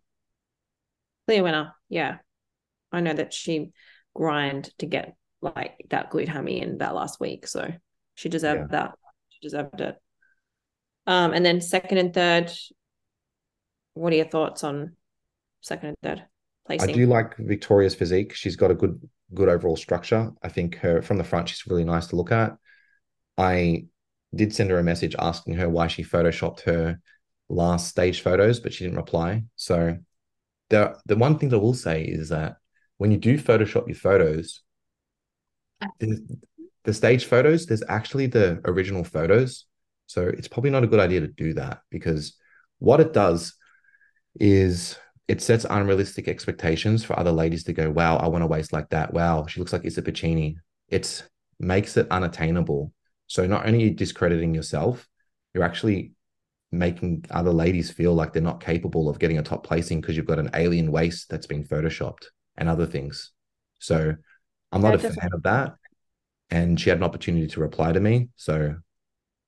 [1.27, 1.74] Clear winner.
[1.89, 2.18] Yeah,
[2.93, 3.70] I know that she
[4.14, 7.72] grind to get like that glute hammy in that last week, so
[8.14, 8.82] she deserved yeah.
[8.82, 8.98] that.
[9.31, 9.97] She deserved it.
[11.06, 12.52] Um, and then second and third,
[13.94, 14.97] what are your thoughts on
[15.60, 16.26] second and third
[16.66, 16.90] placing?
[16.90, 18.34] I do like Victoria's physique.
[18.34, 19.00] She's got a good
[19.34, 20.30] good overall structure.
[20.42, 22.56] I think her from the front, she's really nice to look at.
[23.38, 23.86] I
[24.34, 27.00] did send her a message asking her why she photoshopped her
[27.48, 29.44] last stage photos, but she didn't reply.
[29.56, 29.98] So
[30.68, 32.56] the the one thing that I will say is that
[32.98, 34.62] when you do Photoshop your photos,
[35.98, 36.38] the,
[36.84, 39.64] the stage photos, there's actually the original photos.
[40.06, 42.36] So it's probably not a good idea to do that because
[42.78, 43.54] what it does
[44.38, 44.96] is
[45.31, 48.89] it sets unrealistic expectations for other ladies to go, wow, I want a waist like
[48.89, 49.15] that.
[49.15, 50.57] Wow, she looks like Elisa Pecini.
[50.89, 51.23] It
[51.61, 52.93] makes it unattainable.
[53.28, 55.07] So not only are you discrediting yourself,
[55.55, 56.15] you're actually
[56.73, 60.27] making other ladies feel like they're not capable of getting a top placing because you've
[60.27, 62.24] got an alien waist that's been photoshopped
[62.57, 63.31] and other things.
[63.78, 64.16] So
[64.73, 65.74] I'm not yeah, a fan of that.
[66.51, 68.31] And she had an opportunity to reply to me.
[68.35, 68.74] So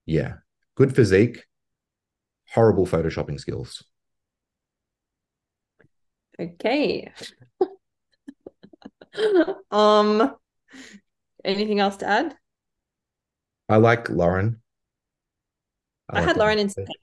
[0.06, 0.34] yeah,
[0.76, 1.44] good physique,
[2.50, 3.82] horrible photoshopping skills.
[6.40, 7.12] Okay.
[9.70, 10.34] um
[11.44, 12.36] anything else to add?
[13.68, 14.60] I like Lauren.
[16.10, 16.94] I, I like had Lauren in second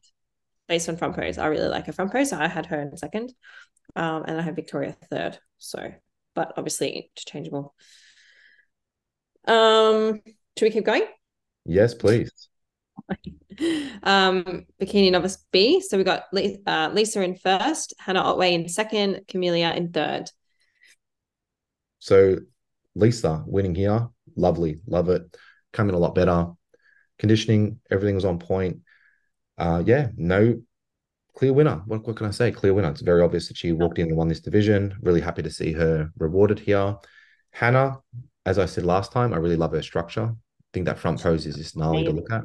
[0.67, 1.37] based on front pose.
[1.37, 2.29] I really like her front pose.
[2.29, 3.33] So I had her in second.
[3.95, 5.39] Um, and I had Victoria third.
[5.57, 5.91] So,
[6.35, 7.73] but obviously interchangeable.
[9.45, 10.21] Um,
[10.57, 11.03] should we keep going?
[11.65, 12.48] Yes, please.
[14.03, 15.81] um, bikini novice B.
[15.81, 20.29] So we got uh, Lisa in first, Hannah Otway in second, Camelia in third.
[21.99, 22.37] So
[22.95, 25.35] Lisa winning here, lovely, love it.
[25.73, 26.47] Coming a lot better.
[27.19, 28.79] Conditioning, everything was on point.
[29.57, 30.61] Uh, yeah, no
[31.35, 31.81] clear winner.
[31.85, 32.51] What, what can I say?
[32.51, 32.89] Clear winner.
[32.89, 34.95] It's very obvious that she walked in and won this division.
[35.01, 36.95] Really happy to see her rewarded here.
[37.51, 37.99] Hannah,
[38.45, 40.33] as I said last time, I really love her structure.
[40.33, 42.43] I think that front pose is just gnarly to look at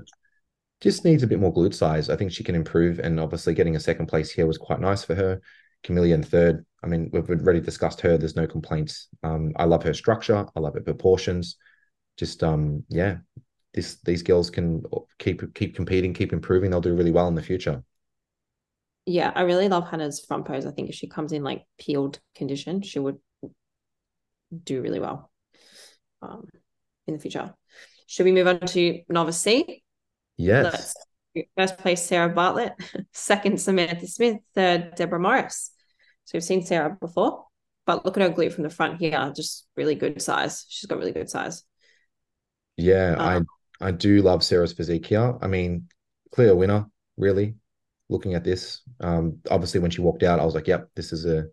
[0.85, 2.11] just needs a bit more glute size.
[2.11, 5.02] I think she can improve, and obviously getting a second place here was quite nice
[5.02, 5.40] for her.
[5.82, 6.65] Camelia in third.
[6.82, 8.19] I mean, we've already discussed her.
[8.19, 9.09] There's no complaints.
[9.23, 10.47] Um, I love her structure.
[10.55, 11.56] I love her proportions.
[12.19, 13.16] Just um, yeah,
[13.73, 14.82] this these girls can
[15.19, 16.70] keep keep competing, keep improving.
[16.70, 17.82] They'll do really well in the future.
[19.06, 20.66] Yeah, I really love Hannah's front pose.
[20.66, 23.16] I think if she comes in like peeled condition, she would
[24.65, 25.31] do really well
[26.20, 26.47] um,
[27.06, 27.55] in the future.
[28.06, 29.82] Should we move on to novice C?
[30.36, 30.94] Yes.
[31.56, 32.74] First place, Sarah Bartlett.
[33.12, 34.39] Second, Samantha Smith.
[34.55, 35.70] Third, Deborah Morris.
[36.24, 37.44] So we've seen Sarah before,
[37.86, 39.32] but look at her glute from the front here.
[39.35, 40.65] Just really good size.
[40.69, 41.65] She's got really good size.
[42.77, 43.47] Yeah, um,
[43.81, 45.36] I I do love Sarah's physique here.
[45.40, 45.89] I mean,
[46.32, 46.86] clear winner,
[47.16, 47.56] really.
[48.09, 51.27] Looking at this, um, obviously when she walked out, I was like, "Yep, this is
[51.27, 51.47] a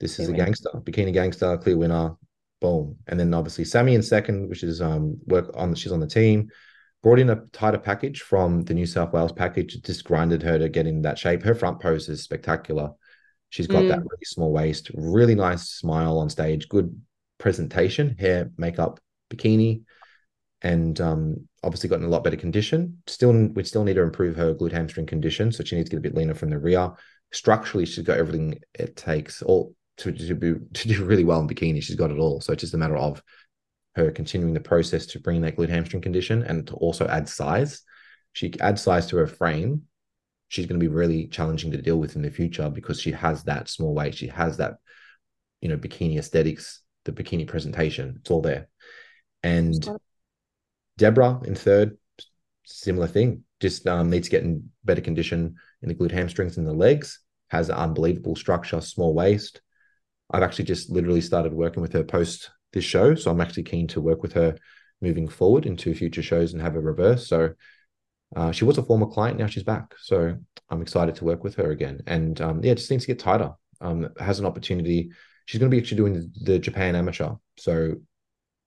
[0.00, 2.16] this is a gangster, bikini gangster, clear winner."
[2.60, 5.74] Boom, and then obviously Sammy in second, which is um work on.
[5.74, 6.48] She's on the team.
[7.02, 9.74] Brought in a tighter package from the New South Wales package.
[9.74, 11.42] It just grinded her to get in that shape.
[11.42, 12.90] Her front pose is spectacular.
[13.50, 13.88] She's got mm.
[13.88, 17.00] that really small waist, really nice smile on stage, good
[17.38, 19.00] presentation, hair, makeup,
[19.30, 19.82] bikini,
[20.60, 23.00] and um, obviously got in a lot better condition.
[23.06, 25.98] Still, we still need to improve her glute hamstring condition, so she needs to get
[25.98, 26.90] a bit leaner from the rear.
[27.32, 31.48] Structurally, she's got everything it takes all to, to, be, to do really well in
[31.48, 31.82] bikini.
[31.82, 32.40] She's got it all.
[32.40, 33.22] So it's just a matter of
[33.98, 37.82] her continuing the process to bring that glute hamstring condition and to also add size.
[38.32, 39.82] She adds size to her frame.
[40.48, 43.44] She's going to be really challenging to deal with in the future because she has
[43.44, 44.14] that small weight.
[44.14, 44.76] She has that,
[45.60, 48.16] you know, bikini aesthetics, the bikini presentation.
[48.20, 48.68] It's all there.
[49.42, 49.86] And
[50.96, 51.98] Deborah in third,
[52.64, 53.44] similar thing.
[53.60, 57.20] Just um, needs to get in better condition in the glute hamstrings and the legs.
[57.48, 59.60] Has an unbelievable structure, small waist.
[60.30, 63.14] I've actually just literally started working with her post this show.
[63.14, 64.56] So I'm actually keen to work with her
[65.00, 67.26] moving forward into future shows and have a reverse.
[67.26, 67.54] So
[68.36, 69.94] uh, she was a former client, now she's back.
[69.98, 70.36] So
[70.68, 72.00] I'm excited to work with her again.
[72.06, 73.52] And um, yeah, just needs to get tighter.
[73.80, 75.10] Um, has an opportunity.
[75.46, 77.34] She's going to be actually doing the Japan amateur.
[77.56, 77.94] So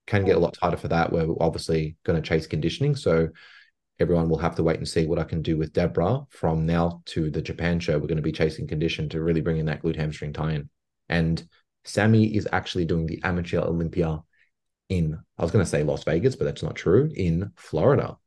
[0.08, 1.12] can get a lot tighter for that.
[1.12, 2.96] We're obviously going to chase conditioning.
[2.96, 3.30] So
[4.00, 7.02] everyone will have to wait and see what I can do with Deborah from now
[7.08, 7.94] to the Japan show.
[8.00, 10.70] We're going to be chasing condition to really bring in that glute hamstring tie in.
[11.08, 11.48] And
[11.84, 14.22] Sammy is actually doing the Amateur Olympia
[14.90, 18.18] in, I was going to say Las Vegas, but that's not true, in Florida.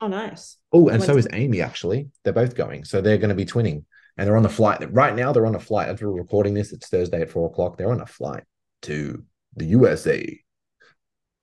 [0.00, 0.58] Oh, nice.
[0.72, 2.10] Oh, and so is Amy, actually.
[2.22, 2.84] They're both going.
[2.84, 3.84] So they're going to be twinning.
[4.16, 4.86] And they're on the flight.
[4.92, 5.88] Right now, they're on a flight.
[5.88, 7.76] As we're recording this, it's Thursday at four o'clock.
[7.76, 8.44] They're on a flight
[8.82, 9.24] to
[9.56, 10.40] the USA.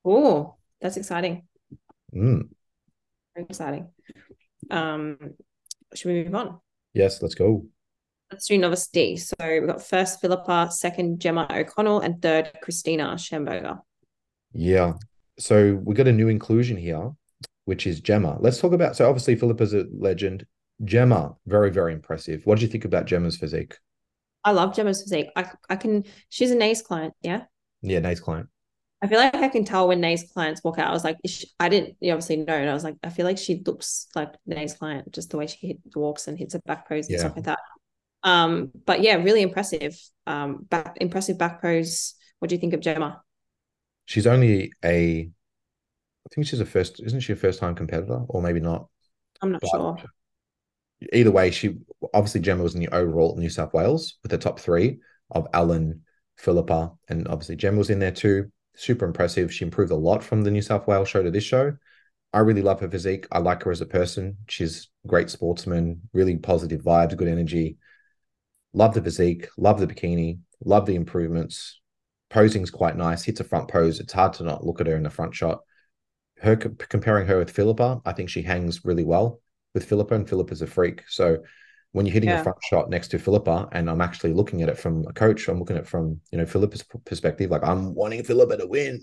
[0.05, 1.47] Oh, that's exciting.
[2.15, 2.49] Mm.
[3.35, 3.89] Very exciting.
[4.69, 5.17] Um,
[5.93, 6.59] should we move on?
[6.93, 7.65] Yes, let's go.
[8.31, 9.17] Let's do novice D.
[9.17, 13.79] So we've got first Philippa, second Gemma O'Connell, and third Christina Schamberger.
[14.53, 14.93] Yeah.
[15.37, 17.11] So we got a new inclusion here,
[17.65, 18.37] which is Gemma.
[18.39, 18.95] Let's talk about.
[18.95, 20.45] So obviously Philippa's a legend.
[20.83, 22.41] Gemma, very very impressive.
[22.45, 23.77] What do you think about Gemma's physique?
[24.43, 25.27] I love Gemma's physique.
[25.35, 26.05] I I can.
[26.29, 27.13] She's a NAES client.
[27.21, 27.43] Yeah.
[27.81, 28.47] Yeah, NAES client.
[29.03, 30.89] I feel like I can tell when NAES clients walk out.
[30.89, 33.25] I was like, she, I didn't you obviously know, and I was like, I feel
[33.25, 36.61] like she looks like NAES client, just the way she hit, walks and hits her
[36.65, 37.19] back pose and yeah.
[37.19, 37.59] stuff like that.
[38.23, 39.97] Um, but yeah, really impressive.
[40.27, 42.15] Um, back impressive back pose.
[42.39, 43.21] What do you think of Gemma?
[44.05, 48.41] She's only a, I think she's a first, isn't she a first time competitor, or
[48.41, 48.87] maybe not?
[49.41, 49.97] I'm not but sure.
[51.13, 51.77] Either way, she
[52.13, 54.99] obviously Gemma was in the overall New South Wales with the top three
[55.31, 56.01] of Alan,
[56.37, 58.51] Philippa, and obviously Gemma was in there too.
[58.75, 59.53] Super impressive.
[59.53, 61.73] She improved a lot from the New South Wales show to this show.
[62.33, 63.27] I really love her physique.
[63.31, 64.37] I like her as a person.
[64.47, 67.77] She's a great sportsman, really positive vibes, good energy.
[68.73, 71.79] Love the physique, love the bikini, love the improvements.
[72.29, 73.23] Posing's quite nice.
[73.23, 73.99] Hits a front pose.
[73.99, 75.61] It's hard to not look at her in the front shot.
[76.39, 79.41] Her comparing her with Philippa, I think she hangs really well
[79.73, 81.03] with Philippa, and Philippa's a freak.
[81.07, 81.39] So
[81.91, 82.39] when you're hitting yeah.
[82.39, 85.47] a front shot next to Philippa, and I'm actually looking at it from a coach,
[85.47, 87.51] I'm looking at it from you know Philippa's perspective.
[87.51, 88.99] Like I'm wanting Philippa to win,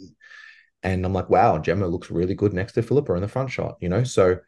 [0.82, 3.76] and I'm like, wow, Gemma looks really good next to Philippa in the front shot.
[3.80, 4.38] You know, so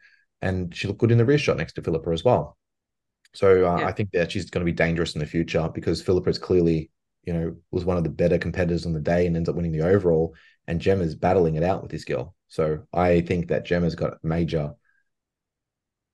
[0.41, 2.57] and she looked good in the rear shot next to Philippa as well.
[3.33, 3.87] So uh, yeah.
[3.87, 6.91] I think that she's going to be dangerous in the future because Philippa is clearly,
[7.23, 9.71] you know, was one of the better competitors on the day and ends up winning
[9.71, 10.35] the overall.
[10.67, 12.35] And Gemma's battling it out with this girl.
[12.47, 14.73] So I think that Gemma's got major,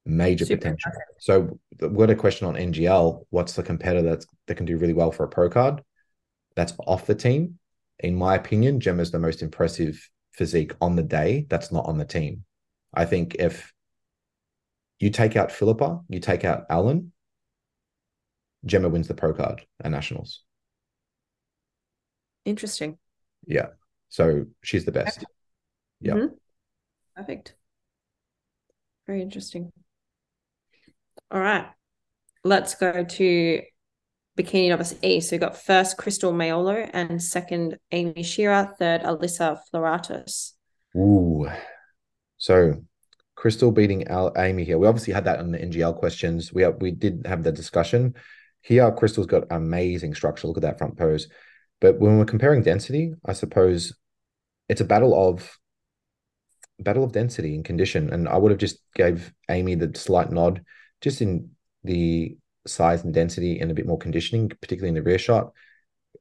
[0.06, 0.92] major Super potential.
[1.20, 3.26] So we've got a question on NGL.
[3.30, 5.82] What's the competitor that's, that can do really well for a pro card?
[6.56, 7.60] That's off the team.
[8.00, 10.00] In my opinion, Gemma's the most impressive
[10.34, 12.44] physique on the day that's not on the team.
[12.94, 13.74] I think if
[15.00, 17.12] you take out Philippa, you take out Alan,
[18.66, 20.44] Gemma wins the pro card at nationals.
[22.46, 22.98] Interesting.
[23.46, 23.68] Yeah.
[24.10, 25.24] So she's the best.
[26.00, 26.14] Yeah.
[26.14, 26.34] Mm-hmm.
[27.16, 27.56] Perfect.
[29.06, 29.72] Very interesting.
[31.32, 31.68] All right.
[32.44, 33.62] Let's go to
[34.38, 35.20] Bikini Novice E.
[35.20, 40.54] So we got first Crystal Mayolo and second Amy Shearer, third Alyssa Floratus.
[40.96, 41.50] Ooh.
[42.38, 42.84] So
[43.38, 44.80] Crystal beating Al- Amy here.
[44.80, 46.52] We obviously had that on the NGL questions.
[46.52, 48.16] We have, we did have the discussion.
[48.62, 50.48] Here, Crystal's got amazing structure.
[50.48, 51.30] Look at that front pose.
[51.80, 53.94] But when we're comparing density, I suppose
[54.68, 55.56] it's a battle of
[56.80, 58.12] battle of density and condition.
[58.12, 60.64] And I would have just gave Amy the slight nod
[61.02, 61.52] just in
[61.84, 65.54] the size and density and a bit more conditioning, particularly in the rear shot.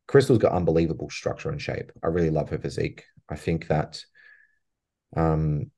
[0.06, 1.92] Crystal's got unbelievable structure and shape.
[2.02, 3.04] I really love her physique.
[3.28, 4.04] I think that
[5.16, 5.70] um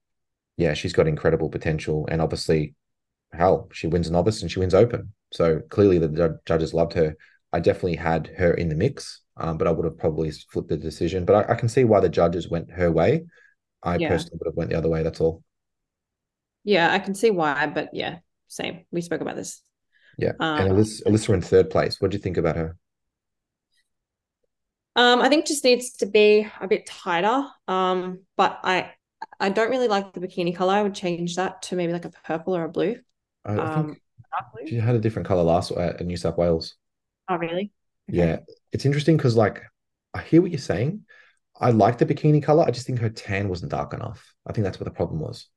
[0.59, 2.06] yeah, she's got incredible potential.
[2.10, 2.74] And obviously,
[3.32, 5.12] hell, she wins novice and she wins open.
[5.32, 7.16] So clearly the judges loved her.
[7.52, 10.76] I definitely had her in the mix, um, but I would have probably flipped the
[10.76, 11.24] decision.
[11.24, 13.24] But I, I, can see why the judges went her way.
[13.82, 14.09] I yeah.
[14.09, 15.02] personally would have went the other way.
[15.02, 15.43] That's all.
[16.64, 18.18] Yeah, I can see why, but yeah,
[18.48, 18.85] same.
[18.90, 19.62] We spoke about this.
[20.18, 20.32] Yeah.
[20.40, 22.01] Um, and Alyssa, Alyssa in third place.
[22.01, 22.76] What do you think about her?
[24.97, 27.47] Um, I think just needs to be a bit tighter.
[27.68, 28.90] Um, but I
[29.40, 30.74] I don't really like the bikini color.
[30.74, 33.00] I would change that to maybe like a purple or a blue.
[33.44, 33.96] I, I Um,
[34.52, 34.68] blue.
[34.68, 36.76] she had a different color last at New South Wales.
[37.28, 37.72] Oh, really?
[38.10, 38.18] Okay.
[38.18, 38.40] Yeah.
[38.72, 39.62] It's interesting because like
[40.14, 41.04] I hear what you're saying.
[41.60, 42.64] I like the bikini color.
[42.66, 44.34] I just think her tan wasn't dark enough.
[44.46, 45.48] I think that's what the problem was.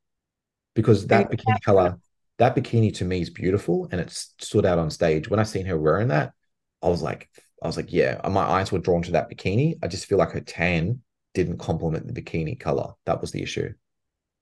[0.75, 1.31] Because that Okay.
[1.31, 1.99] bikini color,
[2.39, 5.29] that bikini to me is beautiful and it stood out on stage.
[5.29, 6.33] When I seen her wearing that,
[6.81, 7.29] I was like,
[7.63, 9.77] I was like, yeah, my eyes were drawn to that bikini.
[9.83, 11.01] I just feel like her tan
[11.33, 12.93] didn't complement the bikini color.
[13.05, 13.73] That was the issue.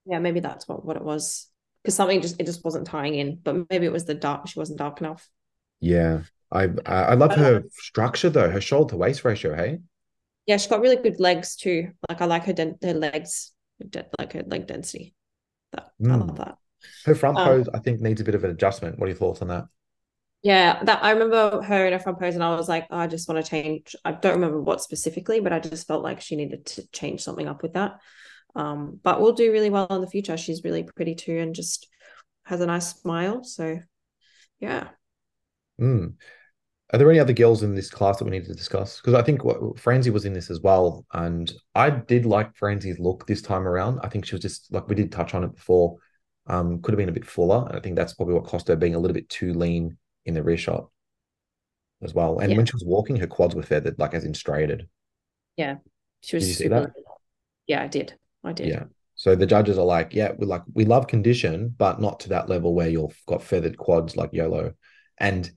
[0.05, 1.47] Yeah, maybe that's what, what it was.
[1.83, 3.39] Because something just it just wasn't tying in.
[3.41, 5.29] But maybe it was the dark, she wasn't dark enough.
[5.79, 6.21] Yeah.
[6.51, 9.79] I I, I love her structure though, her shoulder to waist ratio, hey?
[10.45, 11.91] Yeah, she's got really good legs too.
[12.09, 13.51] Like I like her den- her legs,
[14.17, 15.13] like her leg density.
[15.73, 16.27] That I Mm.
[16.27, 16.57] love that.
[17.05, 18.97] Her front Um, pose, I think, needs a bit of an adjustment.
[18.97, 19.65] What are your thoughts on that?
[20.41, 23.07] Yeah, that I remember her in a front pose, and I was like, "Oh, I
[23.07, 23.95] just want to change.
[24.05, 27.47] I don't remember what specifically, but I just felt like she needed to change something
[27.47, 27.99] up with that.
[28.55, 30.37] Um, but we'll do really well in the future.
[30.37, 31.87] She's really pretty too, and just
[32.45, 33.43] has a nice smile.
[33.43, 33.81] So,
[34.59, 34.89] yeah,
[35.79, 36.13] Mm.
[36.93, 38.97] Are there any other girls in this class that we need to discuss?
[38.97, 42.99] Because I think what Franzi was in this as well, and I did like Franzi's
[42.99, 43.99] look this time around.
[44.03, 45.97] I think she was just like we did touch on it before.
[46.47, 48.75] Um, could have been a bit fuller, and I think that's probably what cost her
[48.75, 49.97] being a little bit too lean
[50.29, 50.89] in the rear shot
[52.01, 52.39] as well.
[52.39, 52.57] And Yeah.
[52.57, 54.87] when she was walking, her quads were feathered, like as in striated.
[55.57, 55.77] yeah,
[56.21, 56.75] she was Did you see super.
[56.85, 56.91] that?
[57.67, 58.17] Yeah, I did.
[58.43, 58.69] I did.
[58.69, 58.83] Yeah.
[59.15, 62.47] So the judges are like, yeah, we like we love condition, but not to that
[62.47, 64.73] level where you've got feathered quads like YOLO,
[65.17, 65.51] and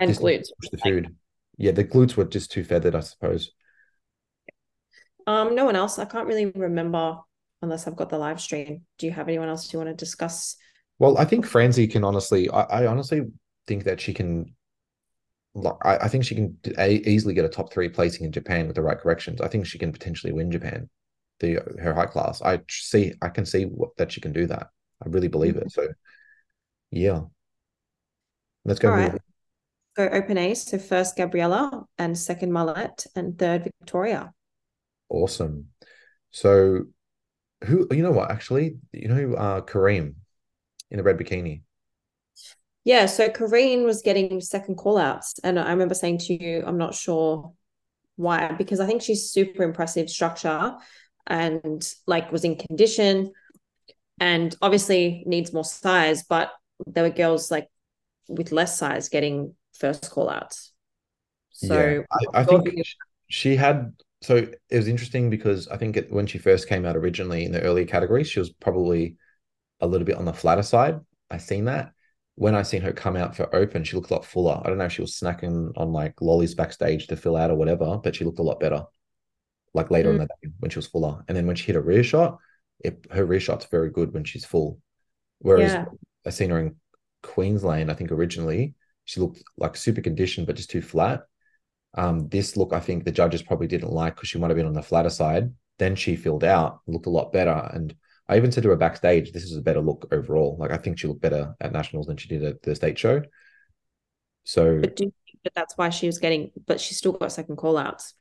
[0.00, 0.50] and glutes.
[0.70, 1.16] the food.
[1.56, 3.52] Yeah, the glutes were just too feathered, I suppose.
[5.26, 5.98] Um, no one else.
[5.98, 7.18] I can't really remember
[7.62, 8.82] unless I've got the live stream.
[8.98, 10.56] Do you have anyone else you want to discuss?
[10.98, 13.22] Well, I think Franzi can honestly, I, I honestly
[13.66, 14.54] think that she can,
[15.84, 18.76] I, I think she can a, easily get a top three placing in Japan with
[18.76, 19.40] the right corrections.
[19.40, 20.88] I think she can potentially win Japan,
[21.40, 22.42] the her high class.
[22.42, 24.68] I see, I can see what, that she can do that.
[25.04, 25.70] I really believe it.
[25.70, 25.88] So,
[26.90, 27.22] yeah,
[28.64, 28.90] let's go.
[28.90, 29.20] All right.
[29.96, 30.64] Go open Ace.
[30.64, 34.32] So first Gabriella and second Marlette and third Victoria.
[35.08, 35.68] Awesome.
[36.30, 36.86] So,
[37.64, 38.30] who you know what?
[38.30, 40.14] Actually, you know uh Kareem
[40.90, 41.62] in the red bikini.
[42.84, 45.34] Yeah, so Kareen was getting second call outs.
[45.42, 47.52] And I remember saying to you, I'm not sure
[48.16, 50.74] why, because I think she's super impressive structure
[51.26, 53.32] and like was in condition
[54.20, 56.52] and obviously needs more size, but
[56.86, 57.68] there were girls like
[58.28, 60.72] with less size getting first call outs.
[61.52, 62.02] So yeah,
[62.34, 62.68] I, I think
[63.28, 63.94] she had.
[64.20, 67.52] So it was interesting because I think it, when she first came out originally in
[67.52, 69.16] the earlier categories, she was probably
[69.80, 71.00] a little bit on the flatter side.
[71.30, 71.93] I seen that.
[72.36, 74.60] When I seen her come out for open, she looked a lot fuller.
[74.64, 77.54] I don't know if she was snacking on like lollies backstage to fill out or
[77.56, 78.84] whatever, but she looked a lot better.
[79.72, 80.20] Like later in Mm.
[80.20, 82.38] the day when she was fuller, and then when she hit a rear shot,
[82.80, 84.80] it, her rear shot's very good when she's full.
[85.38, 85.86] Whereas Yeah.
[86.26, 86.76] I seen her in
[87.22, 88.74] Queensland, I think originally
[89.04, 91.24] she looked like super conditioned, but just too flat.
[91.94, 94.66] Um, this look, I think the judges probably didn't like because she might have been
[94.66, 95.52] on the flatter side.
[95.78, 97.70] Then she filled out, looked a lot better.
[97.72, 97.94] And
[98.28, 100.56] I even said to her backstage, this is a better look overall.
[100.58, 103.22] Like I think she looked better at nationals than she did at the state show.
[104.44, 107.32] So but do you think that that's why she was getting, but she still got
[107.32, 108.14] second call outs.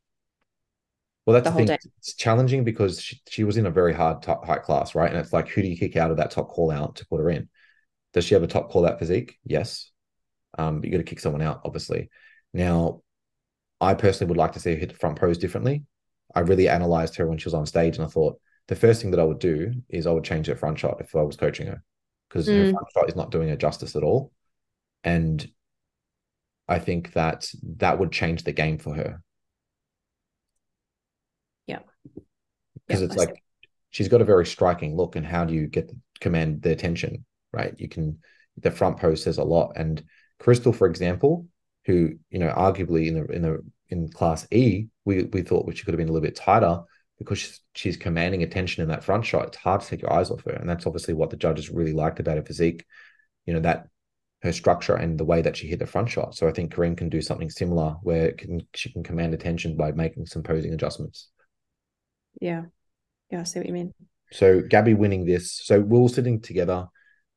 [1.25, 1.67] well, that's the the, whole thing.
[1.67, 1.77] day.
[1.99, 5.09] It's challenging because she, she was in a very hard top height class, right?
[5.09, 7.19] And it's like, who do you kick out of that top call out to put
[7.19, 7.49] her in?
[8.13, 9.37] Does she have a top call out physique?
[9.45, 9.89] Yes.
[10.57, 12.09] Um, but you got to kick someone out, obviously.
[12.53, 13.01] Now,
[13.81, 15.83] I personally would like to see her hit the front pose differently.
[16.35, 19.11] I really analyzed her when she was on stage, and I thought the first thing
[19.11, 21.67] that I would do is I would change her front shot if I was coaching
[21.67, 21.83] her
[22.29, 22.71] because her Mm.
[22.71, 24.31] front shot is not doing her justice at all.
[25.03, 25.45] And
[26.67, 29.21] I think that that would change the game for her
[31.67, 31.79] Yeah.
[32.87, 33.27] because Yeah, it's I see.
[33.27, 33.43] like
[33.91, 37.25] she's got a very striking look, and how do you get command the attention?
[37.51, 38.19] Right, you can
[38.57, 39.73] the front pose says a lot.
[39.75, 40.03] And
[40.39, 41.47] Crystal, for example,
[41.85, 45.83] who you know arguably in the in the in class E, we we thought she
[45.83, 46.81] could have been a little bit tighter
[47.19, 49.47] because she's, she's commanding attention in that front shot.
[49.47, 51.93] It's hard to take your eyes off her, and that's obviously what the judges really
[51.93, 52.85] liked about her physique.
[53.45, 53.87] You know that
[54.43, 56.35] her structure and the way that she hit the front shot.
[56.35, 59.93] So I think Kareem can do something similar where can she can command attention by
[59.93, 61.29] making some posing adjustments.
[62.41, 62.63] Yeah.
[63.31, 63.93] Yeah, I see what you mean.
[64.31, 65.61] So Gabby winning this.
[65.63, 66.87] So we were sitting together.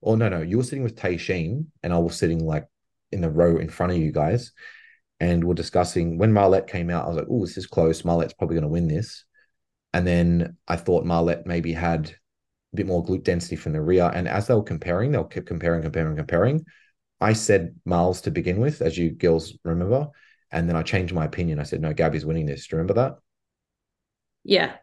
[0.01, 2.67] Or no, no, you were sitting with Tay Sheen, and I was sitting like
[3.13, 4.53] in the row in front of you guys.
[5.21, 8.05] And we're discussing when Marlette came out, I was like, oh, this is close.
[8.05, 9.25] Marlette's probably going to win this.
[9.97, 12.15] And then I thought Marlette maybe had
[12.75, 14.11] a bit more glute density from the rear.
[14.13, 16.67] And as they were comparing, they'll keep comparing, comparing, comparing.
[17.19, 20.09] I said Miles to begin with, as you girls remember.
[20.53, 21.59] And then I changed my opinion.
[21.59, 22.67] I said, no, Gabby's winning this.
[22.67, 23.15] Do you remember that?
[24.45, 24.75] Yeah.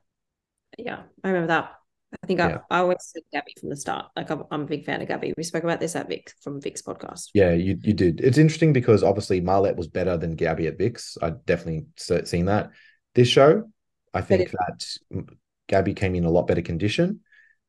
[0.79, 1.03] Yeah.
[1.23, 1.75] I remember that.
[2.23, 2.61] I think yeah.
[2.71, 4.07] I, I always said Gabby from the start.
[4.15, 5.35] Like I'm, I'm, a big fan of Gabby.
[5.37, 7.29] We spoke about this at Vic from Vic's podcast.
[7.35, 8.19] Yeah, you you did.
[8.19, 11.19] It's interesting because obviously Marlette was better than Gabby at Vic's.
[11.21, 12.71] I definitely seen that.
[13.15, 13.63] This show,
[14.13, 14.85] I think that
[15.67, 17.21] Gabby came in a lot better condition,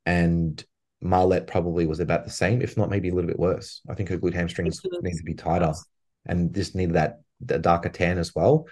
[0.04, 0.62] and
[1.00, 3.80] Marlette probably was about the same, if not maybe a little bit worse.
[3.88, 5.72] I think her glute hamstrings need to be tighter,
[6.26, 8.66] and just needed that, that darker tan as well.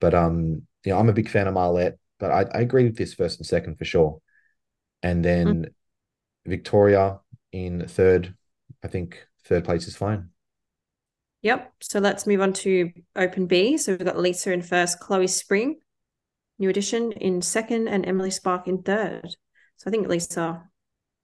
[0.00, 2.96] But um, you know, I'm a big fan of Marlette, but I, I agree with
[2.96, 4.20] this first and second for sure.
[5.02, 5.68] And then mm.
[6.46, 7.20] Victoria
[7.52, 8.34] in third.
[8.82, 10.30] I think third place is fine.
[11.42, 11.72] Yep.
[11.80, 13.76] So let's move on to Open B.
[13.76, 15.76] So we've got Lisa in first, Chloe Spring,
[16.62, 19.28] new addition in second, and Emily Spark in third.
[19.76, 20.62] So I think Lisa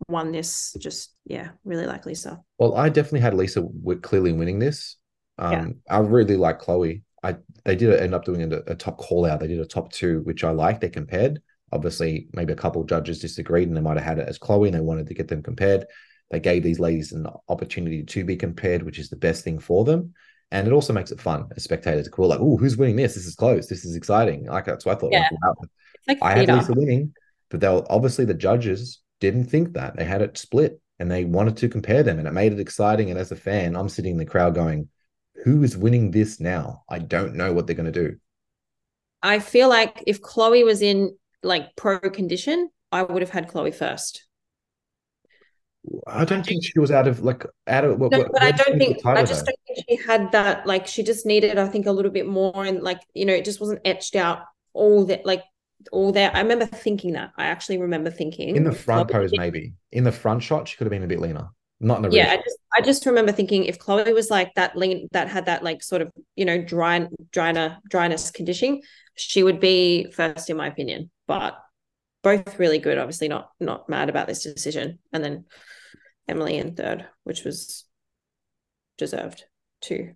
[0.09, 0.77] won this.
[0.79, 2.43] Just yeah, really like Lisa.
[2.59, 3.67] Well, I definitely had Lisa
[4.03, 4.97] clearly winning this.
[5.39, 5.97] Um, yeah.
[5.97, 7.05] I really like Chloe.
[7.23, 9.41] I they did end up doing a, a top call out.
[9.41, 10.81] They did a top two, which I like.
[10.81, 11.41] They compared.
[11.71, 14.77] Obviously, maybe a couple judges disagreed and they might have had it as Chloe and
[14.77, 15.87] they wanted to get them compared.
[16.31, 19.85] They gave these ladies an opportunity to be compared, which is the best thing for
[19.85, 20.15] them.
[20.51, 22.09] And it also makes it fun as spectators.
[22.09, 23.15] Cool, like, oh, who's winning this?
[23.15, 23.67] This is close.
[23.67, 24.47] This is exciting.
[24.47, 25.13] Like that's what I thought.
[25.13, 25.29] Yeah.
[26.07, 27.13] Like, I had Lisa winning,
[27.51, 29.97] but they were obviously the judges didn't think that.
[29.97, 33.11] They had it split and they wanted to compare them, and it made it exciting.
[33.11, 34.89] And as a fan, I'm sitting in the crowd going,
[35.45, 36.85] "Who is winning this now?
[36.89, 38.17] I don't know what they're going to do."
[39.23, 43.71] I feel like if Chloe was in like pro condition, I would have had Chloe
[43.71, 44.28] first.
[46.07, 47.99] I don't think she was out of like out of.
[47.99, 49.53] What, no, but I don't think I just though?
[49.53, 50.67] don't think she had that.
[50.67, 53.45] Like she just needed, I think, a little bit more, and like you know, it
[53.45, 54.41] just wasn't etched out
[54.75, 55.43] all that like
[55.93, 56.35] all that.
[56.35, 57.31] I remember thinking that.
[57.37, 60.77] I actually remember thinking in the front Chloe pose, maybe in the front shot, she
[60.77, 61.49] could have been a bit leaner.
[61.81, 62.33] Not in the yeah.
[62.33, 65.63] I just I just remember thinking if Chloe was like that lean, that had that
[65.63, 68.83] like sort of you know dry dryness dryness conditioning,
[69.15, 71.57] she would be first in my opinion but
[72.23, 72.99] both really good.
[72.99, 74.99] Obviously, not not mad about this decision.
[75.13, 75.45] And then
[76.29, 77.85] Emily in third, which was
[78.97, 79.45] deserved
[79.81, 80.15] too.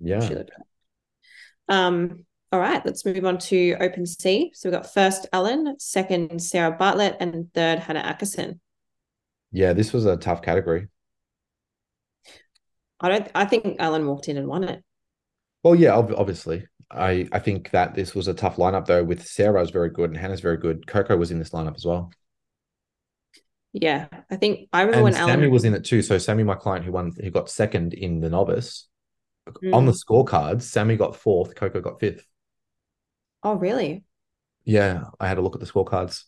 [0.00, 0.44] Yeah.
[1.68, 2.24] Um.
[2.52, 4.52] All right, let's move on to Open C.
[4.54, 8.60] So we've got first Ellen, second Sarah Bartlett, and third Hannah Ackerson.
[9.50, 10.88] Yeah, this was a tough category.
[13.00, 13.30] I don't.
[13.34, 14.84] I think Ellen walked in and won it.
[15.62, 16.66] Well, yeah, obviously.
[16.90, 19.02] I I think that this was a tough lineup though.
[19.02, 20.86] With Sarah's very good and Hannah's very good.
[20.86, 22.10] Coco was in this lineup as well.
[23.74, 25.50] Yeah, I think I remember and when Sammy Alan...
[25.50, 26.00] was in it too.
[26.00, 28.86] So Sammy, my client, who won, who got second in the novice,
[29.48, 29.74] mm.
[29.74, 32.24] on the scorecards, Sammy got fourth, Coco got fifth.
[33.42, 34.04] Oh, really?
[34.64, 36.22] Yeah, I had a look at the scorecards.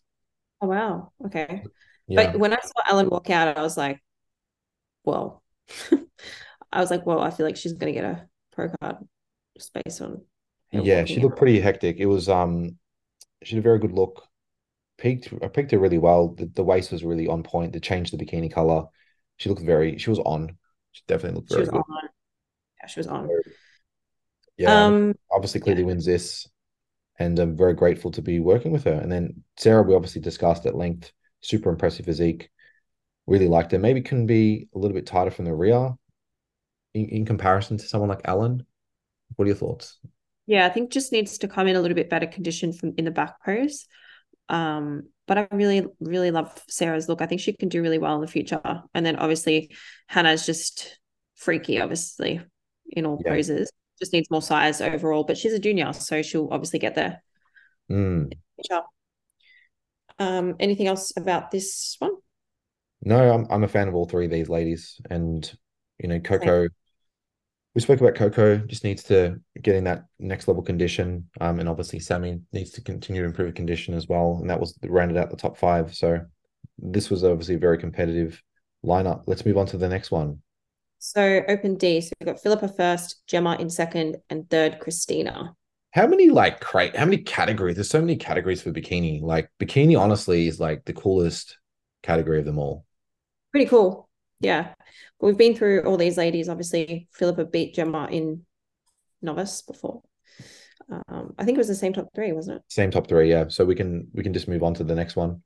[0.60, 1.12] Oh wow.
[1.24, 1.62] Okay.
[2.08, 2.32] Yeah.
[2.32, 4.02] But when I saw Ellen walk out, I was like,
[5.04, 5.42] "Well,"
[6.72, 8.96] I was like, "Well, I feel like she's going to get a pro card
[9.72, 10.22] based on
[10.72, 11.96] yeah, she looked pretty hectic.
[11.98, 12.76] It was um,
[13.42, 14.25] she had a very good look.
[14.98, 16.28] Peaked, I picked her really well.
[16.28, 17.72] The, the waist was really on point.
[17.72, 18.84] They changed the bikini color.
[19.36, 19.98] She looked very.
[19.98, 20.56] She was on.
[20.92, 21.74] She definitely looked very good.
[21.74, 22.08] On.
[22.80, 23.28] Yeah, she was on.
[24.56, 25.88] Yeah, um, obviously, clearly yeah.
[25.88, 26.48] wins this,
[27.18, 28.94] and I'm very grateful to be working with her.
[28.94, 31.12] And then Sarah, we obviously discussed at length.
[31.42, 32.48] Super impressive physique.
[33.26, 33.78] Really liked her.
[33.78, 35.90] Maybe can be a little bit tighter from the rear
[36.94, 38.64] in, in comparison to someone like Ellen.
[39.34, 39.98] What are your thoughts?
[40.46, 43.04] Yeah, I think just needs to come in a little bit better condition from in
[43.04, 43.86] the back pose.
[44.48, 47.20] Um, but I really, really love Sarah's look.
[47.20, 48.60] I think she can do really well in the future.
[48.94, 49.70] And then obviously
[50.06, 50.98] Hannah's just
[51.34, 52.40] freaky, obviously,
[52.88, 53.32] in all yeah.
[53.32, 53.70] poses.
[53.98, 57.22] Just needs more size overall, but she's a junior, so she'll obviously get there.
[57.90, 58.30] Mm.
[60.18, 62.12] Um, anything else about this one?
[63.02, 65.50] No, I'm I'm a fan of all three of these ladies, and
[65.98, 66.68] you know, Coco
[67.76, 71.28] we spoke about Coco just needs to get in that next level condition.
[71.42, 74.38] Um, and obviously Sammy needs to continue to improve condition as well.
[74.40, 75.94] And that was rounded out the top five.
[75.94, 76.22] So
[76.78, 78.42] this was obviously a very competitive
[78.82, 79.24] lineup.
[79.26, 80.40] Let's move on to the next one.
[81.00, 82.00] So open D.
[82.00, 85.54] So we've got Philippa first, Gemma in second, and third, Christina.
[85.90, 86.96] How many like crate?
[86.96, 87.74] How many categories?
[87.74, 89.20] There's so many categories for bikini.
[89.20, 91.58] Like bikini, honestly, is like the coolest
[92.02, 92.86] category of them all.
[93.52, 94.05] Pretty cool.
[94.40, 94.74] Yeah.
[95.18, 96.48] But we've been through all these ladies.
[96.48, 98.42] Obviously, Philippa beat Gemma in
[99.22, 100.02] novice before.
[100.90, 102.62] Um, I think it was the same top three, wasn't it?
[102.68, 103.46] Same top three, yeah.
[103.48, 105.42] So we can we can just move on to the next one.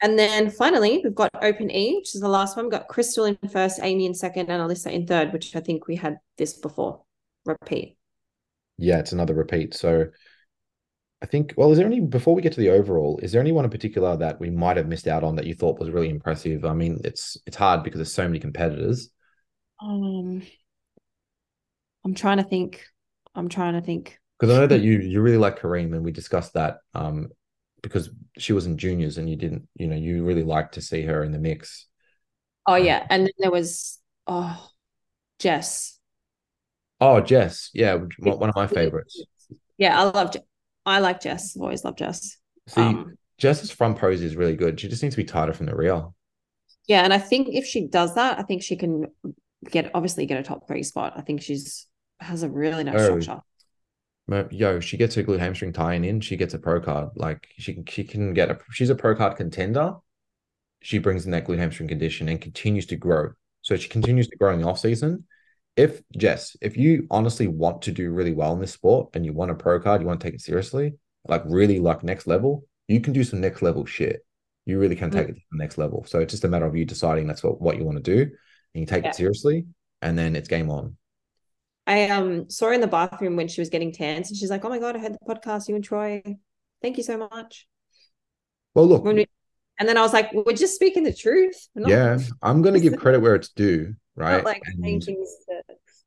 [0.00, 2.64] And then finally, we've got Open E, which is the last one.
[2.64, 5.86] We've got Crystal in first, Amy in second, and Alyssa in third, which I think
[5.86, 7.02] we had this before.
[7.44, 7.96] Repeat.
[8.78, 9.74] Yeah, it's another repeat.
[9.74, 10.06] So
[11.22, 13.64] I think, well, is there any, before we get to the overall, is there anyone
[13.64, 16.64] in particular that we might have missed out on that you thought was really impressive?
[16.64, 19.08] I mean, it's it's hard because there's so many competitors.
[19.80, 20.42] Um,
[22.04, 22.84] I'm trying to think.
[23.36, 24.18] I'm trying to think.
[24.38, 27.28] Because I know that you you really like Kareem, and we discussed that um
[27.82, 31.02] because she was in juniors, and you didn't, you know, you really liked to see
[31.02, 31.86] her in the mix.
[32.66, 34.70] Oh yeah, and then there was oh
[35.38, 35.98] Jess.
[37.00, 39.24] Oh, Jess, yeah, one of my favorites.
[39.76, 40.36] Yeah, I love.
[40.84, 41.56] I like Jess.
[41.56, 42.36] I've always loved Jess.
[42.68, 44.78] See, um, Jess's front pose is really good.
[44.78, 46.04] She just needs to be tighter from the rear.
[46.86, 49.06] Yeah, and I think if she does that, I think she can
[49.70, 51.14] get obviously get a top three spot.
[51.16, 51.86] I think she's
[52.20, 53.42] has a really nice oh, structure.
[54.50, 57.10] Yo, she gets her glute hamstring tying in in, she gets a pro card.
[57.16, 59.94] Like she can, she can get a she's a pro card contender.
[60.80, 63.30] She brings in that glute hamstring condition and continues to grow.
[63.62, 65.24] So she continues to grow in the off season.
[65.76, 69.32] If Jess, if you honestly want to do really well in this sport and you
[69.32, 70.94] want a pro card, you want to take it seriously,
[71.26, 74.24] like really like next level, you can do some next level shit.
[74.66, 75.30] You really can take mm.
[75.30, 76.04] it to the next level.
[76.06, 78.22] So it's just a matter of you deciding that's what, what you want to do
[78.22, 79.10] and you take yeah.
[79.10, 79.66] it seriously
[80.02, 80.96] and then it's game on.
[81.86, 84.64] I um saw her in the bathroom when she was getting tans and she's like,
[84.64, 86.22] Oh my god, I heard the podcast, you and Troy.
[86.80, 87.66] Thank you so much.
[88.74, 89.26] Well look we,
[89.78, 91.68] and then I was like, We're just speaking the truth.
[91.74, 94.44] yeah, I'm gonna give credit where it's due, right?
[94.44, 95.02] like and,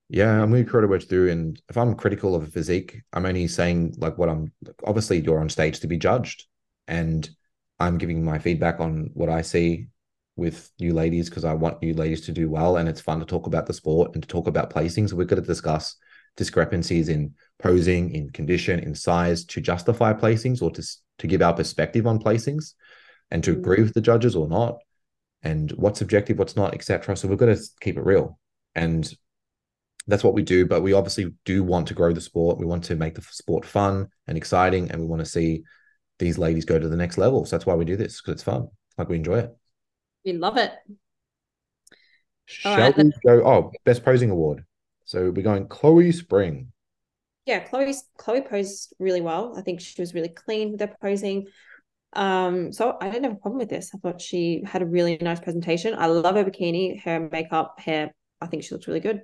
[0.10, 1.30] yeah, I'm gonna credit where it's due.
[1.30, 4.52] And if I'm critical of a physique, I'm only saying like what I'm
[4.84, 6.46] obviously you're on stage to be judged.
[6.88, 7.28] And
[7.80, 9.88] I'm giving my feedback on what I see
[10.36, 13.26] with you ladies because I want you ladies to do well and it's fun to
[13.26, 15.08] talk about the sport and to talk about placing.
[15.08, 15.96] So we're going to discuss
[16.38, 20.84] discrepancies in posing, in condition, in size to justify placings or to,
[21.20, 22.74] to give our perspective on placings
[23.32, 23.60] and to mm.
[23.60, 24.78] agree with the judges or not
[25.46, 27.16] and what's objective, what's not, etc.
[27.16, 28.40] So we've got to keep it real.
[28.74, 29.10] And
[30.08, 30.66] that's what we do.
[30.66, 32.58] But we obviously do want to grow the sport.
[32.58, 35.64] We want to make the sport fun and exciting, and we want to see
[36.18, 37.46] these ladies go to the next level.
[37.46, 38.70] So that's why we do this because it's fun.
[38.98, 39.56] Like we enjoy it.
[40.26, 40.72] We love it.
[42.48, 43.46] Shall right, we go?
[43.46, 44.64] Oh, best posing award.
[45.06, 46.72] So we're going Chloe Spring.
[47.46, 49.54] Yeah, Chloe Chloe posed really well.
[49.56, 51.48] I think she was really clean with her posing.
[52.16, 53.92] Um, so I didn't have a problem with this.
[53.94, 55.96] I thought she had a really nice presentation.
[55.98, 58.14] I love her bikini, her makeup, hair.
[58.42, 59.22] I think she looks really good.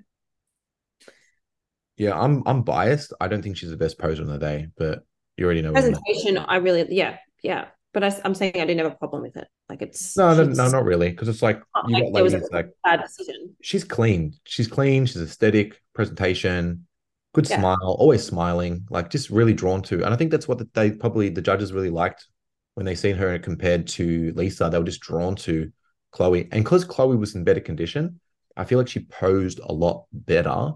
[1.98, 3.14] Yeah, I'm I'm biased.
[3.22, 5.04] I don't think she's the best poser on the day, but
[5.38, 5.72] you already know.
[5.72, 9.36] Presentation, I really, yeah, yeah but I, am saying I didn't have a problem with
[9.38, 9.48] it.
[9.70, 12.70] Like it's no, no, no, not really, because it's like you like, got ladies like
[12.84, 13.56] bad decision.
[13.62, 14.34] She's clean.
[14.46, 15.06] She's clean.
[15.06, 16.88] She's aesthetic, presentation,
[17.34, 17.60] good yeah.
[17.60, 20.04] smile, always smiling, like just really drawn to.
[20.04, 22.28] And I think that's what the, they probably the judges really liked
[22.76, 24.70] when they seen her compared to Lisa.
[24.70, 25.72] They were just drawn to
[26.12, 28.20] Chloe, and because Chloe was in better condition,
[28.56, 30.74] I feel like she posed a lot better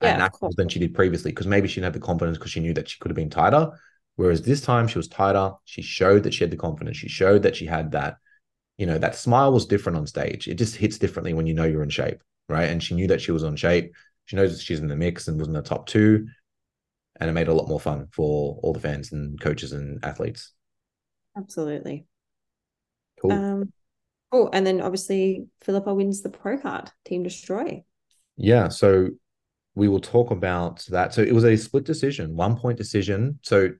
[0.00, 1.32] yeah, than she did previously.
[1.32, 3.30] Because maybe she didn't have the confidence because she knew that she could have been
[3.30, 3.70] tighter.
[4.16, 5.52] Whereas this time she was tighter.
[5.64, 6.96] She showed that she had the confidence.
[6.96, 8.16] She showed that she had that,
[8.76, 10.48] you know, that smile was different on stage.
[10.48, 12.68] It just hits differently when you know you're in shape, right?
[12.68, 13.94] And she knew that she was on shape.
[14.26, 16.26] She knows that she's in the mix and was in the top two.
[17.20, 20.04] And it made it a lot more fun for all the fans and coaches and
[20.04, 20.52] athletes.
[21.38, 22.06] Absolutely.
[23.20, 23.32] Cool.
[23.32, 23.72] Um,
[24.32, 27.84] oh, and then obviously Philippa wins the pro card, Team Destroy.
[28.36, 28.68] Yeah.
[28.68, 29.10] So
[29.74, 31.14] we will talk about that.
[31.14, 33.38] So it was a split decision, one point decision.
[33.42, 33.70] So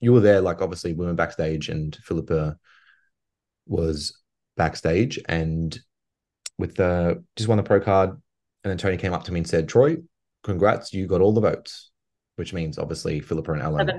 [0.00, 2.56] you were there, like obviously we went backstage and Philippa
[3.66, 4.18] was
[4.56, 5.78] backstage and
[6.58, 8.10] with the just won the pro card.
[8.10, 9.96] And then Tony came up to me and said, Troy,
[10.42, 11.90] congrats, you got all the votes,
[12.36, 13.90] which means obviously Philippa and Ellen.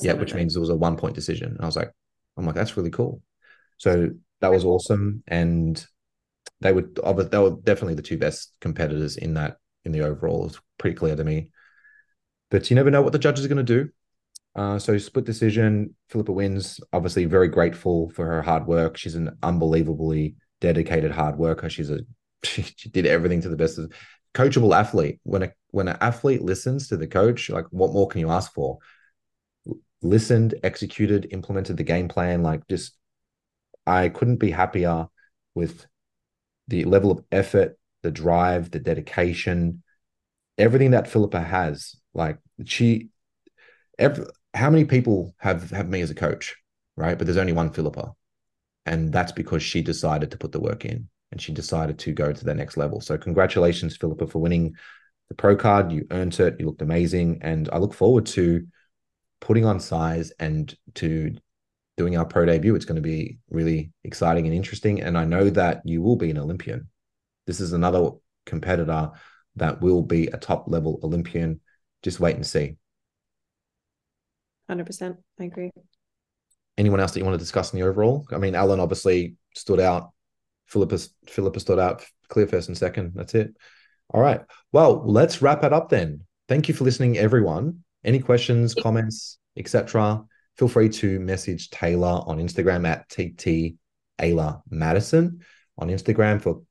[0.00, 0.34] Yeah, which votes.
[0.34, 1.52] means it was a one point decision.
[1.52, 1.92] And I was like,
[2.38, 3.20] I'm like, that's really cool.
[3.76, 4.10] So
[4.40, 5.22] that was awesome.
[5.26, 5.84] And
[6.60, 10.46] they would they were definitely the two best competitors in that in the overall.
[10.46, 11.50] It's pretty clear to me.
[12.50, 13.90] But you never know what the judges are going to do.
[14.54, 15.94] Uh, so split decision.
[16.08, 16.80] Philippa wins.
[16.92, 18.96] Obviously, very grateful for her hard work.
[18.96, 21.68] She's an unbelievably dedicated hard worker.
[21.68, 22.00] She's a
[22.44, 23.92] she, she did everything to the best of
[24.34, 25.20] coachable athlete.
[25.24, 28.52] When a when an athlete listens to the coach, like what more can you ask
[28.52, 28.78] for?
[30.02, 32.42] Listened, executed, implemented the game plan.
[32.42, 32.96] Like just,
[33.86, 35.08] I couldn't be happier
[35.54, 35.86] with
[36.68, 39.82] the level of effort, the drive, the dedication,
[40.56, 41.96] everything that Philippa has.
[42.14, 43.08] Like she,
[43.98, 46.56] every, how many people have have me as a coach,
[46.96, 47.16] right?
[47.18, 48.12] But there's only one Philippa,
[48.86, 52.32] and that's because she decided to put the work in and she decided to go
[52.32, 53.00] to the next level.
[53.00, 54.74] So congratulations, Philippa, for winning
[55.28, 55.92] the pro card.
[55.92, 56.56] You earned it.
[56.58, 58.66] You looked amazing, and I look forward to
[59.40, 61.36] putting on size and to
[61.96, 62.74] doing our pro debut.
[62.74, 66.30] It's going to be really exciting and interesting, and I know that you will be
[66.30, 66.88] an Olympian.
[67.46, 68.10] This is another
[68.46, 69.10] competitor
[69.56, 71.60] that will be a top level Olympian.
[72.02, 72.76] Just wait and see.
[74.70, 75.16] 100%.
[75.40, 75.70] I agree.
[76.76, 78.26] Anyone else that you want to discuss in the overall?
[78.30, 80.12] I mean, Ellen obviously stood out.
[80.66, 83.12] Philippa, Philippa stood out clear first and second.
[83.14, 83.54] That's it.
[84.10, 84.42] All right.
[84.70, 86.24] Well, let's wrap it up then.
[86.46, 87.82] Thank you for listening, everyone.
[88.08, 90.24] Any questions, comments, etc.
[90.56, 93.76] Feel free to message Taylor on Instagram at TT
[94.70, 95.40] Madison
[95.76, 96.62] on Instagram for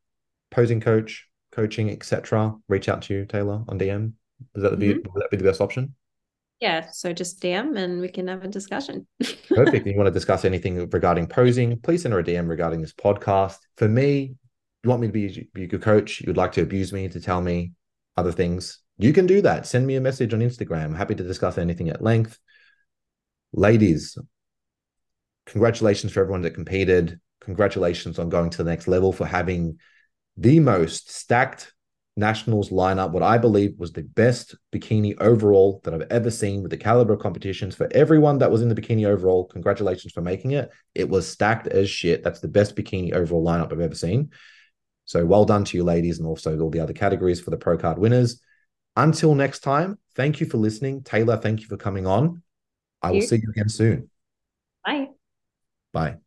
[0.49, 2.55] posing coach, coaching, etc.
[2.67, 4.13] Reach out to you, Taylor, on DM.
[4.55, 4.97] Is that, mm-hmm.
[5.13, 5.93] would that be the best option?
[6.59, 9.05] Yeah, so just DM and we can have a discussion.
[9.19, 9.85] Perfect.
[9.85, 12.93] If you want to discuss anything regarding posing, please send her a DM regarding this
[12.93, 13.59] podcast.
[13.77, 14.33] For me,
[14.83, 17.07] you want me to be, be a good coach, you would like to abuse me
[17.09, 17.73] to tell me
[18.15, 19.67] other things, you can do that.
[19.67, 20.95] Send me a message on Instagram.
[20.95, 22.39] Happy to discuss anything at length.
[23.53, 24.17] Ladies,
[25.45, 27.19] congratulations for everyone that competed.
[27.41, 29.79] Congratulations on going to the next level for having
[30.35, 31.73] the most stacked
[32.17, 36.71] nationals lineup, what I believe was the best bikini overall that I've ever seen with
[36.71, 37.75] the caliber of competitions.
[37.75, 40.71] For everyone that was in the bikini overall, congratulations for making it.
[40.95, 42.23] It was stacked as shit.
[42.23, 44.31] That's the best bikini overall lineup I've ever seen.
[45.05, 47.77] So well done to you, ladies, and also all the other categories for the pro
[47.77, 48.41] card winners.
[48.97, 51.03] Until next time, thank you for listening.
[51.03, 52.41] Taylor, thank you for coming on.
[53.03, 54.09] I will see you again soon.
[54.83, 55.09] Bye.
[55.93, 56.17] Bye.